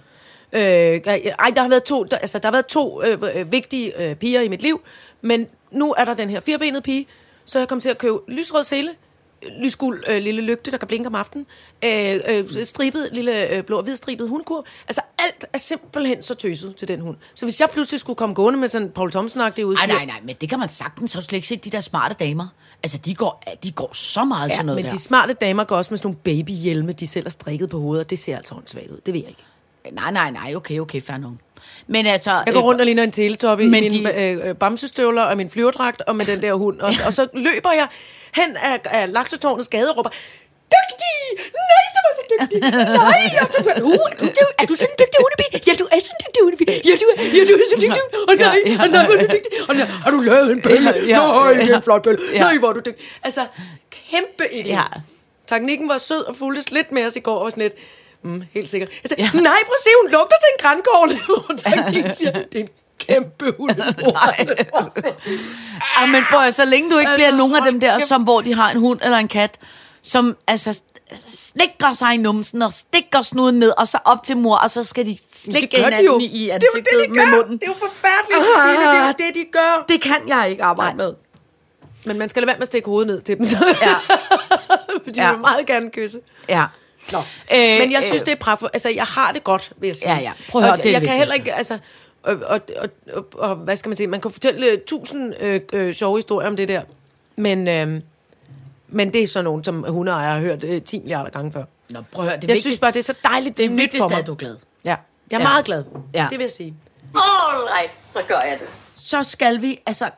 Øh, 0.54 0.62
ej, 0.62 1.52
der 1.56 1.62
har 1.62 1.70
været 1.70 1.84
to, 1.84 2.04
der, 2.04 2.18
altså, 2.18 2.40
der 2.40 2.48
har 2.48 2.52
været 2.52 2.68
to 2.68 3.04
øh, 3.04 3.20
øh, 3.36 3.52
vigtige 3.52 4.10
øh, 4.10 4.16
piger 4.16 4.42
i 4.42 4.48
mit 4.48 4.62
liv, 4.62 4.82
men 5.22 5.48
nu 5.72 5.94
er 5.98 6.06
der 6.06 6.14
den 6.14 6.30
her 6.30 6.40
firbenede 6.40 6.82
pige, 6.82 7.08
så 7.46 7.60
jeg 7.60 7.68
kom 7.68 7.82
til 7.82 7.90
at 7.90 7.98
købe 7.98 8.18
lysrød 8.28 8.64
sele, 8.64 8.90
lysguld 9.64 10.04
øh, 10.08 10.22
lille 10.22 10.42
lygte, 10.42 10.72
der 10.72 10.78
kan 10.78 10.88
blinke 10.88 11.08
om 11.08 11.16
aftenen, 11.16 11.46
øh, 11.86 12.20
øh, 12.28 12.66
stribet, 12.66 13.10
lille 13.12 13.50
øh, 13.50 13.64
blå 13.64 13.78
og 13.78 13.84
hvidstribet 13.84 14.30
hundekur. 14.30 14.66
Altså 14.88 15.02
alt 15.20 15.46
er 15.54 15.58
simpelthen 15.58 16.24
så 16.24 16.34
tøset 16.34 16.76
til 16.76 16.88
den 16.88 17.02
hund. 17.02 17.18
Så 17.34 17.46
hvis 17.46 17.60
jeg 17.62 17.70
pludselig 17.74 18.00
skulle 18.00 18.18
komme 18.18 18.36
gående 18.36 18.60
med 18.60 18.68
sådan 18.68 18.88
en 18.88 18.92
Paul 18.94 19.10
Thomsen-agtig 19.16 19.64
udstyr, 19.66 19.88
Nej, 19.88 19.96
nej, 19.96 20.06
nej, 20.06 20.20
men 20.24 20.36
det 20.42 20.50
kan 20.50 20.60
man 20.60 20.70
sagtens. 20.70 21.12
Så 21.12 21.22
slet 21.22 21.36
ikke 21.38 21.48
set 21.48 21.66
de 21.66 21.70
der 21.70 21.82
smarte 21.82 22.16
damer. 22.20 22.48
Altså, 22.84 22.98
de 22.98 23.16
går, 23.16 23.44
de 23.64 23.72
går 23.72 23.94
så 23.94 24.24
meget 24.24 24.50
Ja, 24.50 24.54
sådan 24.54 24.66
noget 24.66 24.78
men 24.78 24.86
der. 24.86 24.92
de 24.92 25.00
smarte 25.00 25.34
damer 25.34 25.64
går 25.64 25.76
også 25.76 25.92
med 25.92 25.98
sådan 25.98 26.08
nogle 26.08 26.18
babyhjelme, 26.38 26.92
de 26.92 27.08
selv 27.08 27.26
har 27.26 27.30
strikket 27.32 27.70
på 27.70 27.80
hovedet, 27.80 28.06
og 28.06 28.10
det 28.10 28.20
ser 28.20 28.38
altså 28.38 28.56
åndssvagt 28.56 28.88
ud. 28.92 28.98
Det 29.06 29.14
ved 29.14 29.22
jeg 29.22 29.30
ikke. 29.30 29.44
Nej, 29.92 30.12
nej, 30.12 30.32
nej, 30.32 30.56
okay, 30.56 30.80
okay, 30.80 31.02
fair 31.02 31.18
nok. 31.18 31.32
Men 31.88 32.06
altså... 32.06 32.44
Jeg 32.46 32.54
går 32.54 32.62
rundt 32.62 32.82
og 32.82 32.86
ligner 32.86 33.04
en 33.04 33.12
teletop 33.12 33.60
i 33.60 33.66
mine 33.68 33.90
de- 33.90 34.14
øh, 34.24 34.50
øh, 34.50 34.56
bamsestøvler 34.56 35.22
og 35.22 35.38
min 35.38 35.50
flyverdragt 35.50 36.02
og 36.02 36.16
med 36.16 36.26
den 36.26 36.42
der 36.42 36.54
hund. 36.54 36.80
Og, 36.80 36.92
og 37.06 37.14
så 37.14 37.28
løber 37.34 37.72
jeg 37.72 37.88
hen 38.36 38.58
af, 38.58 38.80
af 38.86 39.14
laksetårnets 39.14 39.68
gade 39.68 39.90
og 39.92 39.98
råber, 39.98 40.10
Dygtig! 40.76 41.18
Nej, 41.70 41.84
så 41.94 42.00
var 42.06 42.12
så 42.20 42.24
dygtig! 42.32 42.60
Nej, 43.10 43.22
jeg 43.36 43.42
er 43.42 43.52
så 43.52 43.60
uh, 43.62 43.68
er, 43.72 43.80
du, 44.20 44.46
er 44.62 44.66
du 44.70 44.76
sådan 44.76 44.94
en 44.94 44.98
dygtig 45.02 45.20
hundebi? 45.24 45.46
Ja, 45.68 45.74
du 45.82 45.86
er 45.96 46.00
sådan 46.06 46.16
en 46.18 46.22
dygtig 46.26 46.42
hundebi. 46.46 46.66
Ja, 46.90 46.96
du 47.02 47.06
er, 47.14 47.16
ja, 47.38 47.42
du 47.50 47.54
er 47.62 47.68
så 47.74 47.78
dygtig. 47.84 48.04
Og 48.30 48.36
nej, 48.36 48.58
Ja, 48.66 48.72
ja. 48.72 48.78
og 48.84 48.88
nej, 48.96 49.06
hvor 49.06 49.16
er 49.16 49.20
du 49.20 49.28
dygtig. 49.36 49.52
Og 49.70 49.76
nej, 49.76 49.86
har 49.86 50.12
du 50.12 50.20
lavet 50.20 50.52
en 50.52 50.62
bølle? 50.62 50.92
Ja, 51.08 51.18
Nej, 51.18 51.54
det 51.54 51.62
er 51.64 51.68
ja. 51.68 51.76
en 51.78 51.84
flot 51.84 52.04
bølle. 52.04 52.20
Ja. 52.34 52.40
Nej, 52.40 52.58
hvor 52.58 52.70
er 52.70 52.74
du 52.74 52.82
dygtig. 52.86 53.06
Altså, 53.24 53.42
kæmpe 54.12 54.44
idé. 54.60 54.68
Ja. 54.78 54.84
Teknikken 55.48 55.90
var 55.90 55.98
sød 55.98 56.22
og 56.30 56.36
fulgtes 56.36 56.72
lidt 56.72 56.92
med 56.92 57.06
os 57.08 57.16
i 57.16 57.20
går 57.20 57.40
og 57.46 57.52
sådan 57.52 57.64
lidt. 57.64 57.76
Mm, 58.24 58.44
helt 58.54 58.70
sikkert. 58.70 58.90
Jeg 59.04 59.10
sagde, 59.10 59.24
ja. 59.24 59.30
nej, 59.50 59.60
prøv 59.68 59.78
at 59.80 59.84
se, 59.88 59.92
hun 60.02 60.12
lugter 60.12 60.38
til 60.44 60.50
en 60.54 60.60
grænkål. 60.64 61.10
Og 61.50 61.54
teknikken 61.64 62.16
siger, 62.16 62.32
det 62.32 62.56
er 62.56 62.64
en 62.68 62.70
kæmpe 63.10 63.54
hund. 63.60 63.72
Ja, 66.02 66.06
men 66.06 66.24
prøv, 66.32 66.52
så 66.52 66.66
længe 66.66 66.92
du 66.92 66.98
ikke 66.98 67.12
Altså, 67.12 67.26
bliver 67.28 67.38
nogen 67.38 67.56
af 67.56 67.62
dem 67.72 67.80
der, 67.80 68.00
som 68.00 68.22
hvor 68.24 68.42
de 68.42 68.54
har 68.56 68.72
en 68.72 68.78
hund 68.80 69.00
eller 69.04 69.18
en 69.18 69.28
kat, 69.28 69.58
som 70.04 70.38
altså 70.48 70.82
stikker 71.28 71.94
sig 71.94 72.14
i 72.14 72.18
numsen 72.18 72.62
og 72.62 72.74
stikker 72.74 73.22
snuden 73.22 73.60
ned, 73.60 73.74
og 73.78 73.88
så 73.88 73.98
op 74.06 74.24
til 74.24 74.38
mor, 74.38 74.56
og 74.56 74.72
så 74.72 74.84
skal 74.84 75.06
de 75.06 75.18
stikke 75.34 75.68
gør 75.68 75.78
de 75.78 75.84
hinanden 75.84 76.06
jo. 76.06 76.20
i, 76.20 76.24
i 76.26 76.40
Det 76.46 76.50
er 76.52 76.54
jo 76.54 76.54
ansigtet 76.54 76.88
det, 77.00 77.10
de 77.10 77.14
med 77.14 77.26
gør. 77.26 77.36
munden. 77.36 77.58
Det 77.58 77.64
er 77.64 77.68
jo 77.68 77.74
forfærdeligt 77.80 78.40
at 78.40 78.62
sige 78.66 78.80
det. 78.88 78.94
Det 78.94 79.02
er 79.02 79.08
jo 79.08 79.28
det, 79.28 79.36
de 79.36 79.46
gør. 79.52 79.86
Det 79.90 80.02
kan 80.02 80.18
jeg 80.28 80.50
ikke 80.50 80.64
arbejde 80.64 80.98
med. 80.98 81.14
Men 82.06 82.18
man 82.18 82.30
skal 82.30 82.42
lade 82.42 82.48
være 82.48 82.56
med 82.58 82.62
at 82.62 82.68
stikke 82.68 82.86
hovedet 82.86 83.08
ned 83.08 83.22
til 83.22 83.38
dem. 83.38 83.46
Så. 83.46 83.58
Ja. 83.82 83.96
Fordi 85.04 85.20
Ja. 85.20 85.28
de 85.28 85.32
vil 85.32 85.40
meget 85.40 85.66
gerne 85.66 85.90
kysse. 85.92 86.20
Ja. 86.50 86.66
Nå. 87.12 87.18
Øh, 87.18 87.80
Men 87.80 87.92
jeg 87.92 88.04
synes, 88.04 88.22
øh, 88.22 88.26
det 88.26 88.32
er 88.32 88.36
pragtfuldt. 88.36 88.76
Altså, 88.76 88.90
jeg 88.90 89.04
har 89.04 89.32
det 89.32 89.44
godt, 89.44 89.72
vil 89.80 89.88
jeg 89.88 89.96
sige. 89.96 90.12
Ja, 90.16 90.20
ja. 90.22 90.32
Prøv 90.50 90.62
at 90.62 90.66
høre, 90.68 90.78
og 90.78 90.84
det 90.84 90.92
jeg 90.92 91.02
det 91.02 91.08
kan 91.10 91.18
heller 91.18 91.34
ikke, 91.34 91.54
altså... 91.54 91.78
Og, 92.24 92.36
og, 92.46 92.62
og, 92.78 92.90
og, 93.14 93.26
og, 93.34 93.56
hvad 93.56 93.76
skal 93.76 93.90
man 93.90 93.96
sige? 93.96 94.08
Man 94.08 94.22
kan 94.22 94.32
fortælle 94.32 94.68
øh, 94.72 94.78
tusind 94.88 95.34
øh, 95.40 95.62
øh, 95.74 95.94
sjove 95.94 96.18
historier 96.18 96.48
om 96.48 96.56
det 96.56 96.68
der. 96.68 96.82
Men, 97.36 97.68
øh, 97.68 98.02
men 98.88 99.14
det 99.14 99.24
er 99.24 99.28
sådan 99.28 99.44
nogen, 99.44 99.64
som 99.64 99.86
hundeejere 99.88 100.34
har 100.34 100.40
hørt 100.40 100.64
øh, 100.64 100.82
10 100.82 101.00
milliarder 101.00 101.30
gange 101.30 101.52
før. 101.52 101.64
Nå, 101.94 102.00
prøv 102.12 102.26
at 102.26 102.32
høre, 102.32 102.42
det 102.42 102.50
Jeg 102.50 102.58
synes 102.58 102.80
bare, 102.80 102.92
det 102.92 103.00
er 103.00 103.04
så 103.04 103.14
dejligt, 103.24 103.58
det 103.58 103.66
er 103.66 103.70
det 103.70 103.78
nyt 103.78 103.98
for 103.98 104.04
er, 104.04 104.10
mig. 104.10 104.20
at 104.20 104.28
du 104.28 104.32
er 104.32 104.36
glad. 104.36 104.56
Ja, 104.86 104.90
jeg 104.90 104.98
er 105.38 105.40
Ja. 105.40 105.44
meget 105.48 105.66
glad. 105.66 105.84
Ja. 106.14 106.28
Det 106.30 106.38
vil 106.40 106.44
jeg 106.44 106.52
sige. 106.52 106.74
All 107.16 107.64
right, 107.80 107.96
så 107.96 108.20
gør 108.28 108.40
jeg 108.40 108.58
det. 108.60 108.68
så 108.96 109.24
skal 109.24 109.62
vi, 109.62 109.80
altså, 109.86 110.10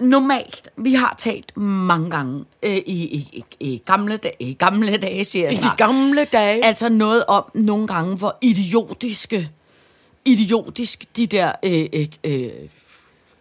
normalt, 0.00 0.68
vi 0.76 0.94
har 0.94 1.14
talt 1.18 1.56
mange 1.56 2.10
gange 2.10 2.44
øh, 2.62 2.76
i, 2.76 2.80
i, 2.86 3.16
i, 3.32 3.44
i, 3.60 3.82
gamle 3.86 4.16
dage, 4.16 4.34
i 4.40 4.54
gamle 4.54 4.96
dage, 4.96 5.24
siger 5.24 5.44
jeg 5.44 5.54
I 5.54 5.56
de 5.56 5.70
gamle 5.76 6.24
dage. 6.24 6.64
Altså 6.64 6.88
noget 6.88 7.24
om 7.26 7.44
nogle 7.54 7.86
gange, 7.86 8.16
hvor 8.16 8.36
idiotiske, 8.40 9.50
idiotisk 10.26 11.04
de 11.16 11.26
der, 11.26 11.52
øh, 11.62 11.86
øh, 11.92 12.06
øh, 12.24 12.50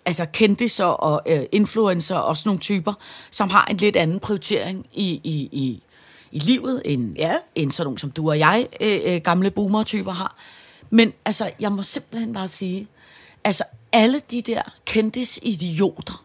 altså 0.06 0.26
kendiser 0.34 0.86
og 0.86 1.22
øh, 1.28 1.44
influencer 1.52 2.16
og 2.16 2.38
sådan 2.38 2.50
nogle 2.50 2.60
typer, 2.60 2.94
som 3.32 3.50
har 3.50 3.66
en 3.66 3.78
lidt 3.78 3.96
anden 3.96 4.20
prioritering 4.20 4.86
i, 4.94 5.22
i, 5.24 5.50
i, 5.52 5.84
i 6.32 6.40
livet, 6.40 6.82
end, 6.86 7.16
Ja. 7.18 7.38
end 7.56 7.72
sådan 7.72 7.86
nogle 7.86 8.00
som 8.00 8.12
du 8.12 8.30
og 8.30 8.40
jeg, 8.40 8.68
øh, 8.82 9.00
øh, 9.06 9.22
gamle 9.22 9.52
boomer-typer 9.52 10.12
har. 10.12 10.38
Men 10.90 11.14
altså, 11.26 11.52
jeg 11.60 11.72
må 11.72 11.84
simpelthen 11.84 12.34
bare 12.34 12.48
sige, 12.48 12.88
altså 13.44 13.64
alle 13.92 14.22
de 14.32 14.42
der 14.42 14.62
kendis-idioter, 14.86 16.24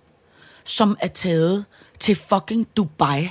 som 0.65 0.97
er 1.01 1.09
taget 1.09 1.65
til 2.01 2.17
fucking 2.17 2.69
Dubai, 2.77 3.29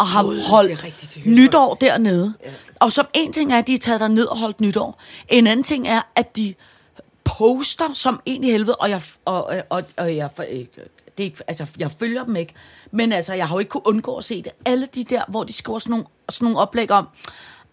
og 0.00 0.06
har 0.06 0.22
det 0.22 0.38
er 0.38 0.50
holdt 0.50 0.84
rigtigt, 0.84 1.14
det 1.14 1.26
nytår 1.26 1.74
dernede. 1.74 2.34
Ja. 2.44 2.50
Og 2.80 2.92
som 2.92 3.06
en 3.14 3.32
ting 3.32 3.52
er, 3.52 3.58
at 3.58 3.66
de 3.66 3.74
er 3.74 3.78
taget 3.78 4.00
derned 4.00 4.24
og 4.24 4.38
holdt 4.38 4.60
nytår. 4.60 5.00
En 5.28 5.46
anden 5.46 5.64
ting 5.64 5.88
er, 5.88 6.00
at 6.14 6.36
de 6.36 6.54
poster 7.24 7.94
som 7.94 8.20
en 8.26 8.44
i 8.44 8.50
helvede, 8.50 8.76
og 8.76 8.90
jeg, 8.90 9.02
og, 9.24 9.44
og, 9.44 9.62
og, 9.70 9.82
og 9.96 10.16
jeg, 10.16 10.30
øh, 10.38 10.44
det 10.46 10.66
er 11.18 11.24
ikke, 11.24 11.42
altså, 11.48 11.66
jeg 11.78 11.90
følger 11.90 12.24
dem 12.24 12.36
ikke, 12.36 12.54
men 12.90 13.12
altså, 13.12 13.34
jeg 13.34 13.48
har 13.48 13.54
jo 13.54 13.58
ikke 13.58 13.68
kunne 13.68 13.86
undgå 13.86 14.16
at 14.16 14.24
se 14.24 14.42
det. 14.42 14.52
Alle 14.64 14.88
de 14.94 15.04
der, 15.04 15.22
hvor 15.28 15.44
de 15.44 15.52
skriver 15.52 15.78
sådan 15.78 15.90
nogle, 15.90 16.06
sådan 16.28 16.44
nogle 16.44 16.58
oplæg 16.58 16.90
om, 16.90 17.08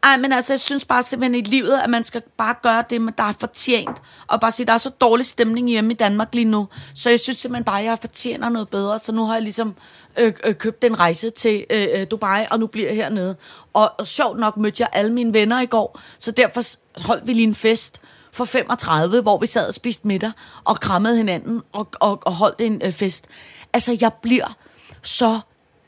ej, 0.03 0.17
men 0.17 0.33
altså, 0.33 0.53
jeg 0.53 0.59
synes 0.59 0.85
bare 0.85 1.03
simpelthen 1.03 1.35
i 1.45 1.49
livet, 1.49 1.79
at 1.83 1.89
man 1.89 2.03
skal 2.03 2.21
bare 2.37 2.55
gøre 2.63 2.83
det, 2.89 3.01
man- 3.01 3.13
der 3.17 3.23
er 3.23 3.33
fortjent. 3.39 3.97
Og 4.27 4.41
bare 4.41 4.51
sige, 4.51 4.65
der 4.65 4.73
er 4.73 4.77
så 4.77 4.89
dårlig 4.89 5.25
stemning 5.25 5.69
hjemme 5.69 5.91
i 5.93 5.95
Danmark 5.95 6.35
lige 6.35 6.45
nu. 6.45 6.67
Så 6.95 7.09
jeg 7.09 7.19
synes 7.19 7.37
simpelthen 7.37 7.63
bare, 7.63 7.79
at 7.79 7.85
jeg 7.85 7.97
fortjener 8.01 8.49
noget 8.49 8.69
bedre. 8.69 8.99
Så 8.99 9.11
nu 9.11 9.25
har 9.25 9.33
jeg 9.33 9.41
ligesom 9.43 9.75
øh, 10.19 10.33
øh, 10.43 10.55
købt 10.55 10.83
en 10.83 10.99
rejse 10.99 11.29
til 11.29 11.65
øh, 11.69 11.87
øh, 11.95 12.07
Dubai, 12.11 12.45
og 12.51 12.59
nu 12.59 12.67
bliver 12.67 12.87
jeg 12.87 12.95
hernede. 12.95 13.35
Og, 13.73 13.91
og 13.99 14.07
sjovt 14.07 14.39
nok 14.39 14.57
mødte 14.57 14.81
jeg 14.81 14.89
alle 14.93 15.13
mine 15.13 15.33
venner 15.33 15.61
i 15.61 15.65
går, 15.65 15.99
så 16.19 16.31
derfor 16.31 16.61
holdt 17.07 17.27
vi 17.27 17.33
lige 17.33 17.47
en 17.47 17.55
fest 17.55 18.01
for 18.33 18.45
35, 18.45 19.21
hvor 19.21 19.37
vi 19.37 19.47
sad 19.47 19.67
og 19.67 19.73
spiste 19.73 20.07
middag 20.07 20.31
og 20.63 20.79
krammede 20.79 21.17
hinanden 21.17 21.61
og, 21.73 21.87
og, 21.93 22.19
og 22.25 22.33
holdt 22.33 22.61
en 22.61 22.81
øh, 22.85 22.91
fest. 22.91 23.25
Altså, 23.73 23.97
jeg 24.01 24.11
bliver 24.21 24.55
så 25.03 25.39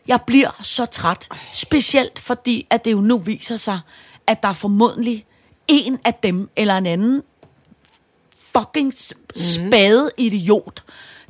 jeg 0.07 0.19
bliver 0.27 0.49
så 0.62 0.85
træt. 0.85 1.27
Specielt 1.53 2.19
fordi, 2.19 2.67
at 2.69 2.85
det 2.85 2.91
jo 2.91 3.01
nu 3.01 3.17
viser 3.17 3.57
sig, 3.57 3.79
at 4.27 4.43
der 4.43 4.49
er 4.49 4.53
formodentlig 4.53 5.25
en 5.67 5.99
af 6.05 6.13
dem 6.13 6.49
eller 6.55 6.77
en 6.77 6.85
anden 6.85 7.23
fucking 8.57 8.93
spade 9.35 10.09
idiot, 10.17 10.83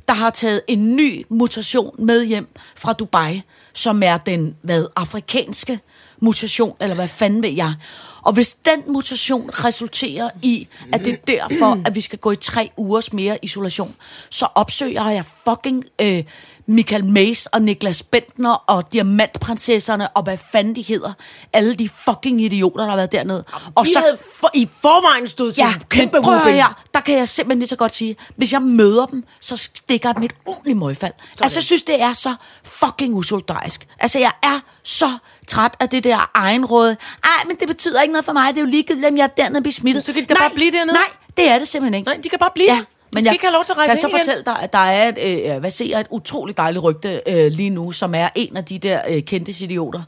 der 0.07 0.13
har 0.13 0.29
taget 0.29 0.61
en 0.67 0.95
ny 0.95 1.25
mutation 1.29 1.95
med 1.99 2.25
hjem 2.25 2.47
fra 2.75 2.93
Dubai, 2.93 3.41
som 3.73 4.03
er 4.03 4.17
den, 4.17 4.55
hvad, 4.61 4.87
afrikanske 4.95 5.79
mutation, 6.21 6.75
eller 6.81 6.95
hvad 6.95 7.07
fanden 7.07 7.43
ved 7.43 7.49
jeg. 7.49 7.73
Og 8.21 8.33
hvis 8.33 8.53
den 8.53 8.83
mutation 8.93 9.49
resulterer 9.53 10.29
i, 10.41 10.67
at 10.93 11.05
det 11.05 11.13
er 11.13 11.17
derfor, 11.17 11.81
at 11.85 11.95
vi 11.95 12.01
skal 12.01 12.19
gå 12.19 12.31
i 12.31 12.35
tre 12.35 12.69
ugers 12.77 13.13
mere 13.13 13.37
isolation, 13.41 13.95
så 14.29 14.47
opsøger 14.55 15.09
jeg 15.09 15.25
fucking 15.25 15.85
øh, 16.01 16.23
Michael 16.69 17.05
Mays 17.05 17.45
og 17.45 17.61
Niklas 17.61 18.03
Bentner 18.03 18.63
og 18.67 18.93
Diamantprinsesserne 18.93 20.09
og 20.09 20.23
hvad 20.23 20.37
fanden 20.51 20.75
de 20.75 20.81
hedder. 20.81 21.13
Alle 21.53 21.75
de 21.75 21.89
fucking 22.05 22.41
idioter, 22.41 22.83
der 22.83 22.89
har 22.89 22.95
været 22.95 23.11
dernede. 23.11 23.43
Og 23.75 23.85
De 23.85 23.91
havde 23.95 24.17
for, 24.35 24.51
i 24.53 24.69
forvejen 24.81 25.27
stod 25.27 25.51
til 25.51 25.61
Ja, 25.61 25.73
kæmpe 25.89 26.17
men 26.17 26.23
prøv 26.23 26.39
her, 26.39 26.83
der 26.93 26.99
kan 26.99 27.15
jeg 27.15 27.29
simpelthen 27.29 27.59
lige 27.59 27.67
så 27.67 27.75
godt 27.75 27.95
sige, 27.95 28.15
hvis 28.35 28.53
jeg 28.53 28.61
møder 28.61 29.05
dem, 29.05 29.23
så 29.41 29.57
stikker 29.57 30.09
jeg 30.09 30.15
dem 30.15 30.23
et 30.23 30.33
ordentligt 30.45 30.77
møgfald. 30.77 31.13
Altså, 31.41 31.57
jeg 31.57 31.63
synes, 31.63 31.83
det 31.83 32.01
er 32.01 32.13
så 32.13 32.35
fucking 32.63 33.15
usolidarisk. 33.15 33.87
Altså, 33.99 34.19
jeg 34.19 34.31
er 34.43 34.59
så 34.83 35.17
træt 35.47 35.75
af 35.79 35.89
det 35.89 36.03
der 36.03 36.31
egenråd. 36.33 36.95
Ej, 37.23 37.45
men 37.47 37.55
det 37.59 37.67
betyder 37.67 38.01
ikke 38.01 38.11
noget 38.11 38.25
for 38.25 38.33
mig, 38.33 38.49
det 38.49 38.57
er 38.57 38.65
jo 38.65 38.71
ligegyldigt, 38.71 39.07
om 39.07 39.17
jeg 39.17 39.23
er 39.23 39.27
dernede 39.27 39.61
bliver 39.61 39.73
smittet. 39.73 40.03
Så 40.03 40.13
kan 40.13 40.21
de 40.23 40.27
da 40.27 40.33
nej, 40.33 40.41
bare 40.41 40.55
blive 40.55 40.71
dernede. 40.71 40.93
Nej, 40.93 41.09
det 41.37 41.49
er 41.49 41.59
det 41.59 41.67
simpelthen 41.67 41.93
ikke. 41.93 42.09
Nej, 42.09 42.19
de 42.23 42.29
kan 42.29 42.39
bare 42.39 42.51
blive. 42.55 42.73
Ja, 42.73 42.83
De 43.13 43.21
skal 43.21 43.33
ikke 43.33 43.45
have 43.45 43.53
lov 43.53 43.65
til 43.65 43.71
at 43.71 43.77
rejse 43.77 43.87
kan 43.87 43.95
jeg 43.95 44.01
så 44.01 44.07
igen. 44.07 44.17
fortælle 44.19 44.43
dig, 44.45 44.63
at 44.63 44.73
der 44.73 44.79
er 44.79 45.09
et, 45.09 45.53
øh, 45.53 45.59
hvad 45.59 45.71
ser, 45.71 45.99
et 45.99 46.07
utroligt 46.09 46.57
dejligt 46.57 46.83
rygte 46.83 47.21
øh, 47.27 47.51
lige 47.51 47.69
nu, 47.69 47.91
som 47.91 48.15
er 48.15 48.29
en 48.35 48.57
af 48.57 48.65
de 48.65 48.79
der 48.79 49.01
øh, 49.09 49.21
kendte 49.21 49.63
idioter. 49.63 50.01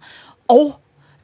Og 0.48 0.80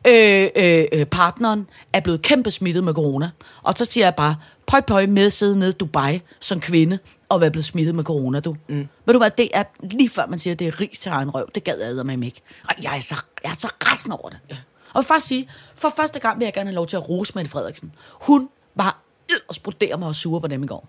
øh, 0.08 0.48
øh, 0.56 0.86
øh, 0.92 1.06
partneren 1.06 1.68
er 1.94 2.00
blevet 2.00 2.22
kæmpe 2.22 2.52
smittet 2.52 2.84
med 2.84 2.94
corona. 2.94 3.30
Og 3.64 3.74
så 3.74 3.86
siger 3.86 4.06
jeg 4.06 4.16
bare, 4.16 4.36
pøj 4.68 4.82
pøj 4.82 5.06
med 5.06 5.26
at 5.26 5.34
sidde 5.34 5.60
nede 5.60 5.70
i 5.70 5.74
Dubai 5.74 6.22
som 6.40 6.60
kvinde 6.60 7.00
og 7.30 7.42
være 7.42 7.52
blevet 7.52 7.66
smittet 7.66 7.96
med 7.96 8.04
corona, 8.04 8.40
du. 8.40 8.56
Mm. 8.68 8.88
Ved 9.06 9.14
du 9.14 9.18
hvad, 9.18 9.32
det 9.32 9.50
er 9.54 9.64
lige 9.82 10.10
før 10.10 10.26
man 10.28 10.40
siger, 10.40 10.52
at 10.54 10.60
det 10.60 10.68
er 10.68 10.82
ris 10.82 11.00
til 11.00 11.10
egen 11.10 11.30
røv. 11.30 11.50
Det 11.56 11.64
gad 11.64 11.96
jeg 11.96 12.06
med 12.06 12.24
ikke. 12.24 12.42
Og 12.70 12.76
jeg 12.84 12.98
er 12.98 13.02
så, 13.02 13.16
jeg 13.44 13.50
er 13.50 13.56
så 13.60 13.68
resten 13.86 14.12
over 14.12 14.30
det. 14.30 14.40
Ja. 14.50 14.56
Og 14.56 14.96
jeg 14.96 15.00
vil 15.00 15.06
faktisk 15.06 15.28
sige, 15.28 15.50
for 15.76 15.94
første 15.98 16.20
gang 16.20 16.40
vil 16.40 16.46
jeg 16.46 16.54
gerne 16.54 16.70
have 16.70 16.76
lov 16.76 16.88
til 16.88 16.98
at 16.98 17.10
rose 17.10 17.32
Mette 17.36 17.52
Frederiksen. 17.52 17.92
Hun 18.12 18.50
var 18.76 19.00
yderst 19.32 19.64
broderende 19.64 19.98
mig 19.98 20.08
og 20.08 20.16
sure 20.16 20.42
på 20.42 20.48
dem 20.48 20.64
i 20.64 20.68
går. 20.68 20.88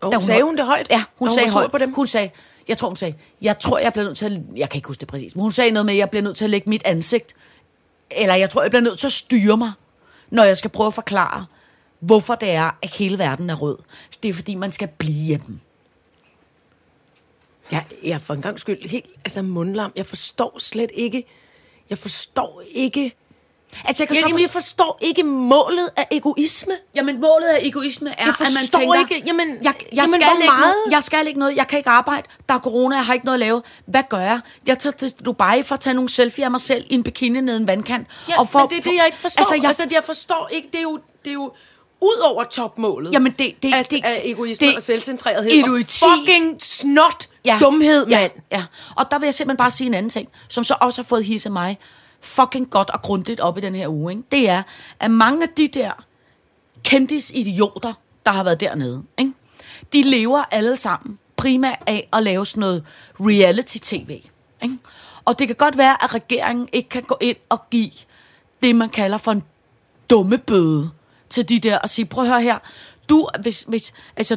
Og 0.00 0.12
Da 0.12 0.20
sagde 0.20 0.42
hun 0.42 0.56
det 0.56 0.66
højt? 0.66 0.86
Ja, 0.90 1.04
hun 1.18 1.30
sagde 1.30 1.46
var 1.46 1.50
sur 1.50 1.58
højt. 1.60 1.70
på 1.70 1.78
dem? 1.78 1.94
Hun 1.94 2.06
sagde, 2.06 2.30
jeg 2.68 2.78
tror 2.78 2.88
hun 2.88 2.96
sagde, 2.96 3.14
jeg 3.42 3.58
tror 3.58 3.78
jeg 3.78 3.92
bliver 3.92 4.04
nødt 4.06 4.16
til 4.18 4.24
at, 4.24 4.32
jeg 4.56 4.70
kan 4.70 4.78
ikke 4.78 4.86
huske 4.88 5.00
det 5.00 5.08
præcis, 5.08 5.34
men 5.34 5.42
hun 5.42 5.52
sagde 5.52 5.70
noget 5.70 5.86
med, 5.86 5.94
at 5.94 5.98
jeg 5.98 6.10
bliver 6.10 6.22
nødt 6.22 6.36
til 6.36 6.44
at 6.44 6.50
lægge 6.50 6.70
mit 6.70 6.82
ansigt, 6.84 7.34
eller 8.10 8.34
jeg 8.34 8.50
tror 8.50 8.62
jeg 8.62 8.70
bliver 8.70 8.82
nødt 8.82 8.98
til 8.98 9.06
at 9.06 9.12
styre 9.12 9.56
mig, 9.56 9.72
når 10.30 10.44
jeg 10.44 10.58
skal 10.58 10.70
prøve 10.70 10.86
at 10.86 10.94
forklare, 10.94 11.46
hvorfor 12.00 12.34
det 12.34 12.50
er, 12.50 12.70
at 12.82 12.90
hele 12.90 13.18
verden 13.18 13.50
er 13.50 13.54
rød. 13.54 13.78
Det 14.22 14.28
er 14.28 14.34
fordi, 14.34 14.54
man 14.54 14.72
skal 14.72 14.88
blive 14.88 15.24
hjemme. 15.24 15.60
Ja, 17.72 17.82
jeg 18.02 18.10
er 18.10 18.18
for 18.18 18.34
en 18.34 18.42
gang 18.42 18.60
skyld 18.60 18.88
helt 18.88 19.06
altså 19.24 19.42
mundlam. 19.42 19.92
Jeg 19.96 20.06
forstår 20.06 20.58
slet 20.58 20.90
ikke... 20.94 21.24
Jeg 21.90 21.98
forstår 21.98 22.62
ikke... 22.70 23.16
Altså, 23.84 24.02
jeg 24.02 24.08
kan 24.08 24.14
Jeg, 24.14 24.20
så 24.20 24.26
jamen, 24.28 24.42
jeg 24.42 24.50
forstår 24.50 24.98
ikke 25.00 25.22
målet 25.22 25.90
af 25.96 26.06
egoisme. 26.10 26.72
Jamen, 26.94 27.20
målet 27.20 27.46
af 27.46 27.58
egoisme 27.62 28.10
er, 28.10 28.14
Jeg 28.18 28.28
at 28.28 28.40
man 28.40 28.80
tænker, 28.80 28.98
ikke- 29.00 29.22
jamen- 29.26 29.48
jeg, 29.48 29.58
jeg, 29.64 29.74
jamen, 29.94 30.10
skal 30.10 30.20
ikke 30.34 30.46
meget? 30.46 30.60
noget, 30.60 30.74
jeg 30.90 31.02
skal 31.04 31.26
ikke 31.26 31.38
noget, 31.40 31.56
jeg 31.56 31.66
kan 31.68 31.78
ikke 31.78 31.90
arbejde, 31.90 32.22
der 32.48 32.54
er 32.54 32.58
corona, 32.58 32.96
jeg 32.96 33.06
har 33.06 33.12
ikke 33.14 33.24
noget 33.26 33.36
at 33.36 33.40
lave. 33.40 33.62
Hvad 33.86 34.02
gør 34.10 34.18
jeg? 34.18 34.40
Jeg 34.66 34.78
tager 34.78 34.92
til 34.96 35.12
Dubai 35.24 35.62
for 35.62 35.74
at 35.74 35.80
tage 35.80 35.94
nogle 35.94 36.08
selfie 36.08 36.44
af 36.44 36.50
mig 36.50 36.60
selv 36.60 36.84
i 36.90 36.94
en 36.94 37.02
bikini 37.02 37.40
nede 37.40 37.56
en 37.56 37.66
vandkant. 37.66 38.08
Ja, 38.28 38.40
og 38.40 38.48
for, 38.48 38.58
men 38.58 38.68
det 38.68 38.78
er 38.78 38.82
det, 38.82 38.96
jeg 38.96 39.06
ikke 39.06 39.18
forstår. 39.18 39.40
Altså, 39.40 39.54
jeg, 39.54 39.62
jeg, 39.62 39.68
altså, 39.68 39.86
jeg 39.90 40.04
forstår 40.04 40.48
ikke, 40.52 40.68
det 40.72 40.78
er 40.78 40.82
jo, 40.82 40.98
det 41.24 41.30
er 41.30 41.34
jo 41.34 41.52
ud 42.02 42.18
over 42.22 42.44
topmålet. 42.44 43.12
Jamen, 43.14 43.32
det- 43.32 43.54
det- 43.62 43.74
af, 43.74 43.84
det- 43.84 44.00
af 44.04 44.20
egoisme 44.24 44.66
det- 44.66 44.76
og 44.76 44.82
selvcentrerethed. 44.82 45.52
idioti. 45.52 46.02
Og 46.04 46.08
fucking 46.18 46.62
snot 46.62 47.28
ja. 47.44 47.58
dumhed, 47.60 48.06
mand. 48.06 48.32
Ja, 48.52 48.56
ja, 48.58 48.64
og 48.96 49.10
der 49.10 49.18
vil 49.18 49.26
jeg 49.26 49.34
simpelthen 49.34 49.56
bare 49.56 49.70
sige 49.70 49.86
en 49.86 49.94
anden 49.94 50.10
ting, 50.10 50.28
som 50.48 50.64
så 50.64 50.74
også 50.80 51.02
har 51.02 51.06
fået 51.06 51.24
hisse 51.24 51.50
mig 51.50 51.78
fucking 52.24 52.70
godt 52.70 52.90
og 52.90 53.02
grundigt 53.02 53.40
op 53.40 53.58
i 53.58 53.60
den 53.60 53.74
her 53.74 53.88
uge. 53.88 54.12
Ikke? 54.12 54.24
Det 54.30 54.48
er, 54.48 54.62
at 55.00 55.10
mange 55.10 55.42
af 55.42 55.48
de 55.48 55.68
der 55.68 56.04
kendisidioter, 56.84 57.92
der 58.26 58.32
har 58.32 58.44
været 58.44 58.60
dernede. 58.60 59.02
Ikke? 59.18 59.32
De 59.92 60.02
lever 60.02 60.42
alle 60.50 60.76
sammen 60.76 61.18
primært 61.36 61.82
af 61.86 62.08
at 62.12 62.22
lave 62.22 62.46
sådan 62.46 62.60
noget 62.60 62.84
reality-tv. 63.20 64.10
Ikke? 64.62 64.78
Og 65.24 65.38
det 65.38 65.46
kan 65.46 65.56
godt 65.56 65.78
være, 65.78 66.04
at 66.04 66.14
regeringen 66.14 66.68
ikke 66.72 66.88
kan 66.88 67.02
gå 67.02 67.16
ind 67.20 67.36
og 67.48 67.70
give 67.70 67.90
det, 68.62 68.76
man 68.76 68.88
kalder 68.88 69.18
for 69.18 69.32
en 69.32 69.42
dumme 70.10 70.38
bøde 70.38 70.90
til 71.30 71.48
de 71.48 71.58
der 71.58 71.78
og 71.78 71.90
sige, 71.90 72.06
prøv 72.06 72.24
at 72.24 72.30
høre 72.30 72.42
her, 72.42 72.58
du, 73.08 73.28
hvis, 73.42 73.64
hvis, 73.68 73.92
altså, 74.16 74.36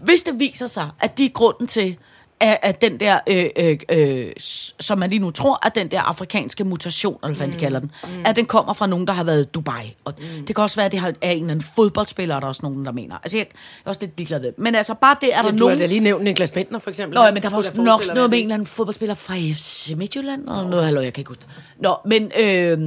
hvis 0.00 0.22
det 0.22 0.38
viser 0.40 0.66
sig, 0.66 0.90
at 1.00 1.18
de 1.18 1.24
er 1.24 1.28
grunden 1.28 1.66
til, 1.66 1.98
at, 2.40 2.58
at 2.62 2.80
den 2.80 3.00
der, 3.00 3.18
øh, 3.26 3.46
øh, 3.56 3.78
øh, 3.88 4.32
som 4.80 4.98
man 4.98 5.10
lige 5.10 5.20
nu 5.20 5.30
tror, 5.30 5.66
at 5.66 5.74
den 5.74 5.88
der 5.88 6.00
afrikanske 6.00 6.64
mutation, 6.64 7.18
eller 7.22 7.36
hvad 7.36 7.46
mm. 7.46 7.52
de 7.52 7.58
kalder 7.58 7.80
den, 7.80 7.90
mm. 8.04 8.22
at 8.24 8.36
den 8.36 8.46
kommer 8.46 8.72
fra 8.72 8.86
nogen, 8.86 9.06
der 9.06 9.12
har 9.12 9.24
været 9.24 9.42
i 9.42 9.44
Dubai. 9.44 9.96
Og 10.04 10.14
mm. 10.18 10.46
det 10.46 10.56
kan 10.56 10.62
også 10.62 10.76
være, 10.76 10.86
at 10.86 10.92
det 10.92 11.00
har- 11.00 11.14
er 11.22 11.30
en 11.30 11.40
eller 11.40 11.50
anden 11.50 11.66
fodboldspiller, 11.76 12.36
er 12.36 12.40
der 12.40 12.46
også 12.46 12.60
nogen, 12.62 12.84
der 12.84 12.92
mener. 12.92 13.16
Altså, 13.22 13.38
jeg, 13.38 13.46
jeg 13.46 13.84
er 13.84 13.88
også 13.88 14.00
lidt 14.00 14.16
ligeglad 14.16 14.40
ved. 14.40 14.52
Men 14.58 14.74
altså, 14.74 14.94
bare 14.94 15.16
det 15.20 15.34
er 15.34 15.38
der 15.42 15.44
Ja, 15.44 15.50
du 15.52 15.56
nogen... 15.56 15.74
har 15.74 15.78
da 15.78 15.86
lige 15.86 16.00
nævnt 16.00 16.24
Niklas 16.24 16.50
Bentner, 16.50 16.78
for 16.78 16.90
eksempel. 16.90 17.14
Nå, 17.18 17.24
ja, 17.24 17.32
men 17.32 17.42
der 17.42 17.50
var 17.50 17.60
da 17.76 17.82
nok 17.82 18.02
sådan 18.04 18.14
noget 18.16 18.30
med 18.30 18.38
en 18.38 18.44
eller 18.44 18.54
anden 18.54 18.66
fodboldspiller 18.66 19.14
fra 19.14 19.34
FC 19.34 19.92
Midtjylland, 19.96 20.40
eller 20.42 20.68
noget, 20.68 20.84
hallo, 20.84 21.00
jeg 21.00 21.12
kan 21.12 21.20
ikke 21.20 21.28
huske 21.30 21.40
det. 21.40 21.50
Nå, 21.82 21.96
men, 22.04 22.32
øh, 22.40 22.78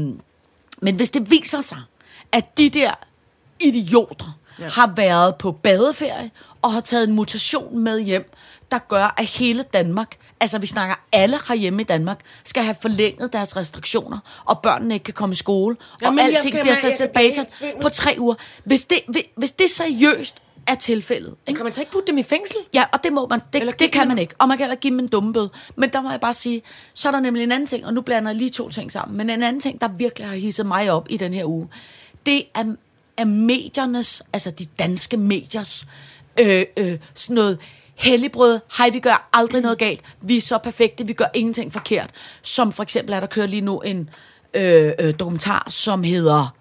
men 0.81 0.95
hvis 0.95 1.09
det 1.09 1.31
viser 1.31 1.61
sig, 1.61 1.81
at 2.31 2.57
de 2.57 2.69
der 2.69 2.91
idioter 3.59 4.37
ja. 4.59 4.67
har 4.67 4.93
været 4.95 5.35
på 5.35 5.51
badeferie 5.51 6.31
og 6.61 6.73
har 6.73 6.81
taget 6.81 7.07
en 7.09 7.15
mutation 7.15 7.79
med 7.79 7.99
hjem, 7.99 8.31
der 8.71 8.79
gør, 8.79 9.13
at 9.17 9.25
hele 9.25 9.63
Danmark, 9.63 10.17
altså 10.39 10.57
vi 10.59 10.67
snakker 10.67 10.95
alle 11.11 11.39
herhjemme 11.47 11.81
i 11.81 11.85
Danmark, 11.85 12.19
skal 12.43 12.63
have 12.63 12.75
forlænget 12.81 13.33
deres 13.33 13.57
restriktioner, 13.57 14.19
og 14.45 14.59
børnene 14.59 14.93
ikke 14.93 15.03
kan 15.03 15.13
komme 15.13 15.33
i 15.33 15.35
skole, 15.35 15.75
og 15.93 15.97
Jamen, 16.01 16.19
jeg 16.19 16.27
alting 16.27 16.51
bliver 16.51 16.75
kan 16.75 16.91
tilbage 16.97 17.45
på 17.81 17.89
tre 17.89 18.15
uger. 18.17 18.35
Hvis 18.63 18.85
det, 18.85 18.99
hvis 19.35 19.51
det 19.51 19.71
seriøst 19.71 20.41
er 20.67 20.75
tilfældet, 20.75 21.35
ikke? 21.47 21.57
Kan 21.57 21.65
man 21.65 21.73
så 21.73 21.81
ikke 21.81 21.91
putte 21.91 22.07
dem 22.07 22.17
i 22.17 22.23
fængsel? 22.23 22.57
Ja, 22.73 22.83
og 22.93 23.03
det 23.03 23.13
må 23.13 23.27
man. 23.27 23.41
Det, 23.53 23.59
Eller 23.59 23.73
det 23.73 23.91
kan 23.91 24.07
man 24.07 24.17
ikke. 24.17 24.33
Og 24.39 24.47
man 24.47 24.57
kan 24.57 24.65
heller 24.65 24.79
give 24.79 24.91
dem 24.91 24.99
en 24.99 25.07
dumme 25.07 25.33
bøde. 25.33 25.49
Men 25.75 25.89
der 25.89 26.01
må 26.01 26.11
jeg 26.11 26.19
bare 26.19 26.33
sige, 26.33 26.61
så 26.93 27.07
er 27.07 27.11
der 27.11 27.19
nemlig 27.19 27.43
en 27.43 27.51
anden 27.51 27.67
ting, 27.67 27.85
og 27.85 27.93
nu 27.93 28.01
blander 28.01 28.31
jeg 28.31 28.35
lige 28.35 28.49
to 28.49 28.69
ting 28.69 28.91
sammen. 28.91 29.17
Men 29.17 29.29
en 29.29 29.43
anden 29.43 29.59
ting, 29.59 29.81
der 29.81 29.87
virkelig 29.87 30.27
har 30.27 30.35
hisset 30.35 30.65
mig 30.65 30.91
op 30.91 31.07
i 31.09 31.17
den 31.17 31.33
her 31.33 31.45
uge, 31.45 31.67
det 32.25 32.43
er, 32.55 32.75
er 33.17 33.25
mediernes, 33.25 34.23
altså 34.33 34.51
de 34.51 34.65
danske 34.65 35.17
mediers, 35.17 35.85
øh, 36.39 36.65
øh, 36.77 36.97
sådan 37.13 37.35
noget 37.35 37.59
helligbrød, 38.01 38.59
hej, 38.77 38.89
vi 38.89 38.99
gør 38.99 39.29
aldrig 39.33 39.61
noget 39.61 39.77
galt, 39.77 40.01
vi 40.21 40.37
er 40.37 40.41
så 40.41 40.57
perfekte, 40.57 41.07
vi 41.07 41.13
gør 41.13 41.25
ingenting 41.33 41.73
forkert. 41.73 42.09
Som 42.41 42.71
for 42.71 42.83
eksempel 42.83 43.13
er 43.13 43.19
der 43.19 43.27
kører 43.27 43.47
lige 43.47 43.61
nu 43.61 43.79
en 43.79 44.09
øh, 44.53 44.91
øh, 44.99 45.13
dokumentar, 45.19 45.67
som 45.69 46.03
hedder 46.03 46.55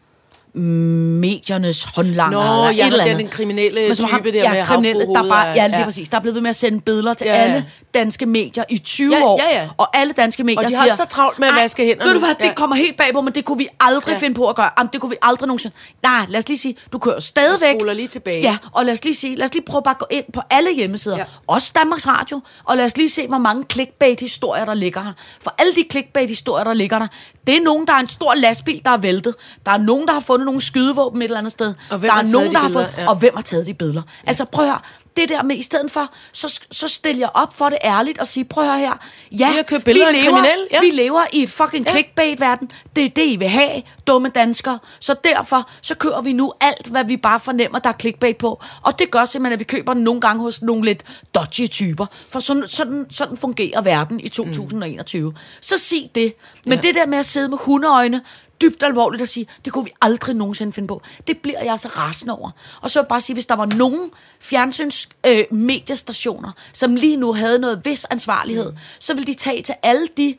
mediernes 0.55 1.85
håndlanger. 1.85 2.39
Nå, 2.39 2.69
eller 2.69 2.71
ja, 2.71 2.87
et 2.87 2.93
eller 2.93 3.05
den 3.05 3.15
andet. 3.17 3.31
kriminelle 3.31 3.81
Men 3.87 3.97
som 3.97 4.07
type 4.09 4.17
ham- 4.17 4.23
der 4.33 4.43
ja, 4.43 4.53
med 4.55 4.65
kriminelle, 4.65 5.07
der 5.07 5.29
bare, 5.29 5.47
ja, 5.49 5.67
lige 5.67 5.79
ja. 5.79 5.85
præcis. 5.85 6.09
Der 6.09 6.17
er 6.17 6.21
blevet 6.21 6.35
ved 6.35 6.43
med 6.43 6.51
at 6.51 6.57
sende 6.57 6.81
billeder 6.81 7.15
til 7.15 7.25
Ja, 7.27 7.35
ja, 7.37 7.43
alle 7.43 7.67
danske 7.95 8.27
medier 8.27 8.65
i 8.71 8.79
20 8.79 9.17
Ja, 9.17 9.25
år. 9.25 9.41
ja, 9.51 9.61
ja. 9.61 9.69
Og 9.77 9.97
alle 9.97 10.13
danske 10.13 10.45
medier 10.45 10.59
Og 10.59 10.71
de 10.71 10.77
har 10.77 10.85
siger... 10.85 10.97
så 10.97 11.05
travlt 11.05 11.39
med 11.39 11.49
at 11.49 11.55
"Ej, 11.55 11.63
vaske 11.63 11.85
hænderne." 11.85 12.05
Ved 12.09 12.15
du 12.15 12.19
hvad, 12.19 12.35
det 12.39 12.45
Ja. 12.45 12.55
kommer 12.55 12.77
helt 12.77 12.97
bag 12.97 13.07
på, 13.15 13.21
men 13.21 13.35
det 13.35 13.45
kunne 13.45 13.59
vi 13.59 13.69
aldrig 13.81 14.13
Ja. 14.13 14.19
finde 14.19 14.35
på 14.35 14.49
at 14.49 14.57
gøre. 14.57 14.71
Jamen, 14.79 14.91
det 14.93 15.01
kunne 15.01 15.11
vi 15.11 15.17
aldrig 15.23 15.47
nogensinde... 15.47 15.77
Nej, 16.03 16.27
lad 16.29 16.39
os 16.39 16.49
lige 16.49 16.59
sige, 16.59 16.77
du 16.93 16.99
kører 16.99 17.21
stadigvæk... 17.21 17.75
spoler 17.81 17.93
lige 17.93 18.09
tilbage. 18.09 18.41
Ja, 18.43 18.57
og 18.73 18.85
lad 18.85 18.93
os 18.93 19.05
lige 19.05 19.15
sige, 19.15 19.37
lad 19.37 19.45
os 19.45 19.55
lige 19.55 19.65
prøve 19.67 19.83
bare 19.83 19.95
at 19.95 19.99
gå 19.99 20.07
ind 20.11 20.25
på 20.33 20.41
alle 20.51 20.75
hjemmesider. 20.77 21.17
Ja. 21.19 21.25
Også 21.47 21.73
Danmarks 21.75 22.07
Radio. 22.09 22.41
Og 22.65 22.77
lad 22.77 22.85
os 22.87 22.97
lige 22.97 23.09
se, 23.11 23.29
hvor 23.29 23.39
mange 23.39 23.65
clickbait-historier, 23.73 24.65
der 24.65 24.75
ligger 24.75 25.03
her. 25.03 25.13
For 25.43 25.55
alle 25.59 25.75
de 25.75 25.85
clickbait-historier, 25.91 26.65
der 26.65 26.75
ligger 26.75 26.99
der, 26.99 27.07
det 27.47 27.57
er 27.57 27.61
nogen, 27.63 27.87
der 27.87 27.93
er 27.93 27.99
en 27.99 28.09
stor 28.09 28.35
lastbil, 28.35 28.81
der 28.85 28.91
er 28.91 28.97
væltet. 28.99 29.35
Der 29.67 29.73
er 29.73 29.79
nogen, 29.79 30.07
der 30.07 30.13
har 30.13 30.21
fundet 30.21 30.40
nogle 30.45 30.61
skydevåben 30.61 31.23
et 31.23 31.25
eller 31.25 31.39
andet 31.39 31.53
sted. 31.53 31.75
Og 31.91 32.03
der 32.03 32.13
er 32.13 32.23
nogen, 32.23 32.49
de 32.49 32.53
der 32.55 32.59
har 32.59 32.69
billeder? 32.69 32.87
fået... 32.93 32.99
Ja. 33.03 33.09
Og 33.09 33.17
hvem 33.17 33.33
har 33.35 33.43
taget 33.43 33.67
de 33.67 33.75
billeder? 33.75 34.03
Ja. 34.25 34.29
Altså 34.29 34.45
prøv 34.45 34.65
at 34.65 34.71
høre, 34.71 34.81
det 35.17 35.29
der 35.29 35.43
med, 35.43 35.57
i 35.57 35.63
stedet 35.63 35.91
for, 35.91 36.13
så, 36.33 36.61
så 36.71 36.89
stiller 36.89 37.21
jeg 37.23 37.31
op 37.35 37.57
for 37.57 37.69
det 37.69 37.79
ærligt 37.85 38.19
og 38.19 38.29
sige, 38.29 38.45
prøv 38.45 38.65
at 38.65 38.71
høre 38.71 38.79
her, 38.79 38.93
ja, 39.33 39.53
Vi 39.53 39.73
en 39.77 39.83
lever, 39.87 40.45
ja. 40.73 40.81
vi 40.81 40.87
lever 40.87 41.21
i 41.33 41.43
et 41.43 41.51
fucking 41.51 41.85
Ja. 41.87 41.91
clickbait-verden. 41.91 42.71
Det 42.97 43.05
er 43.05 43.09
det, 43.09 43.27
I 43.27 43.37
vil 43.37 43.49
have, 43.49 43.83
dumme 44.07 44.29
danskere. 44.29 44.79
Så 45.01 45.15
derfor, 45.25 45.69
så 45.83 45.95
kører 45.95 46.21
vi 46.21 46.33
nu 46.33 46.53
alt, 46.61 46.87
hvad 46.87 47.05
vi 47.05 47.17
bare 47.17 47.41
fornemmer, 47.41 47.79
der 47.79 47.89
er 47.89 47.95
clickbait 48.01 48.37
på. 48.37 48.63
Og 48.83 48.99
det 48.99 49.11
gør 49.11 49.25
simpelthen, 49.25 49.53
at 49.53 49.59
vi 49.59 49.65
køber 49.65 49.95
den 49.95 50.05
nogle 50.05 50.21
gange 50.21 50.43
hos 50.43 50.63
nogle 50.63 50.85
lidt 50.85 51.05
dodgy 51.35 51.69
typer. 51.71 52.07
For 52.29 52.41
sådan, 52.41 52.69
sådan, 52.69 53.07
sådan 53.11 53.37
fungerer 53.37 53.83
verden 53.83 54.21
i 54.21 54.29
2021. 54.29 55.35
Så 55.61 55.79
sig 55.79 56.11
det. 56.15 56.35
Men 56.67 56.79
Ja. 56.79 56.83
det 56.83 56.95
der 56.95 57.07
med 57.07 57.19
at 57.19 57.27
sidde 57.27 57.49
med 57.49 57.59
hundeøjne, 57.61 58.21
dybt 58.63 58.83
alvorligt 58.83 59.23
at 59.23 59.29
sige, 59.29 59.47
det 59.65 59.73
kunne 59.73 59.85
vi 59.85 59.91
aldrig 60.03 60.37
nogensinde 60.37 60.73
finde 60.73 60.89
på. 60.89 61.03
Det 61.27 61.39
bliver 61.39 61.63
jeg 61.65 61.81
så 61.81 61.89
rasende 61.89 62.39
over. 62.39 62.51
Og 62.81 62.91
så 62.91 62.99
vil 62.99 63.05
jeg 63.05 63.09
bare 63.09 63.21
sige, 63.21 63.35
hvis 63.35 63.47
der 63.47 63.57
var 63.57 63.67
nogen 63.67 64.11
fjernsyns 64.41 65.09
øh, 65.27 65.45
mediestationer, 65.51 66.53
som 66.73 66.97
lige 66.97 67.17
nu 67.17 67.33
havde 67.33 67.59
noget 67.59 67.81
vis 67.85 68.05
ansvarlighed, 68.05 68.73
mm. 68.73 68.79
så 68.99 69.15
ville 69.15 69.27
de 69.27 69.35
tage 69.35 69.63
til 69.63 69.75
alle 69.83 70.09
de 70.17 70.35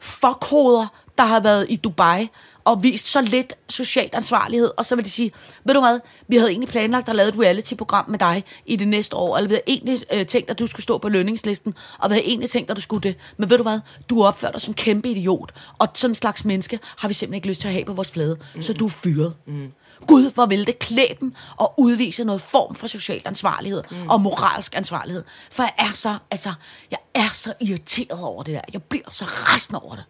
fuckhoveder, 0.00 0.86
der 1.18 1.24
har 1.24 1.40
været 1.40 1.66
i 1.68 1.76
Dubai 1.76 2.28
og 2.68 2.82
vist 2.82 3.06
så 3.06 3.20
lidt 3.20 3.54
socialt 3.68 4.14
ansvarlighed, 4.14 4.70
og 4.76 4.86
så 4.86 4.96
vil 4.96 5.04
de 5.04 5.10
sige, 5.10 5.32
ved 5.64 5.74
du 5.74 5.80
hvad, 5.80 6.00
vi 6.28 6.36
havde 6.36 6.50
egentlig 6.50 6.68
planlagt 6.68 7.08
at 7.08 7.16
lave 7.16 7.28
et 7.28 7.38
reality-program 7.38 8.10
med 8.10 8.18
dig 8.18 8.44
i 8.66 8.76
det 8.76 8.88
næste 8.88 9.16
år, 9.16 9.36
eller 9.36 9.48
vi 9.48 9.54
havde 9.54 9.64
egentlig 9.66 10.02
øh, 10.12 10.26
tænkt, 10.26 10.50
at 10.50 10.58
du 10.58 10.66
skulle 10.66 10.82
stå 10.82 10.98
på 10.98 11.08
lønningslisten, 11.08 11.74
og 11.98 12.10
vi 12.10 12.14
havde 12.14 12.26
egentlig 12.26 12.50
tænkt, 12.50 12.70
at 12.70 12.76
du 12.76 12.80
skulle 12.80 13.02
det. 13.02 13.16
Men 13.36 13.50
ved 13.50 13.56
du 13.56 13.62
hvad, 13.62 13.80
du 14.10 14.24
opfører 14.24 14.52
dig 14.52 14.60
som 14.60 14.74
kæmpe 14.74 15.08
idiot, 15.08 15.52
og 15.78 15.88
sådan 15.94 16.10
en 16.10 16.14
slags 16.14 16.44
menneske 16.44 16.78
har 16.98 17.08
vi 17.08 17.14
simpelthen 17.14 17.34
ikke 17.34 17.48
lyst 17.48 17.60
til 17.60 17.68
at 17.68 17.74
have 17.74 17.84
på 17.84 17.92
vores 17.92 18.10
flade, 18.10 18.38
mm. 18.54 18.62
så 18.62 18.72
du 18.72 18.84
er 18.84 18.90
fyret. 18.90 19.34
Mm. 19.46 19.72
Gud, 20.06 20.30
hvor 20.30 20.46
vil 20.46 20.66
det 20.66 20.78
klæde 20.78 21.14
dem 21.20 21.34
og 21.56 21.74
udvise 21.78 22.24
noget 22.24 22.40
form 22.40 22.74
for 22.74 22.86
social 22.86 23.22
ansvarlighed 23.24 23.82
mm. 23.90 24.08
og 24.08 24.20
moralsk 24.20 24.76
ansvarlighed. 24.76 25.24
For 25.50 25.62
jeg 25.62 25.72
er 25.78 25.92
så, 25.94 26.18
altså, 26.30 26.52
jeg 26.90 26.98
er 27.14 27.30
så 27.34 27.54
irriteret 27.60 28.20
over 28.22 28.42
det 28.42 28.54
der. 28.54 28.60
Jeg 28.72 28.82
bliver 28.82 29.10
så 29.10 29.24
rasende 29.24 29.80
over 29.80 29.94
det. 29.94 30.04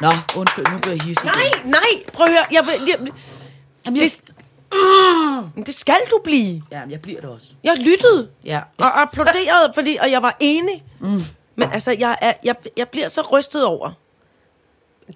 Nå, 0.00 0.08
undskyld, 0.36 0.64
nu 0.72 0.78
bliver 0.78 0.94
jeg 0.94 1.02
hissig. 1.02 1.30
Nej, 1.34 1.62
nej, 1.64 2.04
prøv 2.12 2.26
at 2.26 2.32
høre. 2.32 2.44
Jeg, 2.50 2.66
vil- 2.66 2.88
jeg, 2.88 2.98
Jamen, 3.86 4.00
jeg, 4.02 4.10
det, 4.10 4.20
mm, 5.56 5.64
det 5.64 5.74
skal 5.74 5.96
du 6.10 6.20
blive. 6.24 6.62
ja, 6.70 6.80
jeg 6.90 7.02
bliver 7.02 7.20
det 7.20 7.30
også. 7.30 7.46
Jeg 7.64 7.76
lyttede 7.76 8.28
Ja. 8.44 8.60
og 8.78 9.00
applauderede, 9.02 9.72
fordi, 9.74 9.96
og 10.00 10.10
jeg 10.10 10.22
var 10.22 10.36
enig. 10.40 10.84
Mm. 11.00 11.22
Men 11.56 11.72
altså, 11.72 11.96
jeg, 11.98 12.18
er, 12.20 12.32
jeg, 12.44 12.54
jeg 12.76 12.88
bliver 12.88 13.08
så 13.08 13.22
rystet 13.32 13.64
over 13.64 13.90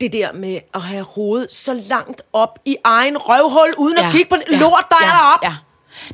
det 0.01 0.13
der 0.13 0.33
med 0.33 0.59
at 0.75 0.83
have 0.83 1.05
hovedet 1.05 1.53
så 1.53 1.75
langt 1.75 2.23
op 2.33 2.59
i 2.65 2.77
egen 2.85 3.17
røvhul, 3.19 3.75
uden 3.79 3.99
at 3.99 4.05
kigge 4.13 4.29
på 4.31 4.37
det 4.37 4.59
lort, 4.61 4.85
der 4.91 4.97
er 4.97 5.11
deroppe. 5.17 5.47
Ja. 5.47 5.57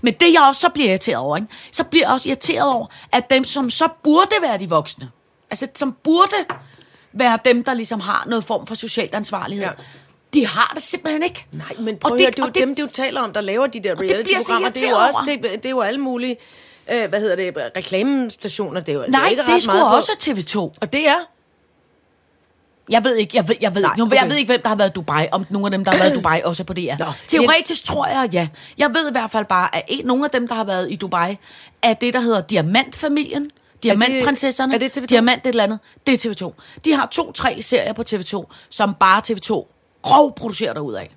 Men 0.03 0.15
det, 0.15 0.33
jeg 0.33 0.43
også 0.49 0.61
så 0.61 0.69
bliver 0.69 0.89
irriteret 0.89 1.19
over, 1.19 1.37
ikke? 1.37 1.49
så 1.73 1.85
bliver 1.85 2.07
jeg 2.07 2.13
også 2.13 2.29
irriteret 2.29 2.75
over, 2.75 2.87
at 3.13 3.31
dem, 3.31 3.45
som 3.45 3.71
så 3.71 3.89
burde 4.03 4.35
være 4.43 4.59
de 4.59 4.69
voksne, 4.69 5.11
altså 5.51 5.69
som 5.75 5.93
burde 6.05 6.35
være 7.15 7.39
dem, 7.45 7.65
der 7.65 7.75
ligesom 7.75 8.01
har 8.01 8.25
noget 8.29 8.45
form 8.45 8.67
for 8.67 8.75
socialt 8.75 9.15
ansvarlighed, 9.15 9.65
Ja. 9.65 9.71
de 10.35 10.47
har 10.47 10.73
det 10.75 10.83
simpelthen 10.83 11.23
ikke. 11.23 11.47
Nej, 11.53 11.67
men 11.79 11.97
prøv 11.97 12.13
Og 12.13 12.19
det- 12.19 12.25
høre, 12.27 12.31
det 12.31 12.39
er 12.39 12.43
jo 12.43 12.47
det- 12.47 12.55
dem, 12.55 12.75
du 12.75 12.87
taler 12.93 13.21
om, 13.21 13.33
der 13.33 13.41
laver 13.41 13.67
de 13.67 13.81
der 13.83 13.89
jeg 13.91 14.01
reality-programmer. 14.01 14.69
Det 14.69 14.85
er 14.85 14.91
jo 14.91 14.97
også 14.97 15.19
det, 15.27 15.43
det 15.43 15.67
er 15.67 15.71
jo 15.71 15.81
alle 15.81 16.01
mulige, 16.01 16.37
øh, 16.93 17.09
hvad 17.09 17.21
hedder 17.21 17.37
det, 17.37 17.55
reklamestationer. 17.77 18.81
Det 18.81 18.89
er 18.89 18.93
jo 18.93 19.01
det 19.01 19.07
er 19.07 19.11
Nej, 19.13 19.29
ikke 19.29 19.43
det 19.43 19.55
er 19.55 19.59
sgu 19.61 19.73
meget 19.73 19.91
på. 19.91 19.97
også 19.97 20.13
TV2. 20.21 20.59
Og 20.81 20.93
det 20.93 21.09
er 21.09 21.17
Jeg 22.91 23.05
ved 23.05 23.17
ikke, 23.17 23.37
jeg 23.37 23.49
ved, 23.49 23.57
jeg 23.61 23.75
ved, 23.75 23.83
Nej, 23.83 23.91
ikke, 23.91 23.99
nu, 23.99 24.05
okay. 24.05 24.17
jeg 24.23 24.31
ved 24.31 24.37
ikke, 24.37 24.49
hvem 24.53 24.63
der 24.63 24.69
har 24.69 24.77
været 24.77 24.89
i 24.91 24.93
Dubai, 24.93 25.29
om 25.33 25.47
nogle 25.51 25.67
af 25.67 25.71
dem, 25.71 25.85
der 25.85 25.91
har 25.93 25.99
været 25.99 26.11
i 26.11 26.15
Dubai, 26.21 26.41
også 26.45 26.63
er 26.63 26.65
på 26.65 26.73
DR. 26.73 26.99
Nå, 26.99 27.05
Teoretisk 27.29 27.85
tror 27.85 28.07
jeg, 28.07 28.29
ja. 28.33 28.49
Jeg 28.79 28.89
ved 28.89 29.09
i 29.09 29.13
hvert 29.13 29.31
fald 29.31 29.45
bare, 29.45 29.77
at 29.77 29.83
en, 29.89 30.07
nogle 30.07 30.25
af 30.25 30.31
dem, 30.31 30.49
der 30.49 30.55
har 30.55 30.65
været 30.65 30.93
i 30.93 30.97
Dubai, 30.97 31.37
er 31.83 31.95
det, 31.95 32.15
der 32.15 32.21
hedder 32.21 32.41
Diamantfamilien. 32.41 33.51
Diamantprinsesserne. 33.85 34.75
er 34.75 34.79
det 34.79 34.99
TV2? 34.99 35.07
Diamant 35.07 35.47
et 35.47 35.51
eller 35.51 35.63
andet. 35.63 35.79
Det 36.07 36.25
er 36.25 36.31
TV2. 36.31 36.53
De 36.85 36.93
har 36.93 37.07
to-tre 37.07 37.63
serier 37.63 37.93
på 37.93 38.03
TV2, 38.11 38.45
som 38.71 38.95
bare 38.95 39.23
TV2 39.31 39.71
grovproducerer 40.03 40.73
derud 40.73 40.95
af. 40.95 41.11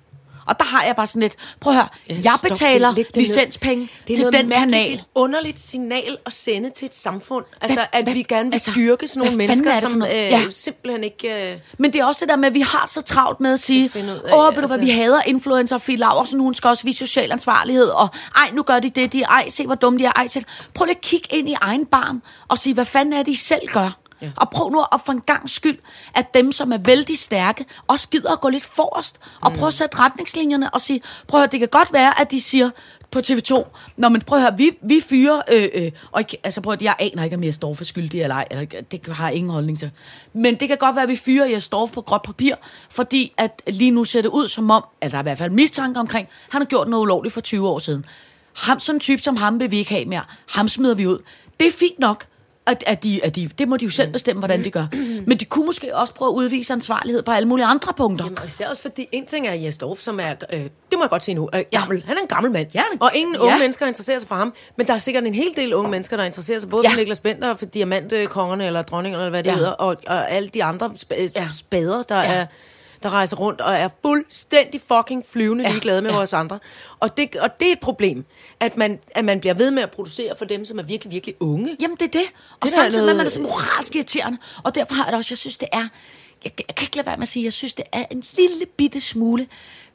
Og 0.48 0.58
der 0.58 0.64
har 0.64 0.84
jeg 0.84 0.96
bare 0.96 1.06
sådan 1.06 1.22
lidt, 1.22 1.34
prøv 1.60 1.72
at 1.72 1.76
høre, 1.76 1.88
jeg 2.10 2.32
Stop, 2.38 2.48
betaler 2.50 2.88
det- 2.94 3.06
det 3.06 3.16
ned. 3.16 3.22
licenspenge 3.22 3.88
Det 4.06 4.12
er 4.12 4.16
til 4.16 4.22
noget 4.24 4.32
den 4.32 4.50
kanal. 4.50 4.94
et 4.94 5.04
underligt 5.14 5.60
signal 5.60 6.16
at 6.26 6.32
sende 6.32 6.68
til 6.70 6.86
et 6.86 6.94
samfund. 6.94 7.44
Altså, 7.60 7.74
Hvad- 7.74 7.86
at 7.92 8.04
hvad- 8.04 8.14
vi 8.14 8.22
gerne 8.22 8.44
vil 8.48 8.54
altså, 8.54 8.70
styrke 8.70 9.08
sådan 9.08 9.20
nogle 9.20 9.36
mennesker, 9.36 9.70
er 9.70 9.80
det 9.80 9.90
som 9.90 10.02
øh, 10.02 10.08
Ja. 10.14 10.42
simpelthen 10.50 11.04
ikke... 11.04 11.52
Øh, 11.52 11.58
Men 11.78 11.92
det 11.92 12.00
er 12.00 12.04
også 12.04 12.18
det 12.20 12.28
der 12.28 12.36
med, 12.36 12.48
at 12.48 12.54
vi 12.54 12.60
har 12.60 12.84
så 12.88 13.00
travlt 13.00 13.40
med 13.40 13.52
at 13.52 13.60
sige, 13.60 13.84
åh, 13.84 14.00
ved 14.00 14.62
du 14.62 14.66
hvad, 14.66 14.76
altså. 14.76 14.78
vi 14.78 14.90
hader 14.90 15.20
influencer, 15.26 15.78
Fie 15.78 15.96
Laursen, 15.96 16.40
hun 16.40 16.54
skal 16.54 16.68
også 16.68 16.84
vise 16.84 16.98
social 17.06 17.32
ansvarlighed, 17.32 17.86
og 17.88 18.08
ej, 18.36 18.50
nu 18.52 18.62
gør 18.62 18.78
de 18.78 18.90
det, 18.90 19.12
de 19.12 19.22
ej, 19.22 19.48
se 19.48 19.66
hvor 19.66 19.74
dumme 19.74 19.98
de 19.98 20.04
er, 20.04 20.12
ej, 20.16 20.26
se. 20.26 20.44
Prøv 20.74 20.84
lige 20.84 20.94
at 20.96 21.00
kigge 21.00 21.28
ind 21.36 21.48
i 21.48 21.54
egen 21.60 21.86
barm 21.86 22.22
og 22.48 22.58
sige, 22.58 22.74
hvad 22.74 22.84
fanden 22.84 23.12
er 23.14 23.22
det, 23.22 23.32
I 23.32 23.34
selv 23.34 23.68
gør? 23.72 23.98
Ja. 24.22 24.30
Og 24.36 24.50
prøv 24.50 24.70
nu 24.70 24.84
at 24.92 25.00
for 25.06 25.12
en 25.12 25.20
gang 25.20 25.50
skyld, 25.50 25.78
at 26.14 26.34
dem, 26.34 26.52
som 26.52 26.72
er 26.72 26.78
vældig 26.78 27.18
stærke, 27.18 27.64
også 27.86 28.08
gider 28.08 28.32
at 28.32 28.40
gå 28.40 28.48
lidt 28.48 28.64
forrest, 28.64 29.20
og 29.40 29.52
prøve 29.52 29.66
at 29.66 29.74
sætte 29.74 29.98
retningslinjerne 29.98 30.70
og 30.74 30.80
sige, 30.80 31.00
prøv 31.28 31.40
at 31.40 31.42
høre, 31.42 31.50
det 31.50 31.58
kan 31.58 31.68
godt 31.68 31.92
være, 31.92 32.20
at 32.20 32.30
de 32.30 32.40
siger 32.40 32.70
på 33.10 33.18
TV2, 33.18 33.64
når 33.96 34.08
man 34.08 34.20
prøver 34.20 34.42
at 34.42 34.50
høre, 34.50 34.58
vi, 34.58 34.70
vi 34.82 35.00
fyrer, 35.08 35.42
øh, 35.52 35.68
øh, 35.74 35.92
og 36.12 36.20
ikke, 36.20 36.38
altså 36.44 36.60
prøv 36.60 36.72
at, 36.72 36.82
jeg 36.82 36.96
aner 36.98 37.24
ikke, 37.24 37.36
om 37.36 37.44
jeg 37.44 37.54
står 37.54 37.74
for 37.74 37.84
skyldig 37.84 38.22
eller 38.22 38.34
ej, 38.34 38.46
eller, 38.50 38.82
det 38.90 39.06
har 39.06 39.28
jeg 39.28 39.36
ingen 39.36 39.52
holdning 39.52 39.78
til. 39.78 39.90
Men 40.32 40.54
det 40.54 40.68
kan 40.68 40.76
godt 40.76 40.96
være, 40.96 41.02
at 41.02 41.08
vi 41.08 41.16
fyrer 41.16 41.46
jeg 41.46 41.62
står 41.62 41.86
på 41.86 42.00
gråt 42.00 42.22
papir, 42.22 42.54
fordi 42.90 43.32
at 43.36 43.62
lige 43.66 43.90
nu 43.90 44.04
ser 44.04 44.22
det 44.22 44.28
ud 44.28 44.48
som 44.48 44.70
om, 44.70 44.84
at 45.00 45.10
der 45.10 45.16
er 45.16 45.22
i 45.22 45.24
hvert 45.24 45.38
fald 45.38 45.50
mistanke 45.50 46.00
omkring, 46.00 46.28
han 46.50 46.60
har 46.60 46.66
gjort 46.66 46.88
noget 46.88 47.02
ulovligt 47.02 47.34
for 47.34 47.40
20 47.40 47.68
år 47.68 47.78
siden. 47.78 48.04
Ham, 48.56 48.80
sådan 48.80 48.96
en 48.96 49.00
type 49.00 49.22
som 49.22 49.36
ham 49.36 49.60
vil 49.60 49.70
vi 49.70 49.78
ikke 49.78 49.90
have 49.90 50.04
mere. 50.04 50.24
Ham 50.50 50.68
smider 50.68 50.94
vi 50.94 51.06
ud. 51.06 51.18
Det 51.60 51.68
er 51.68 51.72
fint 51.72 51.98
nok, 51.98 52.26
at, 52.68 52.84
at, 52.86 53.02
de, 53.02 53.20
at 53.24 53.36
de, 53.36 53.50
det 53.58 53.68
må 53.68 53.76
de 53.76 53.84
jo 53.84 53.90
selv 53.90 54.12
bestemme, 54.12 54.40
hvordan 54.40 54.64
de 54.64 54.70
gør. 54.70 54.86
Men 55.26 55.38
de 55.38 55.44
kunne 55.44 55.66
måske 55.66 55.96
også 55.96 56.14
prøve 56.14 56.28
at 56.28 56.34
udvise 56.34 56.72
ansvarlighed 56.72 57.22
på 57.22 57.30
alle 57.30 57.48
mulige 57.48 57.66
andre 57.66 57.92
punkter. 57.96 58.24
Jamen, 58.24 58.38
og 58.38 58.46
især 58.46 58.68
også 58.68 58.82
fordi, 58.82 59.06
en 59.12 59.26
ting 59.26 59.46
er 59.46 59.54
Jes 59.54 59.78
Dorf, 59.78 59.98
som 59.98 60.20
er, 60.20 60.34
øh, 60.52 60.60
det 60.60 60.70
må 60.94 61.02
jeg 61.02 61.10
godt 61.10 61.24
se 61.24 61.34
nu, 61.34 61.48
øh, 61.54 61.62
gammel. 61.72 62.02
Han 62.06 62.16
er 62.16 62.20
en 62.20 62.28
gammel 62.28 62.52
mand. 62.52 62.66
Ja, 62.74 62.80
han- 62.90 63.02
og 63.02 63.10
ingen 63.14 63.36
unge 63.36 63.52
ja. 63.52 63.58
mennesker 63.58 63.86
interesserer 63.86 64.18
sig 64.18 64.28
for 64.28 64.34
ham. 64.34 64.54
Men 64.76 64.86
der 64.86 64.94
er 64.94 64.98
sikkert 64.98 65.24
en 65.24 65.34
hel 65.34 65.52
del 65.56 65.74
unge 65.74 65.90
mennesker, 65.90 66.16
der 66.16 66.24
interesserer 66.24 66.58
sig 66.60 66.70
både 66.70 66.82
Ja. 66.86 66.92
for 66.92 66.96
Niklas 66.98 67.20
Bender, 67.20 67.54
for 67.54 67.64
diamantkongerne, 67.66 68.66
eller 68.66 68.82
dronningen, 68.82 69.20
eller 69.20 69.30
hvad 69.30 69.42
det 69.42 69.50
Ja. 69.50 69.54
hedder, 69.56 69.70
og, 69.70 69.96
og 70.06 70.30
alle 70.30 70.48
de 70.48 70.64
andre 70.64 70.86
sp- 70.86 71.14
Ja. 71.20 71.26
ja. 71.36 71.48
spader, 71.56 72.02
der 72.02 72.16
Ja. 72.22 72.32
er 72.34 72.46
der 73.02 73.10
rejser 73.10 73.36
rundt 73.36 73.60
og 73.60 73.74
er 73.74 73.88
fuldstændig 74.02 74.80
fucking 74.92 75.24
flyvende 75.32 75.64
Ja. 75.64 75.70
ligeglade 75.70 76.02
med 76.02 76.10
Ja. 76.10 76.16
vores 76.16 76.32
andre. 76.32 76.58
Og 77.00 77.16
det, 77.16 77.36
og 77.36 77.60
det 77.60 77.68
er 77.68 77.72
et 77.72 77.80
problem, 77.80 78.24
at 78.60 78.76
man, 78.76 78.98
at 79.10 79.24
man 79.24 79.40
bliver 79.40 79.54
ved 79.54 79.70
med 79.70 79.82
at 79.82 79.90
producere 79.90 80.34
for 80.38 80.44
dem, 80.44 80.64
som 80.64 80.78
er 80.78 80.82
virkelig, 80.82 81.12
virkelig 81.12 81.34
unge. 81.40 81.76
Jamen, 81.80 81.96
det 81.96 82.04
er 82.04 82.10
det. 82.18 82.26
Og 82.60 82.62
Det 82.62 82.70
er 82.70 82.74
samtidig 82.74 83.04
med, 83.04 83.10
at 83.10 83.16
man 83.16 83.26
er 83.26 83.30
så 83.30 83.40
moralsk 83.40 83.96
irriterende. 83.96 84.38
Og 84.64 84.74
derfor 84.74 84.94
har 84.94 85.04
jeg 85.04 85.12
det 85.12 85.18
også, 85.18 85.28
jeg 85.32 85.38
synes, 85.38 85.56
det 85.56 85.68
er... 85.72 85.88
Jeg, 86.44 86.52
jeg 86.68 86.74
kan 86.76 86.84
ikke 86.84 86.96
lade 86.96 87.06
være 87.06 87.16
med 87.16 87.22
at 87.22 87.28
sige, 87.28 87.44
jeg 87.44 87.52
synes, 87.52 87.74
det 87.74 87.84
er 87.92 88.04
en 88.10 88.22
lille 88.36 88.66
bitte 88.76 89.00
smule 89.00 89.46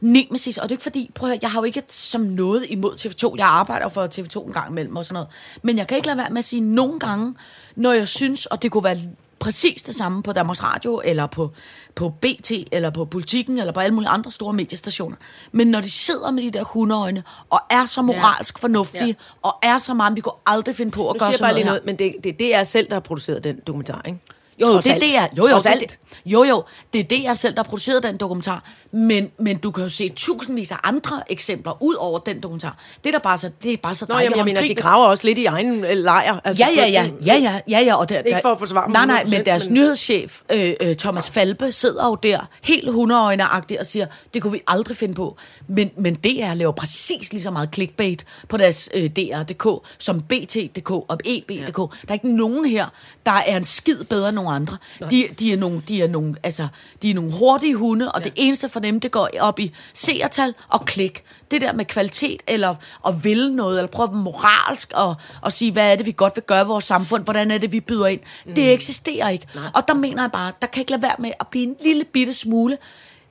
nemesis. 0.02 0.58
Og 0.58 0.64
det 0.64 0.72
er 0.72 0.74
ikke 0.76 0.84
fordi, 0.84 1.12
prøv 1.16 1.30
at 1.30 1.32
høre, 1.36 1.40
jeg 1.42 1.52
har 1.52 1.60
jo 1.60 1.64
ikke 1.64 1.84
som 1.90 2.22
noget 2.22 2.66
imod 2.70 2.96
TV2. 2.96 3.36
Jeg 3.38 3.48
arbejder 3.48 3.90
for 3.90 4.08
TV2 4.08 4.48
en 4.48 4.54
gang 4.54 4.70
imellem 4.70 4.96
og 4.96 5.06
sådan 5.06 5.14
noget. 5.14 5.28
Men 5.62 5.78
jeg 5.78 5.88
kan 5.88 5.98
ikke 5.98 6.08
lade 6.08 6.18
være 6.18 6.30
med 6.30 6.38
at 6.40 6.46
sige 6.46 6.60
nogle 6.62 7.00
gange, 7.00 7.36
når 7.76 7.94
jeg 7.94 8.08
synes, 8.08 8.46
og 8.46 8.62
det 8.62 8.72
kunne 8.72 8.84
være 8.84 9.00
præcis 9.44 9.82
det 9.84 9.96
samme 9.96 10.24
på 10.24 10.34
Danmarks 10.34 10.64
Radio, 10.64 11.02
eller 11.06 11.28
på, 11.28 11.52
på 11.96 12.10
BT, 12.10 12.52
eller 12.72 12.90
på 12.90 13.06
Politiken, 13.06 13.58
eller 13.60 13.74
på 13.74 13.80
alle 13.80 13.96
mulige 13.96 14.10
andre 14.10 14.32
store 14.32 14.54
mediestationer. 14.54 15.18
Men 15.52 15.68
når 15.68 15.82
de 15.82 15.90
sidder 15.92 16.32
med 16.32 16.44
de 16.44 16.52
der 16.52 16.64
hundeøjne, 16.64 17.24
og 17.50 17.60
er 17.72 17.86
så 17.86 18.02
moralsk 18.02 18.60
fornuftige, 18.60 19.06
Ja. 19.06 19.14
og 19.42 19.56
er 19.64 19.78
så 19.78 19.94
meget, 19.94 20.16
vi 20.16 20.22
kunne 20.22 20.34
aldrig 20.46 20.76
finde 20.76 20.92
på 20.92 21.10
at 21.10 21.16
Nu 21.16 21.20
gøre 21.20 21.34
sådan 21.34 21.46
bare 21.46 21.54
lige 21.54 21.66
noget, 21.66 21.82
noget, 21.86 22.00
men 22.00 22.14
det, 22.14 22.24
det, 22.24 22.40
det 22.40 22.56
er 22.56 22.64
selv, 22.64 22.88
der 22.88 22.96
har 22.96 23.00
produceret 23.00 23.44
den 23.44 23.60
dokumentar, 23.68 24.02
ikke? 24.06 24.20
Jo, 24.62 24.68
jo, 24.68 24.78
det 24.78 24.88
er 24.92 25.12
jeg, 25.14 25.30
jo, 25.38 25.48
jo, 25.50 25.58
det, 25.58 25.66
er 25.66 25.70
alt. 25.70 26.00
jo, 26.26 26.44
jo, 26.44 26.64
det 26.94 27.00
er 27.00 27.04
det, 27.04 27.24
jeg 27.24 27.38
selv, 27.38 27.56
der 27.56 27.60
har 27.64 27.70
produceret 27.70 28.04
den 28.04 28.18
dokumentar. 28.18 28.64
Men, 28.92 29.32
men 29.40 29.58
du 29.58 29.72
kan 29.72 29.84
jo 29.84 29.90
se 29.90 30.10
tusindvis 30.16 30.72
af 30.72 30.76
andre 30.84 31.22
eksempler 31.32 31.84
ud 31.84 31.96
over 31.96 32.20
den 32.20 32.42
dokumentar. 32.44 32.78
Det 33.04 33.10
er 33.10 33.12
der 33.12 33.20
bare 33.20 33.38
så, 33.38 33.50
det 33.64 33.74
er 33.74 33.78
bare 33.78 33.96
så 33.96 34.06
Nå, 34.10 34.14
dejligt 34.16 34.38
jamen, 34.38 34.56
jeg 34.56 34.64
mener, 34.64 34.76
de 34.76 34.82
graver 34.82 35.06
også 35.06 35.24
lidt 35.28 35.38
i 35.38 35.46
egen 35.46 35.86
øh, 35.86 35.98
lejr. 35.98 36.40
Altså, 36.44 36.64
Ja, 36.64 36.70
ja, 36.82 36.88
ja, 36.88 37.10
ja, 37.26 37.36
ja, 37.36 37.60
ja, 37.70 37.80
ja. 37.86 37.96
Og 37.96 38.10
der, 38.10 38.20
Ikke 38.20 38.40
for 38.42 38.52
at 38.52 38.60
forsvare 38.60 38.92
Nej, 38.92 39.06
nej, 39.06 39.24
100%, 39.24 39.30
men 39.30 39.46
deres 39.46 39.66
men- 39.70 39.74
nyhedschef, 39.74 40.42
øh, 40.54 40.74
øh, 40.82 40.96
Thomas 40.96 41.30
Falbe, 41.30 41.72
sidder 41.72 42.06
jo 42.08 42.16
der, 42.16 42.40
helt 42.64 42.92
hundeøjne-agtigt, 42.92 43.80
og 43.80 43.86
siger, 43.86 44.06
det 44.34 44.42
kunne 44.42 44.54
vi 44.54 44.62
aldrig 44.68 44.98
finde 44.98 45.14
på. 45.14 45.38
Men, 45.68 45.92
men 45.98 46.16
DR 46.16 46.54
laver 46.54 46.72
præcis 46.72 47.32
lige 47.34 47.42
så 47.44 47.52
meget 47.52 47.70
clickbait 47.74 48.26
på 48.50 48.58
deres 48.58 48.90
øh, 48.94 49.10
DR.dk, 49.10 49.88
som 50.00 50.22
BT.dk 50.22 50.92
og 50.92 51.18
EB.dk. 51.26 51.50
Ja. 51.50 51.64
Der 51.74 51.88
er 52.10 52.14
ikke 52.14 52.36
nogen 52.36 52.66
her, 52.66 52.86
der 53.26 53.32
er 53.32 53.58
en 53.58 53.64
skid 53.64 54.04
bedre 54.04 54.30
end 54.30 54.40
nogen 54.44 54.62
andre. 54.62 54.78
De, 55.12 55.28
de, 55.40 55.54
er 55.54 55.58
nogle, 55.58 55.82
de, 55.88 56.02
er 56.02 56.08
nogle, 56.08 56.36
altså, 56.44 56.68
de 57.02 57.10
er 57.10 57.14
nogle 57.14 57.32
hurtige 57.32 57.76
hunde, 57.76 58.12
og 58.12 58.22
ja. 58.22 58.24
det 58.24 58.34
eneste 58.36 58.70
for 58.70 58.80
dem, 58.80 59.00
det 59.00 59.12
går 59.12 59.30
op 59.40 59.60
i 59.60 59.74
seertal 59.94 60.54
og 60.70 60.86
klik. 60.86 61.24
Det 61.52 61.62
der 61.62 61.74
med 61.74 61.86
kvalitet, 61.86 62.44
eller 62.48 62.76
at 63.08 63.24
ville 63.24 63.56
noget, 63.56 63.78
eller 63.78 63.92
prøve 63.92 64.12
moralsk 64.14 64.92
og, 64.96 65.16
og 65.42 65.54
sige, 65.54 65.72
hvad 65.72 65.92
er 65.92 65.96
det, 65.96 66.06
vi 66.06 66.14
godt 66.18 66.36
vil 66.36 66.44
gøre 66.44 66.62
i 66.62 66.68
vores 66.68 66.86
samfund, 66.86 67.24
hvordan 67.24 67.52
er 67.52 67.58
det, 67.58 67.72
vi 67.72 67.80
byder 67.80 68.08
ind. 68.08 68.20
Mm. 68.46 68.56
Det 68.56 68.74
eksisterer 68.74 69.30
ikke. 69.30 69.48
Nej. 69.56 69.64
Og 69.76 69.88
der 69.88 69.94
mener 69.94 70.24
jeg 70.24 70.32
bare, 70.32 70.52
der 70.62 70.68
kan 70.68 70.80
ikke 70.80 70.92
lade 70.92 71.02
være 71.02 71.16
med 71.20 71.32
at 71.40 71.48
blive 71.48 71.64
en 71.64 71.76
lille 71.84 72.04
bitte 72.04 72.34
smule 72.34 72.78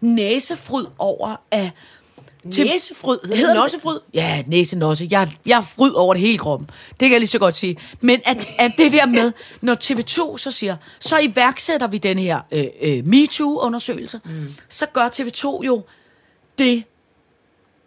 næsefryd 0.01 0.87
over 0.99 1.37
af 2.45 2.51
Næsefryd? 2.67 3.19
Hedder 3.25 3.47
det 3.47 3.55
nossefryd? 3.55 3.99
Ja, 4.15 4.43
næsenosse. 4.47 5.09
Jeg, 5.11 5.31
jeg 5.47 5.59
er 5.59 5.63
fryd 5.63 5.93
over 5.93 6.15
det 6.15 6.21
hele 6.21 6.39
kroppen. 6.39 6.71
Det 6.91 6.99
kan 6.99 7.11
jeg 7.11 7.21
lige 7.21 7.29
så 7.29 7.39
godt 7.39 7.55
sige. 7.55 7.77
Men 8.01 8.21
at, 8.25 8.49
at 8.59 8.73
det 8.79 8.93
der 8.93 9.07
med, 9.07 9.33
når 9.61 9.75
TV2 9.75 10.39
så 10.39 10.51
siger, 10.51 10.77
så 11.01 11.19
iværksætter 11.19 11.87
vi 11.87 11.99
den 11.99 12.19
her 12.19 12.41
øh, 12.53 12.67
øh, 12.81 13.07
MeToo-undersøgelse, 13.07 14.21
mm. 14.25 14.55
så 14.69 14.87
gør 14.87 15.09
TV2 15.09 15.65
jo 15.65 15.85
det, 16.59 16.85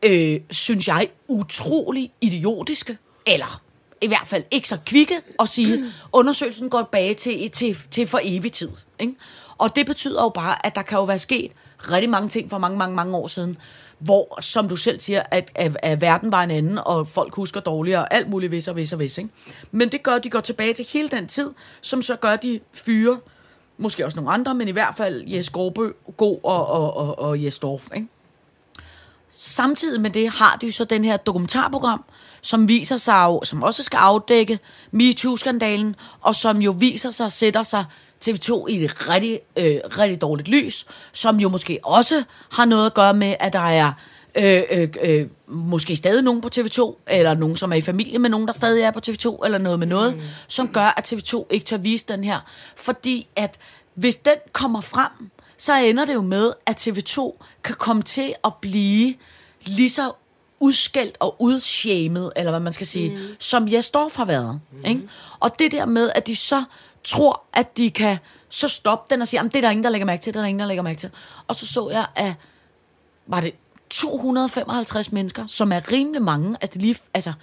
øh, 0.03 0.39
synes 0.51 0.87
jeg, 0.87 1.07
utrolig 1.27 2.11
idiotiske, 2.21 2.97
eller 3.27 3.61
i 4.01 4.07
hvert 4.07 4.27
fald 4.27 4.43
ikke 4.51 4.69
så 4.69 4.77
kvikke, 4.85 5.15
at 5.39 5.49
sige, 5.49 5.85
undersøgelsen 6.13 6.69
går 6.69 6.81
tilbage 6.81 7.13
til, 7.13 7.51
til, 7.51 7.77
til 7.91 8.07
for 8.07 8.19
evig 8.23 8.51
tid. 8.51 8.69
Ikke? 8.99 9.15
Og 9.57 9.75
det 9.75 9.85
betyder 9.85 10.23
jo 10.23 10.29
bare, 10.29 10.65
at 10.65 10.75
der 10.75 10.81
kan 10.81 10.97
jo 10.97 11.03
være 11.03 11.19
sket 11.19 11.51
rigtig 11.91 12.09
mange 12.09 12.29
ting 12.29 12.49
for 12.49 12.57
mange, 12.57 12.77
mange, 12.77 12.95
mange 12.95 13.17
år 13.17 13.27
siden, 13.27 13.57
hvor, 13.99 14.41
som 14.41 14.69
du 14.69 14.75
selv 14.75 14.99
siger, 14.99 15.23
at, 15.31 15.51
at, 15.55 15.77
at 15.83 16.01
verden 16.01 16.31
var 16.31 16.43
en 16.43 16.51
anden, 16.51 16.79
og 16.85 17.07
folk 17.07 17.35
husker 17.35 17.59
dårligere, 17.59 18.01
og 18.01 18.13
alt 18.13 18.29
muligt 18.29 18.51
vis 18.51 18.67
og 18.67 18.75
vis 18.75 18.93
og 18.93 18.99
vis. 18.99 19.17
Ikke? 19.17 19.29
Men 19.71 19.91
det 19.91 20.03
gør, 20.03 20.17
de 20.17 20.29
går 20.29 20.39
tilbage 20.39 20.73
til 20.73 20.85
hele 20.93 21.09
den 21.09 21.27
tid, 21.27 21.51
som 21.81 22.01
så 22.01 22.15
gør 22.15 22.35
de 22.35 22.59
fyre, 22.73 23.17
måske 23.77 24.05
også 24.05 24.15
nogle 24.15 24.31
andre, 24.31 24.53
men 24.55 24.67
i 24.67 24.71
hvert 24.71 24.95
fald 24.97 25.23
Jes 25.27 25.49
Gårdbø, 25.49 25.91
God 26.17 26.39
og, 26.43 26.67
og, 26.67 26.97
og, 26.97 27.19
og 27.19 27.43
Jes 27.43 27.59
Dorf. 27.59 27.87
Ikke? 27.95 28.07
Samtidig 29.37 30.01
med 30.01 30.09
det 30.09 30.29
har 30.29 30.57
de 30.61 30.65
jo 30.65 30.71
så 30.71 30.85
den 30.85 31.03
her 31.03 31.17
dokumentarprogram, 31.17 32.03
som 32.41 32.67
viser 32.67 32.97
sig 32.97 33.23
jo, 33.25 33.41
som 33.43 33.63
også 33.63 33.83
skal 33.83 33.97
afdække 33.97 34.59
MeToo-skandalen, 34.91 35.95
og 36.21 36.35
som 36.35 36.57
jo 36.57 36.75
viser 36.79 37.11
sig, 37.11 37.31
sætter 37.31 37.63
sig 37.63 37.85
TV2 38.27 38.67
i 38.67 38.83
et 38.83 39.09
rigtig, 39.09 39.39
øh, 39.57 39.77
rigtig 39.97 40.21
dårligt 40.21 40.47
lys, 40.47 40.85
som 41.13 41.39
jo 41.39 41.49
måske 41.49 41.79
også 41.83 42.23
har 42.51 42.65
noget 42.65 42.85
at 42.85 42.93
gøre 42.93 43.13
med, 43.13 43.35
at 43.39 43.53
der 43.53 43.59
er 43.59 43.93
øh, 44.35 44.63
øh, 44.71 44.89
øh, 45.01 45.27
måske 45.47 45.95
stadig 45.95 46.23
nogen 46.23 46.41
på 46.41 46.49
TV2, 46.55 47.03
eller 47.07 47.33
nogen, 47.33 47.57
som 47.57 47.71
er 47.71 47.75
i 47.75 47.81
familie 47.81 48.19
med 48.19 48.29
nogen, 48.29 48.47
der 48.47 48.53
stadig 48.53 48.83
er 48.83 48.91
på 48.91 48.99
TV2, 49.07 49.45
eller 49.45 49.57
noget 49.57 49.79
med 49.79 49.87
noget, 49.87 50.15
mm. 50.15 50.21
som 50.47 50.67
gør, 50.67 50.93
at 50.97 51.13
TV2 51.13 51.45
ikke 51.49 51.65
tør 51.65 51.77
vise 51.77 52.05
den 52.07 52.23
her. 52.23 52.39
Fordi 52.75 53.27
at 53.35 53.57
hvis 53.95 54.15
den 54.15 54.35
kommer 54.51 54.81
frem, 54.81 55.11
så 55.57 55.73
ender 55.75 56.05
det 56.05 56.13
jo 56.13 56.21
med, 56.21 56.51
at 56.65 56.87
TV2 56.87 57.43
kan 57.63 57.75
komme 57.75 58.01
til 58.01 58.33
at 58.43 58.53
blive 58.61 59.13
lige 59.65 59.89
så 59.89 60.11
udskældt 60.59 61.17
og 61.19 61.35
udshamed, 61.39 62.31
eller 62.35 62.51
hvad 62.51 62.59
man 62.59 62.73
skal 62.73 62.87
sige, 62.87 63.09
mm. 63.09 63.17
som 63.39 63.71
Jes 63.71 63.89
Dorf 63.89 64.15
har 64.15 64.25
været. 64.25 64.59
Mm. 64.71 64.85
Ikke? 64.85 65.09
Og 65.39 65.59
det 65.59 65.71
der 65.71 65.85
med, 65.85 66.09
at 66.15 66.27
de 66.27 66.35
så 66.35 66.63
tror, 67.05 67.43
at 67.53 67.77
de 67.77 67.91
kan 67.91 68.17
så 68.49 68.67
stoppe 68.67 69.13
den 69.13 69.21
og 69.21 69.27
sige, 69.27 69.39
"Jamen, 69.39 69.51
det 69.51 69.57
er 69.57 69.61
der 69.61 69.69
ingen, 69.69 69.83
der 69.83 69.89
lægger 69.89 70.05
mærke 70.05 70.23
til, 70.23 70.33
det 70.33 70.39
er 70.39 70.41
der 70.41 70.47
ingen, 70.47 70.59
der 70.59 70.65
lægger 70.65 70.83
mærke 70.83 70.99
til. 70.99 71.11
Og 71.47 71.55
så 71.55 71.67
så 71.67 71.89
jeg, 71.89 72.05
at 72.15 72.33
var 73.27 73.41
det 73.41 73.55
255 73.89 75.11
mennesker, 75.11 75.45
som 75.47 75.71
er 75.71 75.91
rimelig 75.91 76.21
mange. 76.21 76.57
Altså, 76.61 76.73
det, 76.73 76.81
lige, 76.81 76.97
altså, 77.13 77.33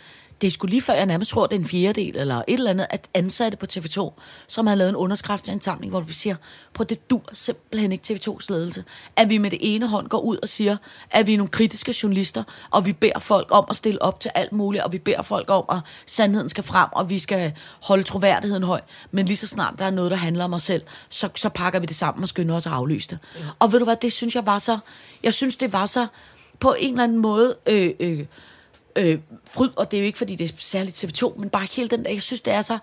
det 0.42 0.48
er 0.48 0.50
sgu 0.50 0.66
lige 0.66 0.82
før, 0.82 0.94
jeg 0.94 1.06
nærmest 1.06 1.30
tror, 1.30 1.46
det 1.46 1.56
er 1.56 1.60
en 1.60 1.66
fjerdedel 1.66 2.16
eller 2.16 2.36
et 2.36 2.44
eller 2.54 2.70
andet, 2.70 2.86
at 2.90 3.08
ansatte 3.14 3.56
på 3.56 3.66
TV2, 3.72 4.12
som 4.46 4.66
har 4.66 4.74
lavet 4.74 4.88
en 4.88 4.96
underskriftsindsamling, 4.96 5.90
hvor 5.90 6.00
vi 6.00 6.12
siger, 6.12 6.36
på 6.74 6.84
det 6.84 7.10
dur 7.10 7.22
simpelthen 7.32 7.92
ikke 7.92 8.12
TV2's 8.12 8.46
ledelse, 8.48 8.84
at 9.16 9.28
vi 9.28 9.38
med 9.38 9.50
det 9.50 9.58
ene 9.62 9.86
hånd 9.86 10.08
går 10.08 10.18
ud 10.18 10.36
og 10.42 10.48
siger, 10.48 10.76
at 11.10 11.26
vi 11.26 11.34
er 11.34 11.38
nogle 11.38 11.50
kritiske 11.50 11.94
journalister, 12.02 12.42
og 12.70 12.86
vi 12.86 12.92
beder 12.92 13.18
folk 13.18 13.48
om 13.50 13.64
at 13.70 13.76
stille 13.76 14.02
op 14.02 14.20
til 14.20 14.30
alt 14.34 14.52
muligt, 14.52 14.84
og 14.84 14.92
vi 14.92 14.98
beder 14.98 15.22
folk 15.22 15.50
om, 15.50 15.64
at 15.68 15.78
sandheden 16.06 16.48
skal 16.48 16.64
frem, 16.64 16.88
og 16.92 17.10
vi 17.10 17.18
skal 17.18 17.52
holde 17.82 18.02
troværdigheden 18.02 18.62
høj. 18.62 18.80
Men 19.10 19.26
lige 19.26 19.36
så 19.36 19.46
snart 19.46 19.74
der 19.78 19.84
er 19.84 19.90
noget, 19.90 20.10
der 20.10 20.16
handler 20.16 20.44
om 20.44 20.54
os 20.54 20.62
selv, 20.62 20.82
så, 21.08 21.28
så 21.34 21.48
pakker 21.48 21.80
vi 21.80 21.86
det 21.86 21.96
sammen 21.96 22.22
og 22.22 22.28
skynder 22.28 22.54
os 22.54 22.66
at 22.66 22.72
aflyse 22.72 23.08
det. 23.08 23.18
Ja. 23.36 23.40
Og 23.58 23.72
ved 23.72 23.78
du 23.78 23.84
hvad, 23.84 23.96
det 23.96 24.12
synes 24.12 24.34
jeg 24.34 24.46
var 24.46 24.58
så, 24.58 24.78
jeg 25.22 25.34
synes 25.34 25.56
det 25.56 25.72
var 25.72 25.86
så, 25.86 26.06
på 26.60 26.74
en 26.78 26.90
eller 26.90 27.04
anden 27.04 27.18
måde, 27.18 27.56
øh, 27.66 27.90
øh, 28.00 28.26
øh, 28.96 29.18
fryd, 29.50 29.70
og 29.76 29.90
det 29.90 29.96
er 29.96 30.00
jo 30.00 30.06
ikke, 30.06 30.18
fordi 30.18 30.36
det 30.36 30.50
er 30.50 30.54
særligt 30.58 31.04
TV2, 31.04 31.38
men 31.38 31.50
bare 31.50 31.66
hele 31.76 31.88
den 31.88 32.04
der, 32.04 32.10
jeg 32.10 32.22
synes, 32.22 32.40
det 32.40 32.52
er 32.52 32.62
så 32.62 32.78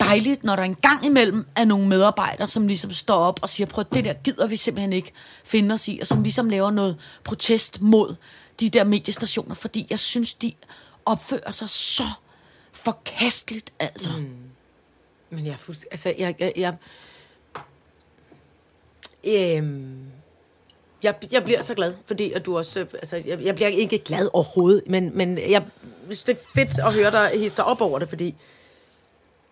dejligt, 0.00 0.44
når 0.44 0.56
der 0.56 0.62
en 0.62 0.74
gang 0.74 1.06
imellem 1.06 1.46
er 1.56 1.64
nogle 1.64 1.88
medarbejdere, 1.88 2.48
som 2.48 2.66
ligesom 2.66 2.92
står 2.92 3.14
op 3.14 3.38
og 3.42 3.48
siger, 3.48 3.66
prøv 3.66 3.84
det 3.92 4.04
der 4.04 4.12
gider 4.12 4.46
vi 4.46 4.56
simpelthen 4.56 4.92
ikke 4.92 5.12
finde 5.44 5.74
os 5.74 5.88
i, 5.88 5.98
og 6.00 6.06
som 6.06 6.22
ligesom 6.22 6.48
laver 6.48 6.70
noget 6.70 6.96
protest 7.24 7.80
mod 7.80 8.14
de 8.60 8.68
der 8.70 8.84
mediestationer, 8.84 9.54
fordi 9.54 9.86
jeg 9.90 10.00
synes, 10.00 10.34
de 10.34 10.52
opfører 11.06 11.52
sig 11.52 11.70
så 11.70 12.10
forkasteligt, 12.72 13.72
altså. 13.78 14.10
Mm. 14.10 14.36
Men 15.30 15.46
jeg 15.46 15.52
er 15.52 15.56
fuldstændig... 15.56 15.92
Altså, 15.92 16.14
jeg... 16.18 16.34
jeg, 16.40 16.52
jeg 16.56 16.76
øhm, 19.24 20.13
jeg, 21.04 21.14
jeg 21.32 21.44
bliver 21.44 21.62
så 21.62 21.74
glad, 21.74 21.94
fordi 22.06 22.32
at 22.32 22.46
du 22.46 22.56
også... 22.58 22.80
øh, 22.80 22.86
Altså, 22.92 23.16
jeg, 23.26 23.40
jeg 23.42 23.54
bliver 23.54 23.68
ikke 23.68 23.98
glad 23.98 24.28
overhovedet, 24.32 24.82
men, 24.86 25.10
men 25.14 25.38
jeg 25.50 25.62
synes, 26.08 26.22
det 26.22 26.32
er 26.32 26.40
fedt 26.54 26.78
at 26.78 26.92
høre 26.92 27.10
dig 27.10 27.30
hisse 27.40 27.64
op 27.64 27.80
over 27.80 27.98
det, 27.98 28.08
fordi 28.08 28.34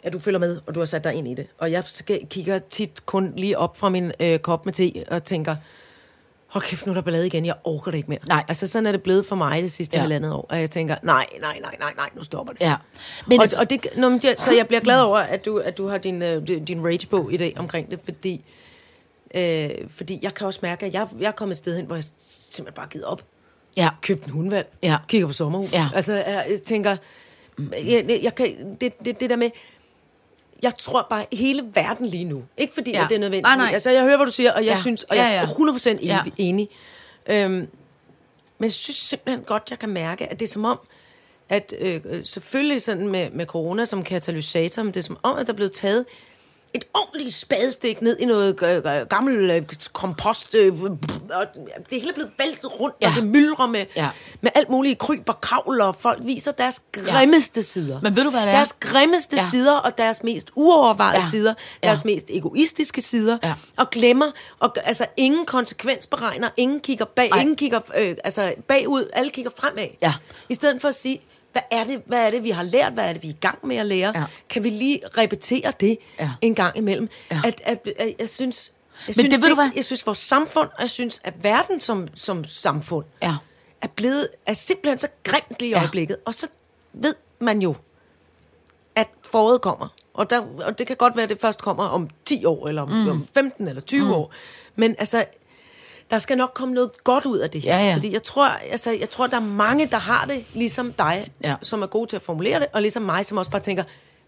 at 0.03 0.13
du 0.13 0.19
følger 0.19 0.39
med, 0.39 0.61
og 0.67 0.75
du 0.75 0.81
har 0.81 0.85
sat 0.85 1.05
dig 1.05 1.15
ind 1.15 1.29
i 1.29 1.35
det. 1.35 1.47
Og 1.59 1.73
jeg 1.73 1.85
kigger 2.31 2.59
tit 2.59 3.07
kun 3.07 3.33
lige 3.37 3.59
op 3.59 3.77
fra 3.77 3.89
min 3.89 4.13
øh, 4.21 4.39
kop 4.39 4.65
med 4.67 4.73
te 4.73 4.93
og 5.11 5.25
tænker, 5.25 5.57
hold 6.47 6.65
kæft, 6.65 6.87
nu 6.87 6.93
er 6.93 6.95
der 6.95 7.03
ballade 7.03 7.27
igen, 7.27 7.47
jeg 7.47 7.55
orker 7.65 7.91
det 7.91 7.99
ikke 7.99 8.09
mere. 8.09 8.19
Nej. 8.29 8.45
Altså 8.49 8.67
sådan 8.67 8.87
er 8.87 8.93
det 8.93 9.03
blevet 9.03 9.27
for 9.27 9.37
mig 9.37 9.63
det 9.63 9.73
sidste 9.73 9.97
Ja. 9.97 10.01
halvandet 10.01 10.33
år, 10.33 10.47
og 10.51 10.61
jeg 10.61 10.71
tænker, 10.71 10.97
nej, 11.03 11.27
nej, 11.41 11.59
nej, 11.63 11.77
nej, 11.81 11.93
nej, 11.97 12.09
nu 12.15 12.23
stopper 12.25 12.53
det. 12.53 12.61
Ja. 12.61 12.75
Men 13.27 13.39
og, 13.39 13.43
altså- 13.43 13.61
og 13.61 13.71
det, 13.71 13.87
nå, 13.97 14.09
men 14.09 14.19
det, 14.19 14.43
så 14.43 14.53
jeg 14.53 14.67
bliver 14.67 14.81
glad 14.81 15.01
over, 15.01 15.19
at 15.19 15.45
du, 15.45 15.59
at 15.59 15.79
du 15.79 15.89
har 15.89 15.99
din, 15.99 16.23
øh, 16.23 16.47
din- 16.47 16.65
din 16.65 16.85
rage-bog 16.87 17.33
i 17.33 17.37
dag 17.37 17.55
omkring 17.57 17.91
det, 17.91 18.01
fordi, 18.05 18.45
øh, 19.35 19.71
fordi 19.89 20.19
jeg 20.23 20.35
kan 20.35 20.47
også 20.47 20.61
mærke, 20.63 20.87
at 20.87 20.95
jeg, 20.95 21.09
jeg 21.21 21.27
er 21.27 21.33
kommet 21.33 21.53
et 21.55 21.59
sted 21.59 21.77
hen, 21.77 21.87
hvor 21.87 21.95
jeg 21.97 22.05
simpelthen 22.51 22.75
bare 22.75 22.87
givet 22.91 23.05
op. 23.05 23.23
Ja. 23.77 23.89
Købt 24.01 24.25
en 24.25 24.31
hundvalg, 24.31 24.69
Ja. 24.83 24.97
kigger 25.09 25.27
på 25.27 25.33
sommerhus. 25.33 25.73
Ja. 25.73 25.89
Altså, 25.95 26.15
jeg, 26.15 26.47
jeg 26.51 26.63
tænker, 26.63 26.97
jeg, 27.73 28.05
jeg, 28.09 28.21
jeg 28.23 28.35
kan, 28.35 28.77
det, 28.81 29.05
det, 29.05 29.21
det 29.21 29.31
der 29.31 29.37
med, 29.37 29.51
jeg 30.63 30.75
tror 30.79 31.07
bare 31.11 31.27
hele 31.33 31.63
verden 31.75 32.07
lige 32.07 32.25
nu. 32.25 32.45
Ikke 32.57 32.75
fordi, 32.75 32.91
Ja. 32.91 33.03
at 33.05 33.09
det 33.11 33.15
er 33.15 33.19
nødvendigt. 33.21 33.43
Nej, 33.43 33.57
nej. 33.57 33.71
Altså, 33.73 33.91
jeg 33.91 34.03
hører, 34.03 34.17
hvad 34.17 34.27
du 34.27 34.33
siger, 34.33 34.53
og 34.53 34.65
jeg 34.65 34.73
Ja. 34.75 34.81
synes, 34.81 35.03
og 35.05 35.17
Ja, 35.17 35.23
jeg 35.25 35.33
ja. 35.33 35.43
er 35.43 35.47
100% 35.47 35.89
enig. 35.91 36.03
Ja. 36.05 36.21
Enig. 36.37 36.69
Øhm, 37.27 37.53
men 37.55 37.69
jeg 38.61 38.73
synes 38.73 38.97
simpelthen 38.97 39.45
godt, 39.45 39.63
jeg 39.71 39.79
kan 39.79 39.89
mærke, 39.89 40.27
at 40.31 40.41
det 40.41 40.47
er 40.47 40.51
som 40.53 40.65
om, 40.65 40.79
at 41.49 41.75
øh, 41.79 42.01
øh, 42.05 42.25
selvfølgelig 42.25 42.83
sådan 42.83 43.09
med, 43.09 43.31
med 43.31 43.47
corona 43.47 43.85
som 43.85 44.03
katalysator, 44.05 44.83
men 44.83 44.95
det 44.95 45.01
er 45.01 45.05
som 45.05 45.19
om, 45.23 45.39
at 45.39 45.47
der 45.47 45.53
er 45.53 45.57
blevet 45.57 45.73
taget 45.73 46.05
et 46.75 46.85
ordentligt 46.95 47.35
spadestik 47.35 48.03
ned 48.03 48.17
i 48.21 48.25
noget 48.25 48.63
øh, 48.63 48.77
øh, 48.77 49.07
gammel 49.07 49.51
øh, 49.51 49.63
kompost, 49.93 50.55
øh, 50.55 50.83
og 50.83 51.47
det 51.55 52.01
hele 52.01 52.09
er 52.11 52.15
blevet 52.15 52.31
væltet 52.39 52.81
rundt, 52.81 52.97
ja. 53.01 53.07
Ja. 53.09 53.15
og 53.17 53.23
det 53.23 53.31
myldrer 53.31 53.67
med, 53.67 53.85
Ja. 53.97 54.03
ja. 54.05 54.11
med 54.41 54.51
alt 54.55 54.69
muligt 54.71 54.99
kryb 54.99 55.29
og 55.29 55.41
kravl, 55.41 55.81
og 55.81 55.95
folk 55.95 56.19
viser 56.25 56.53
deres 56.53 56.83
grimmeste 56.93 57.61
ja. 57.61 57.65
sider. 57.65 58.01
Men 58.03 58.17
ved 58.17 58.25
du, 58.25 58.31
hvad 58.31 58.41
det 58.41 58.49
er? 58.49 58.53
Deres 58.53 58.73
grimmeste 58.81 59.37
Ja. 59.37 59.43
ja. 59.43 59.49
sider, 59.51 59.77
og 59.77 59.99
deres 59.99 60.23
mest 60.23 60.51
uovervejede 60.55 61.17
Ja. 61.17 61.21
ja. 61.25 61.31
sider, 61.31 61.55
Ja. 61.83 61.87
deres 61.89 62.05
mest 62.05 62.27
egoistiske 62.31 63.03
sider, 63.03 63.39
Ja. 63.45 63.55
og 63.77 63.91
glemmer, 63.91 64.31
og, 64.59 64.75
altså 64.85 65.07
ingen 65.17 65.47
konsekvensberegner, 65.47 66.49
ingen 66.57 66.81
kigger 66.81 67.05
bag, 67.05 67.29
Ej. 67.33 67.41
ingen 67.41 67.57
kigger 67.57 67.81
øh, 67.99 68.17
altså 68.25 68.55
bagud, 68.69 69.09
alle 69.13 69.31
kigger 69.31 69.51
fremad. 69.59 69.87
Ja. 70.03 70.15
I 70.49 70.55
stedet 70.55 70.81
for 70.81 70.89
at 70.89 70.95
sige, 70.95 71.21
hvad 71.53 71.63
er, 71.71 71.85
det, 71.85 72.03
hvad 72.07 72.27
er 72.27 72.31
det, 72.31 72.45
vi 72.45 72.51
har 72.51 72.63
lært? 72.63 72.93
Hvad 72.93 73.09
er 73.09 73.13
det, 73.13 73.23
vi 73.23 73.29
er 73.29 73.33
i 73.33 73.37
gang 73.41 73.67
med 73.67 73.77
at 73.77 73.87
lære? 73.87 74.13
Ja. 74.15 74.25
Kan 74.49 74.65
vi 74.65 74.71
lige 74.71 75.01
repetere 75.19 75.73
det 75.81 75.99
Ja. 76.21 76.31
en 76.41 76.55
gang 76.55 76.77
imellem? 76.77 77.09
Ja. 77.31 77.41
At, 77.45 77.61
at, 77.65 77.89
at, 77.99 78.15
jeg 78.19 78.29
synes... 78.29 78.71
Jeg 78.93 79.05
Men 79.07 79.15
synes, 79.15 79.35
det 79.35 79.43
ved 79.43 79.49
du 79.49 79.55
hvad? 79.55 79.71
Jeg 79.77 79.85
synes, 79.85 80.07
vores 80.07 80.19
samfund, 80.19 80.69
og 80.69 80.81
jeg 80.81 80.91
synes, 80.91 81.21
at 81.25 81.35
verden 81.45 81.81
som, 81.81 82.09
som 82.15 82.45
samfund, 82.45 83.05
Ja. 83.23 83.35
er 83.83 83.87
blevet 83.89 84.29
er 84.47 84.53
simpelthen 84.55 84.99
så 84.99 85.09
grimt 85.25 85.57
lige 85.61 85.69
i 85.69 85.73
Ja. 85.73 85.79
øjeblikket. 85.81 86.17
Og 86.25 86.35
så 86.35 86.47
ved 86.93 87.15
man 87.39 87.63
jo, 87.63 87.75
at 88.95 89.09
foråret 89.23 89.61
kommer. 89.61 89.89
Og, 90.15 90.31
der, 90.31 90.41
og 90.59 90.79
det 90.79 90.87
kan 90.87 90.97
godt 90.97 91.17
være, 91.17 91.23
at 91.23 91.31
det 91.31 91.41
først 91.41 91.61
kommer 91.63 91.85
om 91.85 92.09
10 92.25 92.45
år, 92.45 92.69
eller 92.69 92.83
om, 92.83 92.89
mm. 92.89 93.09
om 93.09 93.27
15 93.35 93.69
eller 93.69 93.83
20 93.83 94.05
mm. 94.05 94.11
år. 94.13 94.33
Men 94.77 94.95
altså, 94.99 95.25
der 96.13 96.19
skal 96.19 96.37
nok 96.39 96.51
komme 96.55 96.75
noget 96.75 96.91
godt 97.05 97.27
ud 97.27 97.39
af 97.39 97.51
det 97.51 97.61
her. 97.63 97.79
Ja, 97.79 97.87
ja. 97.89 97.95
Fordi 97.95 98.13
jeg 98.13 98.23
tror, 98.23 98.47
altså, 98.47 98.91
jeg 98.91 99.11
tror, 99.11 99.27
der 99.27 99.37
er 99.37 99.41
mange, 99.41 99.87
der 99.87 99.97
har 99.99 100.25
det, 100.29 100.45
ligesom 100.55 100.93
dig, 100.93 101.27
Ja. 101.45 101.55
som 101.63 101.83
er 101.83 101.87
gode 101.87 102.11
til 102.11 102.17
at 102.17 102.23
formulere 102.23 102.59
det, 102.61 102.67
og 102.73 102.83
ligesom 102.83 103.03
mig, 103.03 103.27
som 103.27 103.39
også 103.39 103.51
bare 103.51 103.61
tænker, 103.63 103.85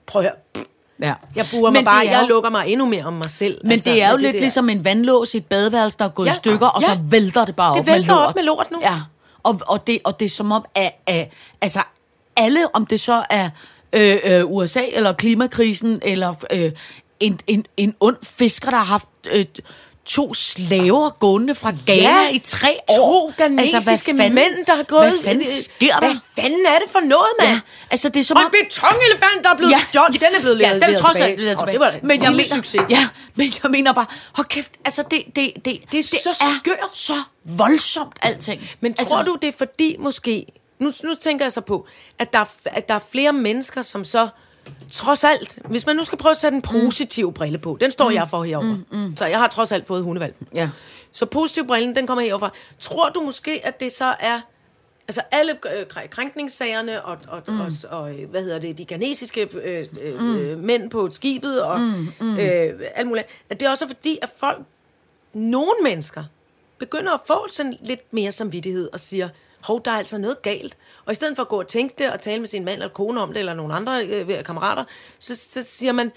prøv 0.07 0.23
at 0.23 0.29
høre, 0.57 0.65
Ja. 1.03 1.15
jeg 1.37 1.47
burer 1.53 1.71
mig 1.73 1.85
bare, 1.85 2.01
det 2.05 2.09
er 2.09 2.13
jeg 2.13 2.23
jo- 2.23 2.29
lukker 2.35 2.51
mig 2.51 2.65
endnu 2.69 2.87
mere 2.87 3.05
om 3.05 3.13
mig 3.13 3.31
selv. 3.31 3.61
Men 3.63 3.73
altså, 3.73 3.91
det 3.91 4.03
er 4.03 4.11
jo 4.11 4.17
lidt 4.17 4.33
der. 4.35 4.41
ligesom 4.41 4.69
en 4.69 4.85
vandlås 4.85 5.35
i 5.35 5.37
et 5.37 5.47
badeværelse, 5.47 5.99
der 5.99 6.05
er 6.05 6.09
gået 6.09 6.27
Ja, 6.27 6.33
i 6.33 6.35
stykker, 6.35 6.67
og 6.67 6.83
ja. 6.83 6.87
så 6.95 7.01
vælter 7.11 7.45
det 7.45 7.57
bare 7.57 7.73
Det 7.73 7.81
op 7.81 7.87
med 7.87 7.95
vælter 7.95 8.15
lort. 8.15 8.29
op 8.29 8.35
med 8.35 8.43
lort 8.43 8.71
nu. 8.71 8.79
Ja, 8.83 9.01
og, 9.43 9.61
og, 9.67 9.87
det, 9.87 9.99
og 10.05 10.21
det 10.21 10.27
er 10.27 10.31
som 10.31 10.53
om, 10.53 10.65
at, 10.75 10.93
at 11.07 11.33
altså 11.61 11.81
alle, 12.37 12.75
om 12.75 12.87
det 12.87 13.01
så 13.01 13.25
er 13.31 13.51
øh, 13.93 14.17
øh, 14.25 14.45
USA, 14.51 14.81
eller 14.93 15.13
klimakrisen, 15.13 16.01
eller 16.03 16.35
øh, 16.51 16.73
en, 17.21 17.41
en, 17.47 17.67
en 17.77 17.95
ond 18.01 18.17
fisker, 18.23 18.71
der 18.71 18.77
har 18.77 18.85
haft... 18.85 19.09
Øh, 19.33 19.45
to 20.07 20.35
slaver 20.35 21.11
gående 21.11 21.55
fra 21.55 21.73
Ghana 21.87 22.01
Ja, 22.03 22.29
i 22.31 22.39
tre 22.39 22.79
To 22.97 23.03
år. 23.03 23.35
ghanesiske 23.37 23.91
Altså, 23.91 24.05
fanden, 24.07 24.35
mænd, 24.35 24.67
der 24.67 24.75
har 24.75 24.83
gået... 24.83 25.11
Hvad 25.11 25.23
fanden 25.25 25.47
sker 25.47 25.93
der? 25.95 26.01
Hvad 26.01 26.17
fanden 26.37 26.67
er 26.67 26.79
det 26.79 26.91
for 26.91 27.01
noget, 27.01 27.29
mand? 27.41 27.51
Ja, 27.51 27.61
altså 27.91 28.09
det 28.09 28.21
er 28.21 28.25
som 28.25 28.37
Og 28.37 28.43
om... 28.43 28.53
en 28.61 28.65
betonelefant, 28.67 29.45
der 29.45 29.51
er 29.51 29.57
blevet 29.57 29.73
ja. 29.73 29.79
stjålet. 29.79 30.21
Den 30.21 30.29
er 30.37 30.41
blevet 30.41 30.61
ja, 30.61 30.67
leveret 30.73 30.83
den 30.83 30.95
er 30.95 30.99
trods 30.99 31.21
alt 31.21 31.29
tilbage. 31.31 31.37
leveret 31.37 31.59
tilbage. 31.59 31.73
det 31.73 31.81
var 31.81 31.95
men 32.03 32.23
jeg 32.23 32.33
mener, 32.33 32.45
succes. 32.45 32.81
Ja, 32.91 33.09
men 33.35 33.53
jeg 33.63 33.71
mener 33.71 33.93
bare, 33.93 34.07
hold 34.35 34.47
kæft, 34.47 34.73
altså 34.85 35.03
det, 35.11 35.23
det, 35.37 35.53
det, 35.65 35.81
det, 35.93 35.99
er 35.99 36.03
så 36.03 36.47
skørt. 36.61 36.77
så 36.95 37.23
voldsomt 37.45 38.17
alting. 38.23 38.69
Men 38.81 38.95
altså, 38.99 39.15
tror 39.15 39.23
du, 39.23 39.37
det 39.43 39.49
er 39.49 39.53
fordi 39.59 39.97
måske... 39.99 40.47
Nu, 40.79 40.93
nu 41.05 41.15
tænker 41.15 41.45
jeg 41.45 41.53
så 41.53 41.61
på, 41.61 41.87
at 42.19 42.33
der, 42.33 42.39
er 42.39 42.45
at 42.65 42.89
der 42.89 42.95
er 42.95 43.05
flere 43.13 43.33
mennesker, 43.33 43.83
som 43.83 44.05
så 44.05 44.29
trods 44.93 45.25
alt... 45.25 45.59
Hvis 45.65 45.87
man 45.87 45.97
nu 45.97 46.05
skal 46.05 46.19
prøve 46.19 46.31
at 46.31 46.37
sætte 46.37 46.57
en 46.57 46.63
positiv 46.63 47.27
mm. 47.27 47.35
brille 47.35 47.59
på, 47.59 47.77
den 47.81 47.91
står 47.91 48.09
mm. 48.09 48.15
jeg 48.15 48.29
for 48.29 48.45
herovre. 48.45 48.85
Mm, 48.91 48.99
mm. 48.99 49.17
Så 49.17 49.27
jeg 49.27 49.39
har 49.39 49.49
trods 49.49 49.73
alt 49.73 49.87
fået 49.87 50.03
hundevalg. 50.03 50.35
Ja. 50.55 50.71
Så 51.13 51.27
positiv 51.27 51.67
brillen, 51.67 51.97
den 51.97 52.07
kommer 52.07 52.25
herover. 52.25 52.49
Tror 52.79 53.09
du 53.09 53.21
måske, 53.21 53.67
at 53.67 53.81
det 53.81 53.93
så 53.93 54.15
er... 54.21 54.41
Altså 55.09 55.23
alle 55.31 55.53
øh, 55.53 55.87
kræ- 55.91 56.07
krænkningssagerne 56.07 57.05
og, 57.05 57.19
og, 57.29 57.43
mm. 57.49 57.61
og, 57.61 57.73
og, 57.91 58.15
øh, 58.15 58.31
hvad 58.31 58.43
hedder 58.43 58.59
det, 58.59 58.79
de 58.79 58.85
ghanesiske 58.85 59.49
øh, 59.53 59.89
øh, 60.01 60.21
mm. 60.21 60.65
mænd 60.65 60.91
på 60.91 61.11
skibet 61.13 61.63
og 61.63 61.81
mm, 61.81 62.13
mm. 62.21 62.39
Øh, 62.39 62.81
alt 62.95 63.09
muligt, 63.09 63.27
at 63.51 63.61
det 63.61 63.69
også 63.69 63.85
er 63.85 63.89
fordi, 63.89 64.19
at 64.23 64.29
folk, 64.37 64.59
nogle 65.35 65.75
mennesker, 65.83 66.25
begynder 66.79 67.13
at 67.13 67.21
få 67.27 67.47
sådan 67.53 67.77
lidt 67.83 68.15
mere 68.15 68.33
samvittighed 68.33 68.89
og 68.93 69.01
siger, 69.01 69.29
hov, 69.65 69.85
der 69.85 69.91
er 69.91 69.99
altså 69.99 70.19
noget 70.19 70.43
galt. 70.43 70.77
Og 71.05 71.13
i 71.13 71.15
stedet 71.15 71.37
for 71.37 71.43
at 71.43 71.49
gå 71.49 71.61
og 71.61 71.69
tænke 71.69 71.95
det 71.99 72.13
og 72.13 72.21
tale 72.21 72.41
med 72.41 72.49
sin 72.49 72.65
mand 72.65 72.75
eller 72.75 72.89
kone 72.95 73.21
om 73.21 73.29
det, 73.29 73.39
eller 73.39 73.55
nogle 73.55 73.75
andre 73.75 74.07
øh, 74.07 74.45
kammerater, 74.45 74.85
så, 75.19 75.37
så 75.37 75.63
siger 75.63 75.93
man, 75.93 76.13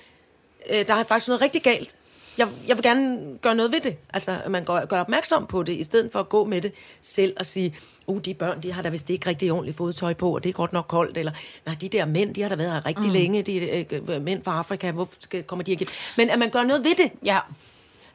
øh, 0.69 0.87
der 0.87 0.95
er 0.95 1.03
faktisk 1.03 1.27
noget 1.27 1.41
rigtig 1.41 1.63
galt. 1.63 1.95
Jeg, 2.37 2.47
jeg 2.67 2.77
vil 2.77 2.83
gerne 2.83 3.37
gøre 3.41 3.55
noget 3.55 3.71
ved 3.71 3.81
det. 3.81 3.97
Altså, 4.13 4.37
at 4.45 4.51
man 4.51 4.65
gør, 4.65 4.85
gør 4.85 4.99
opmærksom 4.99 5.47
på 5.47 5.63
det, 5.63 5.73
i 5.73 5.83
stedet 5.83 6.11
for 6.11 6.19
at 6.19 6.29
gå 6.29 6.45
med 6.45 6.61
det 6.61 6.73
selv 7.01 7.33
og 7.39 7.45
sige, 7.45 7.75
uh, 8.07 8.21
de 8.21 8.33
børn, 8.33 8.63
de 8.63 8.71
har 8.71 8.81
da 8.81 8.89
vist 8.89 9.09
ikke 9.09 9.29
rigtig 9.29 9.51
ordentligt 9.51 9.77
fodtøj 9.77 10.13
på, 10.13 10.35
og 10.35 10.43
det 10.43 10.49
er 10.49 10.53
godt 10.53 10.73
nok 10.73 10.85
koldt, 10.87 11.17
eller 11.17 11.31
nej, 11.65 11.75
de 11.81 11.89
der 11.89 12.05
mænd, 12.05 12.35
de 12.35 12.41
har 12.41 12.49
da 12.49 12.55
været 12.55 12.71
her 12.71 12.85
rigtig 12.85 13.05
mm. 13.05 13.11
længe, 13.11 13.41
de 13.41 13.85
øh, 14.11 14.21
mænd 14.21 14.43
fra 14.43 14.57
Afrika, 14.57 14.91
hvorfor 14.91 15.13
skal, 15.19 15.43
kommer 15.43 15.63
de 15.63 15.71
ikke? 15.71 15.87
Men 16.17 16.29
at 16.29 16.39
man 16.39 16.49
gør 16.49 16.63
noget 16.63 16.83
ved 16.85 16.95
det. 16.95 17.11
Ja. 17.25 17.39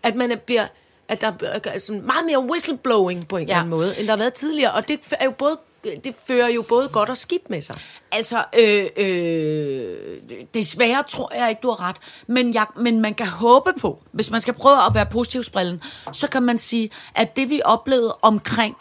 At 0.03 0.15
man 0.15 0.41
bliver 0.47 0.67
at 1.09 1.21
der 1.21 1.33
er 1.65 1.79
sådan 1.79 2.03
meget 2.03 2.27
mere 2.27 2.39
whistleblowing 2.45 3.29
på 3.29 3.37
en 3.37 3.47
Ja. 3.49 3.53
eller 3.53 3.57
anden 3.61 3.71
måde, 3.71 3.99
end 3.99 4.07
der 4.07 4.13
har 4.13 4.17
været 4.19 4.33
tidligere. 4.35 4.73
Og 4.73 4.89
det 4.89 5.01
er 5.21 5.25
jo 5.25 5.31
både 5.31 5.57
det 6.05 6.15
fører 6.27 6.49
jo 6.49 6.63
både 6.63 6.89
godt 6.89 7.09
og 7.09 7.17
skidt 7.17 7.51
med 7.51 7.63
sig. 7.63 7.77
Altså, 8.13 8.45
øh, 8.59 8.87
øh, 8.97 9.97
desværre 10.55 11.03
tror 11.09 11.33
jeg 11.35 11.49
ikke, 11.51 11.61
du 11.63 11.71
har 11.71 11.89
ret. 11.89 11.97
Men, 12.27 12.55
jeg, 12.55 12.67
men 12.77 13.01
man 13.01 13.15
kan 13.15 13.27
håbe 13.27 13.73
på, 13.81 14.03
hvis 14.13 14.31
man 14.31 14.41
skal 14.41 14.55
prøve 14.55 14.77
at 14.89 14.95
være 14.95 15.07
positivsbrillen, 15.07 15.83
så 16.13 16.29
kan 16.29 16.43
man 16.43 16.59
sige, 16.59 16.91
at 17.15 17.37
det 17.37 17.51
vi 17.51 17.61
oplevede 17.65 18.17
omkring 18.23 18.77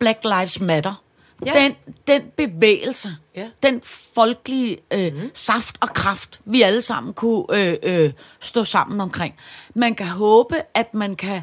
Black 0.00 0.18
Lives 0.24 0.60
Matter, 0.60 1.02
ja. 1.46 1.52
Den, 1.54 1.74
den 2.06 2.22
bevægelse, 2.36 3.08
Ja. 3.36 3.48
den 3.62 3.80
folkelige 4.14 4.78
øh, 4.94 5.14
mm. 5.14 5.30
saft 5.34 5.76
og 5.80 5.88
kraft, 5.88 6.40
vi 6.44 6.62
alle 6.62 6.82
sammen 6.82 7.14
kunne 7.14 7.44
øh, 7.54 7.76
øh, 7.82 8.12
stå 8.40 8.64
sammen 8.64 9.00
omkring. 9.00 9.34
Man 9.74 9.94
kan 9.94 10.06
håbe, 10.06 10.54
at 10.74 10.94
man 10.94 11.16
kan, 11.16 11.42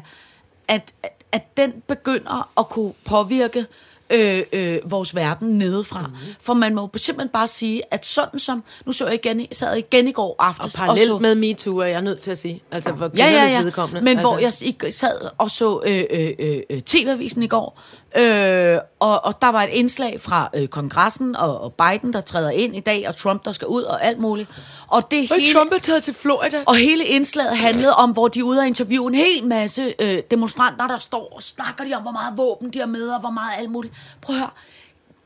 at, 0.68 0.92
at, 1.02 1.24
at 1.32 1.56
den 1.56 1.82
begynder 1.88 2.50
at 2.58 2.68
kunne 2.68 2.92
påvirke 3.04 3.66
øh, 4.10 4.42
øh, 4.52 4.78
vores 4.84 5.14
verden 5.14 5.58
nedefra. 5.58 6.06
Mm. 6.06 6.14
For 6.40 6.54
man 6.54 6.74
må 6.74 6.90
simpelthen 6.96 7.28
bare 7.32 7.48
sige, 7.48 7.82
at 7.90 8.04
sådan 8.06 8.40
som, 8.40 8.64
nu 8.86 8.92
så 8.92 9.06
jeg 9.06 9.14
igen, 9.14 9.46
sad 9.52 9.76
igen 9.76 10.08
i 10.08 10.12
går 10.12 10.34
Og 10.38 10.48
aftes, 10.48 10.76
parallelt 10.76 11.06
så, 11.08 11.18
med 11.18 11.34
MeToo, 11.34 11.76
er 11.76 11.86
jeg 11.86 12.02
nødt 12.02 12.20
til 12.20 12.30
at 12.30 12.38
sige. 12.38 12.62
Altså 12.70 12.96
for 12.98 13.10
Ja, 13.16 13.26
ja, 13.26 13.44
ja. 13.44 13.62
vedkommende. 13.62 14.00
Men 14.00 14.08
altså, 14.18 14.28
hvor 14.28 14.38
jeg 14.38 14.52
sad 14.94 15.30
og 15.38 15.50
så 15.50 15.82
øh, 15.86 16.04
øh, 16.10 16.32
øh, 16.38 16.60
øh, 16.70 16.82
TV-avisen 16.82 17.42
i 17.42 17.46
går, 17.46 17.80
øh, 18.16 18.78
og, 19.00 19.24
og 19.24 19.42
der 19.42 19.48
var 19.48 19.62
et 19.62 19.68
indslag 19.70 20.20
fra 20.20 20.50
øh, 20.54 20.68
kongressen 20.68 21.36
og, 21.36 21.60
og 21.60 21.72
Biden, 21.74 22.12
der 22.12 22.20
træder 22.20 22.50
ind 22.50 22.76
i 22.76 22.80
dag, 22.80 23.08
og 23.08 23.16
Trump, 23.16 23.44
der 23.44 23.52
skal 23.52 23.66
ud, 23.68 23.82
og 23.82 24.04
alt 24.04 24.18
muligt. 24.18 24.50
Og 24.88 25.10
det 25.10 25.30
Og 25.30 25.36
hele, 25.36 25.52
Trump 25.58 25.72
er 25.72 25.78
taget 25.78 26.02
til 26.02 26.14
Florida. 26.14 26.62
og 26.66 26.76
hele 26.76 27.04
indslaget 27.04 27.56
handlede 27.56 27.94
om, 27.94 28.10
hvor 28.10 28.28
de 28.28 28.38
er 28.38 28.42
ude 28.42 28.58
og 28.60 28.66
interviewe 28.66 29.08
en 29.08 29.14
hel 29.14 29.46
masse 29.46 29.94
øh, 30.02 30.18
demonstranter, 30.30 30.86
der 30.86 30.98
står 30.98 31.32
og 31.36 31.42
snakker 31.42 31.84
de 31.84 31.94
om, 31.94 32.02
hvor 32.02 32.10
meget 32.12 32.36
våben 32.38 32.70
de 32.70 32.78
har 32.78 32.86
med, 32.86 33.08
og 33.08 33.20
hvor 33.20 33.30
meget 33.30 33.50
alt 33.58 33.70
muligt. 33.70 33.94
Prøv 34.22 34.36
at 34.36 34.40
høre. 34.40 34.50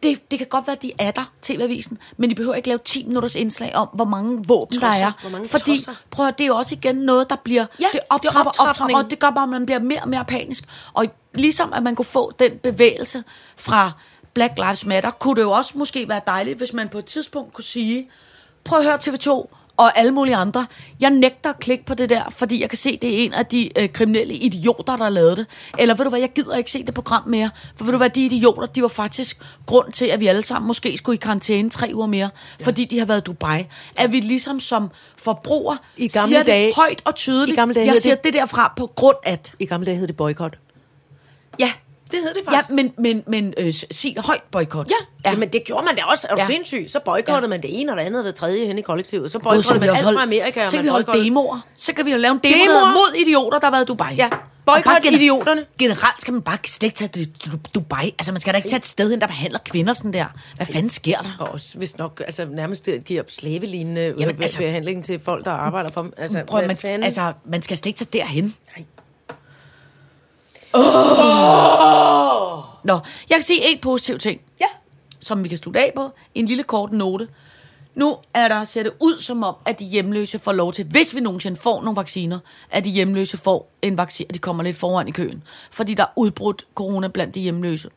Det, 0.03 0.31
det 0.31 0.39
kan 0.39 0.47
godt 0.51 0.67
være, 0.67 0.77
at 0.77 0.83
de 0.83 0.93
er 0.99 1.11
der, 1.11 1.33
TV-avisen, 1.43 1.99
men 2.17 2.31
de 2.31 2.35
behøver 2.35 2.55
ikke 2.55 2.69
lave 2.69 2.79
10 2.85 3.05
minutters 3.07 3.35
indslag 3.35 3.77
om, 3.77 3.89
hvor 3.95 4.05
mange 4.05 4.43
våben 4.49 4.81
Tosser. 4.81 4.89
der 4.89 5.39
er. 5.39 5.45
Fordi, 5.49 5.77
tosser. 5.77 5.93
prøv 6.11 6.27
at, 6.27 6.29
høre, 6.29 6.35
det 6.39 6.45
er 6.45 6.49
jo 6.49 6.57
også 6.57 6.75
igen 6.75 6.97
noget, 6.97 7.31
der 7.31 7.37
bliver, 7.45 7.67
Ja, 7.81 7.87
det 7.93 8.01
optrapper, 8.11 8.51
det 8.53 8.59
er 8.59 8.69
optrapper, 8.69 8.99
og 8.99 9.11
det 9.11 9.19
gør 9.19 9.31
bare, 9.31 9.43
at 9.43 9.49
man 9.49 9.67
bliver 9.67 9.79
mere 9.79 10.01
og 10.03 10.09
mere 10.09 10.25
panisk. 10.25 10.65
Og 10.93 11.05
ligesom 11.35 11.73
at 11.73 11.83
man 11.83 11.95
kunne 11.95 12.05
få 12.05 12.33
den 12.39 12.59
bevægelse 12.63 13.25
fra 13.57 13.93
Black 14.35 14.53
Lives 14.59 14.87
Matter, 14.87 15.11
kunne 15.11 15.37
det 15.37 15.43
jo 15.43 15.51
også 15.51 15.73
måske 15.75 16.09
være 16.09 16.21
dejligt, 16.27 16.59
hvis 16.59 16.73
man 16.73 16.89
på 16.89 16.99
et 16.99 17.05
tidspunkt 17.05 17.53
kunne 17.55 17.65
sige, 17.65 18.09
prøv 18.65 18.79
at 18.79 18.85
høre 18.85 18.99
TV2, 19.03 19.55
og 19.77 19.99
alle 19.99 20.13
mulige 20.13 20.37
andre. 20.37 20.67
Jeg 21.01 21.11
nægter 21.11 21.51
at 21.51 21.59
klikke 21.59 21.85
på 21.85 21.95
det 21.95 22.11
der, 22.11 22.23
fordi 22.31 22.61
jeg 22.61 22.69
kan 22.69 22.79
se, 22.79 22.99
det 23.03 23.15
er 23.21 23.25
en 23.25 23.33
af 23.33 23.47
de 23.47 23.79
øh, 23.81 23.89
kriminelle 23.89 24.35
idioter, 24.35 24.97
der 24.97 25.09
lavet 25.09 25.37
det. 25.37 25.47
Eller 25.79 25.95
ved 25.95 26.05
du 26.05 26.09
hvad, 26.09 26.21
jeg 26.21 26.33
gider 26.33 26.57
ikke 26.57 26.71
se 26.71 26.85
det 26.87 26.95
program 26.95 27.29
mere. 27.29 27.51
For 27.77 27.85
ved 27.85 27.93
du 27.93 27.97
hvad, 27.99 28.11
de 28.11 28.25
idioter, 28.27 28.67
de 28.67 28.83
var 28.83 28.89
faktisk 28.89 29.39
grund 29.67 29.93
til, 29.93 30.05
at 30.05 30.21
vi 30.21 30.27
alle 30.27 30.43
sammen 30.43 30.67
måske 30.67 30.97
skulle 30.99 31.17
i 31.17 31.19
karantæne 31.19 31.71
tre 31.71 31.91
uger 31.95 32.07
mere, 32.07 32.31
ja. 32.61 32.65
fordi 32.65 32.85
de 32.85 32.99
har 32.99 33.07
været 33.07 33.21
i 33.21 33.25
Dubai. 33.25 33.67
At 33.97 34.13
vi 34.13 34.21
ligesom 34.21 34.61
som 34.61 34.91
forbruger 35.17 35.77
I 35.97 36.09
gamle 36.09 36.29
siger 36.29 36.43
dage- 36.43 36.67
det 36.67 36.77
højt 36.77 37.03
og 37.05 37.15
tydeligt. 37.15 37.57
I 37.57 37.61
gamle 37.61 37.75
dage 37.75 37.87
jeg 37.87 37.97
siger 37.97 38.15
det- 38.15 38.25
det 38.25 38.33
derfra 38.33 38.73
på 38.77 38.87
grund 38.87 39.17
at... 39.23 39.53
I 39.59 39.67
gamle 39.67 39.87
dage 39.87 39.97
hed 39.97 40.07
det 40.07 40.17
boykot. 40.17 40.59
Ja, 41.59 41.73
Det 42.11 42.19
hed 42.19 42.35
det 42.35 42.53
ja 42.53 42.75
men, 42.75 42.93
men, 42.99 43.23
men 43.27 43.55
øh, 43.59 43.73
sig 43.73 44.15
højt 44.19 44.43
boykot. 44.53 44.87
Ja, 44.91 44.95
ja. 45.25 45.31
Jamen, 45.31 45.49
det 45.49 45.65
gjorde 45.65 45.85
man 45.85 45.97
da 45.97 46.03
også. 46.03 46.27
Er 46.31 46.35
du 46.35 46.41
Ja. 46.41 46.47
sindssyg? 46.47 46.89
Så 46.93 47.01
boykottede 47.05 47.43
Ja. 47.43 47.49
man 47.49 47.63
det 47.63 47.81
ene 47.81 47.93
og 47.93 47.99
det 47.99 48.05
andet 48.05 48.21
og 48.21 48.25
det 48.27 48.35
tredje 48.35 48.67
hen 48.67 48.79
i 48.79 48.83
kollektivet. 48.83 49.33
Så 49.33 49.39
boykottede 49.39 49.81
man 49.81 49.89
også 49.91 49.99
alt 49.99 50.05
holde, 50.05 50.17
fra 50.19 50.23
Amerika. 50.23 50.67
så 50.69 50.77
kan 50.77 50.85
vi 50.85 50.89
holde 50.89 51.13
demoer. 51.25 51.61
Så 51.77 51.93
kan 51.93 52.07
vi 52.07 52.11
jo 52.13 52.19
lave 52.19 52.33
en 52.33 52.41
demo 52.43 52.55
Demoer? 52.55 52.93
mod 52.93 53.15
idioter, 53.27 53.59
der 53.59 53.67
har 53.67 53.71
været 53.71 53.83
i 53.83 53.87
Dubai. 53.87 54.15
Ja. 54.15 54.29
Boykot 54.67 54.93
gener- 55.03 55.17
idioterne. 55.17 55.65
Generelt 55.79 56.21
skal 56.21 56.33
man 56.33 56.43
bare 56.43 56.59
slet 56.67 56.83
ikke 56.87 56.97
tage 56.97 57.09
til 57.09 57.27
Du- 57.53 57.59
Dubai. 57.75 58.15
Altså, 58.19 58.33
man 58.33 58.41
skal 58.41 58.53
da 58.53 58.57
ikke 58.57 58.69
tage 58.69 58.79
et 58.79 58.87
sted 58.87 59.11
hen, 59.11 59.21
der 59.21 59.27
behandler 59.27 59.59
kvinder 59.65 59.95
sådan 59.95 60.13
der. 60.13 60.27
Hvad 60.57 60.67
fanden 60.67 60.89
sker 60.91 61.19
der? 61.19 61.37
Og 61.41 61.49
også, 61.49 61.69
hvis 61.79 61.99
nok, 61.99 62.23
altså 62.27 62.45
nærmest 62.47 62.87
det 62.87 63.05
giver 63.05 63.23
slavelignende 63.29 64.03
Jamen, 64.03 64.19
Jamen, 64.21 64.43
altså- 64.43 64.59
behandling 64.59 65.05
til 65.05 65.21
folk, 65.25 65.45
der 65.45 65.51
arbejder 65.51 65.91
for 65.93 66.03
dem. 66.03 66.13
Altså, 66.19 66.43
Prøv, 66.47 66.67
man, 66.67 66.79
skal, 66.79 67.05
altså, 67.05 67.33
man 67.45 67.63
skal 67.63 67.77
slet 67.77 67.87
ikke 67.87 67.99
tage 68.05 68.23
derhen. 68.23 68.55
Nej. 68.77 68.87
Nå, 72.85 72.95
jeg 73.29 73.37
kan 73.37 73.43
sige 73.43 73.73
en 73.73 73.79
positiv 73.79 74.19
ting. 74.19 74.41
Ja. 74.61 74.67
som 75.21 75.45
vi 75.45 75.49
kan 75.49 75.59
slutte 75.59 75.81
af 75.81 75.93
på. 75.97 76.11
En 76.35 76.47
lille 76.47 76.63
kort 76.63 76.93
note. 76.93 77.29
Nu 77.95 78.17
er 78.35 78.49
der, 78.49 78.65
ser 78.65 78.83
det 78.83 78.93
ud 79.01 79.17
som 79.17 79.45
om, 79.45 79.55
at 79.67 79.79
de 79.79 79.85
hjemløse 79.85 80.39
får 80.39 80.53
lov 80.53 80.73
til, 80.73 80.87
hvis 80.87 81.15
vi 81.15 81.21
nogensinde 81.21 81.61
får 81.61 81.83
nogle 81.83 81.97
vacciner, 81.97 82.39
at 82.71 82.85
de 82.85 82.91
hjemløse 82.91 83.37
får 83.37 83.71
en 83.83 83.97
vaccine, 83.99 84.29
at 84.29 84.35
de 84.35 84.39
kommer 84.39 84.63
lidt 84.63 84.77
foran 84.77 85.09
i 85.09 85.11
køen. 85.11 85.43
Fordi 85.71 85.95
der 85.95 86.03
er 86.03 86.09
udbrudt 86.17 86.67
corona 86.75 87.09
blandt 87.09 87.35
de 87.35 87.41
hjemløse. 87.41 87.91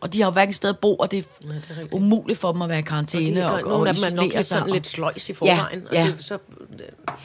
Og 0.00 0.12
de 0.12 0.20
har 0.20 0.26
jo 0.26 0.32
hverken 0.32 0.54
sted 0.54 0.68
at 0.70 0.78
bo, 0.78 0.96
og 0.96 1.10
det 1.10 1.18
er, 1.18 1.22
ja, 1.48 1.54
det 1.54 1.64
er 1.92 1.94
umuligt 1.94 2.38
for 2.38 2.52
dem 2.52 2.62
at 2.62 2.68
være 2.68 2.78
i 2.78 2.82
De, 2.82 2.86
karantæne 2.86 3.46
og, 3.46 3.52
og, 3.52 3.62
og, 3.62 3.68
nogle 3.70 3.88
af 3.88 3.94
dem 3.94 4.04
er 4.04 4.10
nok 4.10 4.32
lidt, 4.34 4.46
sådan 4.46 4.62
og- 4.62 4.68
lidt 4.70 4.86
sløjs 4.86 5.28
i 5.28 5.32
forvejen. 5.34 5.86
ja. 5.92 6.02
Og 6.02 6.06
det, 6.16 6.24
så, 6.24 6.38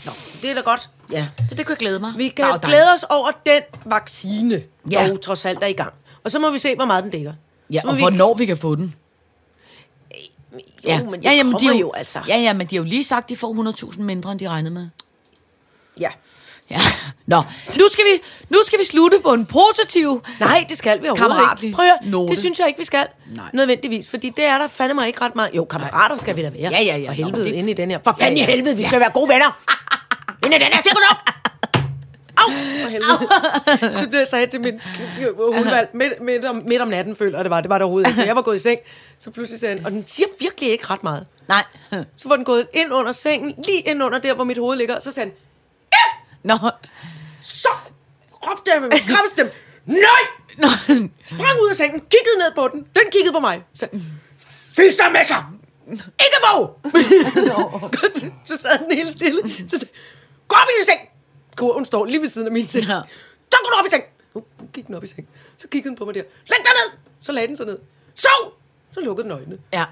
nå, 0.05 0.11
det 0.41 0.49
er 0.49 0.53
da 0.55 0.61
godt. 0.61 0.89
Ja, 1.11 1.27
så 1.49 1.55
det 1.55 1.65
kan 1.65 1.69
jeg 1.69 1.77
glæde 1.77 1.99
mig. 1.99 2.13
Vi 2.17 2.27
kan 2.29 2.59
glæde 2.61 2.85
os 2.95 3.03
over 3.09 3.31
den 3.45 3.61
vaccine, 3.85 4.63
Ja. 4.91 4.99
der 5.03 5.07
jo 5.07 5.17
trods 5.17 5.45
alt 5.45 5.63
er 5.63 5.67
i 5.67 5.73
gang. 5.73 5.93
Og 6.23 6.31
så 6.31 6.39
må 6.39 6.51
vi 6.51 6.57
se, 6.59 6.75
hvor 6.75 6.85
meget 6.85 7.03
den 7.03 7.11
dækker. 7.11 7.33
Ja, 7.69 7.81
så 7.81 7.87
og 7.87 7.95
vi, 7.95 8.01
hvornår 8.01 8.33
vi 8.33 8.45
kan 8.45 8.57
få 8.57 8.75
den. 8.75 8.95
Jo, 10.13 10.59
ja. 10.83 11.03
men 11.03 11.13
det 11.13 11.23
ja, 11.25 11.31
jamen, 11.31 11.55
de 11.59 11.65
har 11.67 11.73
jo 11.73 11.91
altså. 11.91 12.19
Ja, 12.27 12.37
ja, 12.37 12.53
men 12.53 12.67
de 12.67 12.75
har 12.75 12.83
jo 12.83 12.89
lige 12.89 13.03
sagt, 13.03 13.23
at 13.25 13.29
de 13.29 13.35
får 13.37 13.53
100.000 13.93 14.01
mindre, 14.01 14.31
end 14.31 14.39
de 14.39 14.49
regnede 14.49 14.73
med. 14.73 14.87
ja. 15.99 16.09
Ja. 16.69 16.79
Nå, 17.27 17.37
nu 17.79 17.83
skal, 17.91 18.03
vi, 18.05 18.21
nu 18.49 18.57
skal 18.65 18.79
vi 18.79 18.83
slutte 18.85 19.17
på 19.23 19.33
en 19.33 19.45
positiv... 19.45 20.23
Nej, 20.39 20.65
det 20.69 20.77
skal 20.77 21.01
vi 21.01 21.09
overhovedet 21.09 21.63
ikke. 21.63 21.75
Prøv 21.75 21.85
at 21.85 21.93
note. 22.03 22.31
det 22.31 22.39
synes 22.39 22.59
jeg 22.59 22.67
ikke, 22.67 22.77
vi 22.79 22.85
skal. 22.85 23.07
Nej. 23.35 23.45
Nødvendigvis, 23.53 24.09
fordi 24.09 24.29
det 24.29 24.45
er 24.45 24.57
der 24.57 24.67
fandme 24.67 24.93
mig 24.93 25.07
ikke 25.07 25.21
ret 25.21 25.35
meget. 25.35 25.49
Jo, 25.53 25.65
kammerater 25.65 26.17
skal 26.17 26.35
vi 26.35 26.41
da 26.43 26.49
være. 26.49 26.71
Ja, 26.71 26.81
ja, 26.83 26.97
ja. 26.97 27.07
For 27.09 27.13
helvede, 27.13 27.37
Nå, 27.37 27.43
det- 27.43 27.51
inde 27.51 27.71
i 27.71 27.73
den 27.73 27.91
her. 27.91 27.99
For 28.03 28.15
fanden 28.19 28.37
Ja, 28.37 28.43
ja. 28.43 28.47
i 28.49 28.51
helvede, 28.55 28.75
vi 28.75 28.81
Ja. 28.81 28.87
skal 28.87 28.99
være 28.99 29.11
gode 29.13 29.29
venner. 29.29 29.59
inde 30.45 30.55
i 30.55 30.59
den 30.59 30.67
her, 30.67 30.79
stikker 30.79 30.99
du 30.99 31.05
op! 31.11 31.17
Au, 32.37 32.49
for 32.81 32.89
helvede. 32.89 33.97
så 34.11 34.17
jeg 34.17 34.27
sagde 34.27 34.47
til 34.47 34.61
min 34.61 34.81
hundvalg 35.37 35.89
midt, 35.93 36.21
midt, 36.21 36.45
om, 36.45 36.61
midt 36.67 36.81
om 36.81 36.87
natten, 36.87 37.15
føler 37.15 37.43
det 37.43 37.49
var. 37.49 37.61
Det 37.61 37.69
var 37.69 37.77
det 37.77 37.83
overhovedet 37.85 38.09
ikke. 38.09 38.21
Jeg 38.27 38.35
var 38.35 38.41
gået 38.41 38.55
i 38.55 38.59
seng, 38.59 38.79
så 39.19 39.31
pludselig 39.31 39.59
sagde 39.59 39.75
han, 39.77 39.85
og 39.85 39.91
den 39.91 40.03
siger 40.07 40.27
virkelig 40.39 40.69
ikke 40.71 40.85
ret 40.89 41.03
meget. 41.03 41.27
Nej. 41.47 41.63
Så 42.17 42.27
var 42.29 42.35
den 42.35 42.45
gået 42.45 42.67
ind 42.73 42.93
under 42.93 43.11
sengen, 43.11 43.53
lige 43.67 43.79
ind 43.79 44.03
under 44.03 44.19
der, 44.19 44.33
hvor 44.33 44.43
mit 44.43 44.57
hoved 44.57 44.77
ligger, 44.77 44.99
så 44.99 45.11
sagde 45.11 45.29
han, 45.29 45.37
Nå. 46.49 46.57
så 47.41 47.69
råbte 48.31 48.71
jeg 48.73 48.81
med 48.81 48.89
min 48.89 48.99
skræmmestemme, 48.99 49.51
nej! 49.85 50.21
Nå. 50.57 50.67
sprang 51.23 51.61
ud 51.61 51.69
af 51.69 51.75
sengen, 51.75 51.99
kiggede 51.99 52.37
ned 52.43 52.51
på 52.55 52.67
den, 52.67 52.79
den 52.95 53.05
kiggede 53.11 53.33
på 53.33 53.39
mig. 53.39 53.63
Så, 53.75 53.87
Fisk 54.75 54.97
dig 54.97 55.11
med 55.11 55.25
sig! 55.27 55.43
Ikke 56.25 56.39
våg! 56.51 56.79
Godt, 58.01 58.17
så 58.45 58.55
sad 58.61 58.79
den 58.79 58.91
helt 58.97 59.11
stille. 59.11 59.49
Så 59.49 59.77
sagde, 59.77 59.93
gå 60.47 60.55
op 60.55 60.67
i 60.69 60.73
din 60.79 60.85
seng! 60.85 61.09
Kurven 61.55 61.85
står 61.85 62.05
lige 62.05 62.21
ved 62.21 62.27
siden 62.27 62.47
af 62.47 62.53
min 62.53 62.67
seng. 62.67 62.85
Ja. 62.85 63.01
Så 63.51 63.57
går 63.63 63.69
du 63.71 63.79
op 63.79 63.85
i 63.85 63.89
seng! 63.89 64.03
Nu 64.35 64.43
gik 64.73 64.87
den 64.87 64.95
op 64.95 65.03
i 65.03 65.07
seng. 65.07 65.27
Så 65.57 65.67
kiggede 65.67 65.89
den 65.89 65.97
på 65.97 66.05
mig 66.05 66.15
der. 66.15 66.21
Læg 66.21 66.57
dig 66.63 66.71
ned! 66.79 66.97
Så 67.21 67.31
lagde 67.31 67.47
den 67.47 67.57
sig 67.57 67.65
ned. 67.65 67.79
Sov! 68.15 68.53
Så 68.93 68.99
lukkede 68.99 69.23
den 69.23 69.31
øjnene. 69.31 69.57
Ja. 69.73 69.85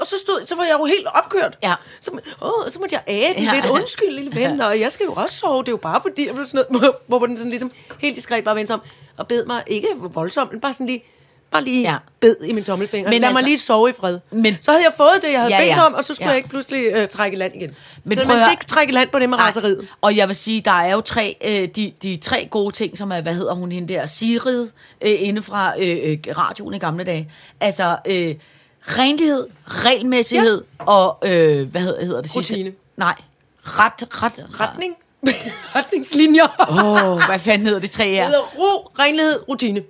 Og 0.00 0.06
så, 0.06 0.14
stod, 0.18 0.46
så 0.46 0.54
var 0.56 0.64
jeg 0.64 0.76
jo 0.80 0.84
helt 0.84 1.06
opkørt. 1.14 1.58
Ja. 1.62 1.74
Så, 2.00 2.10
åh, 2.42 2.70
så 2.70 2.78
måtte 2.78 2.94
jeg 2.94 3.02
æde 3.08 3.34
den 3.34 3.42
Ja. 3.44 3.54
lidt. 3.54 3.66
Undskyld, 3.66 4.10
lille 4.10 4.34
ven, 4.40 4.60
og 4.60 4.80
jeg 4.80 4.92
skal 4.92 5.04
jo 5.04 5.12
også 5.12 5.34
sove. 5.36 5.58
Det 5.62 5.68
er 5.68 5.72
jo 5.72 5.76
bare 5.76 6.00
fordi, 6.02 6.26
jeg 6.26 6.34
blev 6.34 6.46
sådan 6.46 6.64
noget, 6.70 6.80
hvor, 7.06 7.18
hvor 7.18 7.26
den 7.26 7.36
sådan 7.36 7.50
ligesom 7.50 7.72
helt 8.00 8.16
diskret 8.16 8.44
bare 8.44 8.56
vendte 8.56 8.72
om 8.74 8.80
og 9.16 9.26
bed 9.28 9.44
mig, 9.46 9.62
ikke 9.66 9.88
voldsomt, 9.98 10.52
men 10.52 10.60
bare 10.60 10.72
sådan 10.72 10.86
lige, 10.86 11.02
bare 11.50 11.64
lige 11.64 11.82
Ja. 11.82 11.96
bed 12.20 12.36
i 12.44 12.52
min 12.52 12.64
tommelfinger. 12.64 13.10
Men 13.10 13.20
lad 13.20 13.28
mig 13.30 13.36
altså- 13.36 13.46
lige 13.46 13.58
sove 13.58 13.88
i 13.88 13.92
fred. 13.92 14.18
Men- 14.30 14.56
så 14.60 14.70
havde 14.70 14.84
jeg 14.84 14.92
fået 14.96 15.10
det, 15.22 15.32
jeg 15.32 15.40
havde 15.40 15.54
Ja, 15.54 15.62
ja, 15.64 15.74
bedt 15.74 15.84
om, 15.86 15.94
og 15.94 16.04
så 16.04 16.14
skulle 16.14 16.26
Ja. 16.26 16.30
jeg 16.30 16.36
ikke 16.36 16.48
pludselig 16.48 16.84
øh, 16.92 17.08
trække 17.08 17.36
land 17.36 17.54
igen. 17.56 17.70
Men 18.04 18.18
så 18.18 18.24
prøv 18.24 18.32
man 18.34 18.40
skal 18.40 18.50
ikke 18.52 18.64
trække 18.66 18.92
land 18.92 19.08
på 19.10 19.18
det 19.18 19.28
med 19.28 19.38
Nej. 19.38 19.46
raseriet. 19.46 19.88
Og 20.00 20.16
jeg 20.16 20.28
vil 20.28 20.36
sige, 20.36 20.60
der 20.60 20.70
er 20.70 20.92
jo 20.94 21.00
tre, 21.00 21.36
øh, 21.44 21.68
de, 21.76 21.92
de 22.02 22.16
tre 22.16 22.48
gode 22.50 22.74
ting, 22.74 22.98
som 22.98 23.12
er, 23.12 23.20
hvad 23.20 23.34
hedder 23.34 23.54
hun 23.54 23.72
hende 23.72 23.94
der, 23.94 24.06
Sigrid, 24.06 24.68
øh, 25.00 25.14
inde 25.18 25.42
fra 25.42 25.72
øh, 25.80 25.98
øh, 26.04 26.18
radioen 26.38 26.74
i 26.74 26.78
gamle 26.78 27.04
dage. 27.04 27.32
Altså, 27.60 27.96
øh, 28.06 28.34
renlighed, 28.82 29.46
regelmæssighed 29.66 30.64
ja. 30.80 30.84
og, 30.84 31.18
øh, 31.22 31.70
hvad 31.70 31.80
hedder, 31.80 32.04
hedder 32.04 32.22
det 32.22 32.30
sidste? 32.30 32.54
Rutine. 32.54 32.72
Nej, 32.96 33.14
ret, 33.62 34.22
ret, 34.22 34.46
Retning. 34.60 34.94
Retningslinjer. 35.76 36.66
Åh, 36.70 37.10
oh, 37.10 37.22
hvad 37.28 37.38
fanden 37.38 37.66
hedder 37.66 37.80
det 37.80 37.90
tre 37.90 38.04
Det 38.04 38.12
her? 38.12 38.24
hedder 38.24 38.40
ro, 38.58 38.90
renlighed, 38.98 39.48
rutine. 39.48 39.82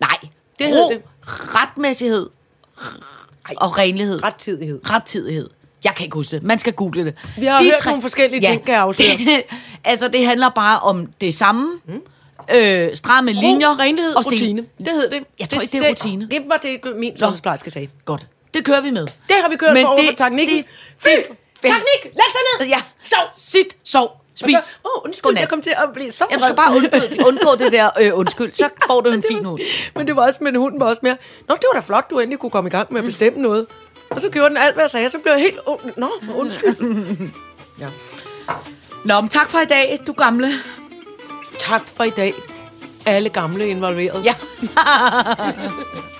Nej, 0.00 0.16
Det 0.58 0.66
ro, 0.66 0.70
hedder 0.70 0.88
det. 0.88 1.02
retmæssighed 1.26 2.28
og 3.56 3.78
renlighed. 3.78 4.22
Rettidighed. 4.22 4.80
Rettidighed. 4.90 5.48
Jeg 5.84 5.94
kan 5.94 6.04
ikke 6.04 6.14
huske 6.14 6.36
det. 6.36 6.42
Man 6.42 6.58
skal 6.58 6.72
google 6.72 7.04
det. 7.04 7.14
Vi 7.36 7.46
har 7.46 7.62
hørt 7.62 7.86
nogle 7.86 8.02
forskellige 8.02 8.40
ting, 8.40 8.64
kan 8.64 8.74
jeg 8.74 8.82
afsløre. 8.82 9.08
Det, 9.18 9.42
altså, 9.84 10.08
det 10.08 10.26
handler 10.26 10.48
bare 10.48 10.80
om 10.80 11.06
det 11.20 11.34
samme. 11.34 11.80
Mm. 11.86 12.00
Øh, 12.54 12.96
stramme 12.96 13.32
linjer. 13.32 13.68
Ro, 13.68 13.74
renlighed, 13.74 14.14
og 14.14 14.26
rutine. 14.26 14.66
Det 14.78 14.92
hed 14.92 15.10
det. 15.10 15.24
Jeg 15.40 15.48
tror 15.48 15.60
ikke, 15.60 15.78
det 15.78 15.86
er 15.86 15.90
rutine. 15.90 16.28
Det 16.30 16.42
var 16.46 16.56
det, 16.56 16.96
min 16.96 17.18
sundhedsplejerske 17.18 17.70
sagde. 17.70 17.88
Godt. 18.04 18.26
Det 18.58 18.64
kører 18.66 18.80
vi 18.80 18.90
med. 18.90 19.06
Det 19.06 19.36
har 19.42 19.48
vi 19.48 19.56
kørt 19.56 19.72
Men 19.74 19.82
for 19.82 19.88
over 19.88 20.00
det- 20.00 20.08
for 20.18 20.24
teknikken. 20.24 20.56
det- 20.56 20.66
det- 21.04 21.36
Teknik! 21.62 22.04
Læg 22.04 22.12
dig 22.14 22.42
ned! 22.60 22.66
Ja. 22.68 22.80
Sov! 23.04 23.28
Sit, 23.36 23.76
sov, 23.84 24.20
spis. 24.34 24.54
Åh, 24.84 25.04
undskyld, 25.04 25.22
Godnat. 25.22 25.40
jeg 25.40 25.48
kom 25.48 25.62
til 25.62 25.70
at 25.76 25.88
blive 25.94 26.12
så 26.12 26.24
Jeg 26.30 26.40
skal 26.40 26.56
bare 26.56 26.76
undgå, 26.76 27.26
undgå 27.28 27.54
det 27.64 27.72
der 27.72 27.90
øh, 28.02 28.18
undskyld, 28.18 28.52
så 28.52 28.68
får 28.88 29.00
du 29.00 29.10
en 29.10 29.22
fin 29.28 29.44
hund. 29.44 29.60
Men 29.94 30.06
det 30.06 30.16
var 30.16 30.26
også, 30.26 30.38
men 30.40 30.54
hunden 30.56 30.80
var 30.80 30.86
også 30.86 31.00
mere, 31.02 31.16
Nå, 31.48 31.54
det 31.54 31.64
var 31.74 31.80
da 31.80 31.86
flot, 31.86 32.10
du 32.10 32.18
endelig 32.18 32.38
kunne 32.38 32.50
komme 32.50 32.68
i 32.68 32.70
gang 32.70 32.92
med 32.92 33.00
at 33.00 33.04
bestemme 33.04 33.38
noget. 33.42 33.66
Og 34.10 34.20
så 34.20 34.28
gjorde 34.30 34.48
den 34.48 34.56
alt, 34.56 34.74
hvad 34.74 34.84
jeg 34.84 34.90
sagde, 34.90 35.10
så 35.10 35.18
blev 35.18 35.32
jeg 35.32 35.40
helt, 35.42 35.58
oh, 35.66 35.78
nå, 35.96 36.10
undskyld. 36.34 36.76
ja. 37.80 37.88
Nå, 39.04 39.20
men 39.20 39.28
tak 39.30 39.50
for 39.50 39.58
i 39.58 39.64
dag, 39.64 39.98
du 40.06 40.12
gamle. 40.12 40.52
Tak 41.58 41.88
for 41.96 42.04
i 42.04 42.10
dag. 42.10 42.34
Alle 43.06 43.28
gamle 43.28 43.68
involveret. 43.68 44.24
Ja. 44.24 44.34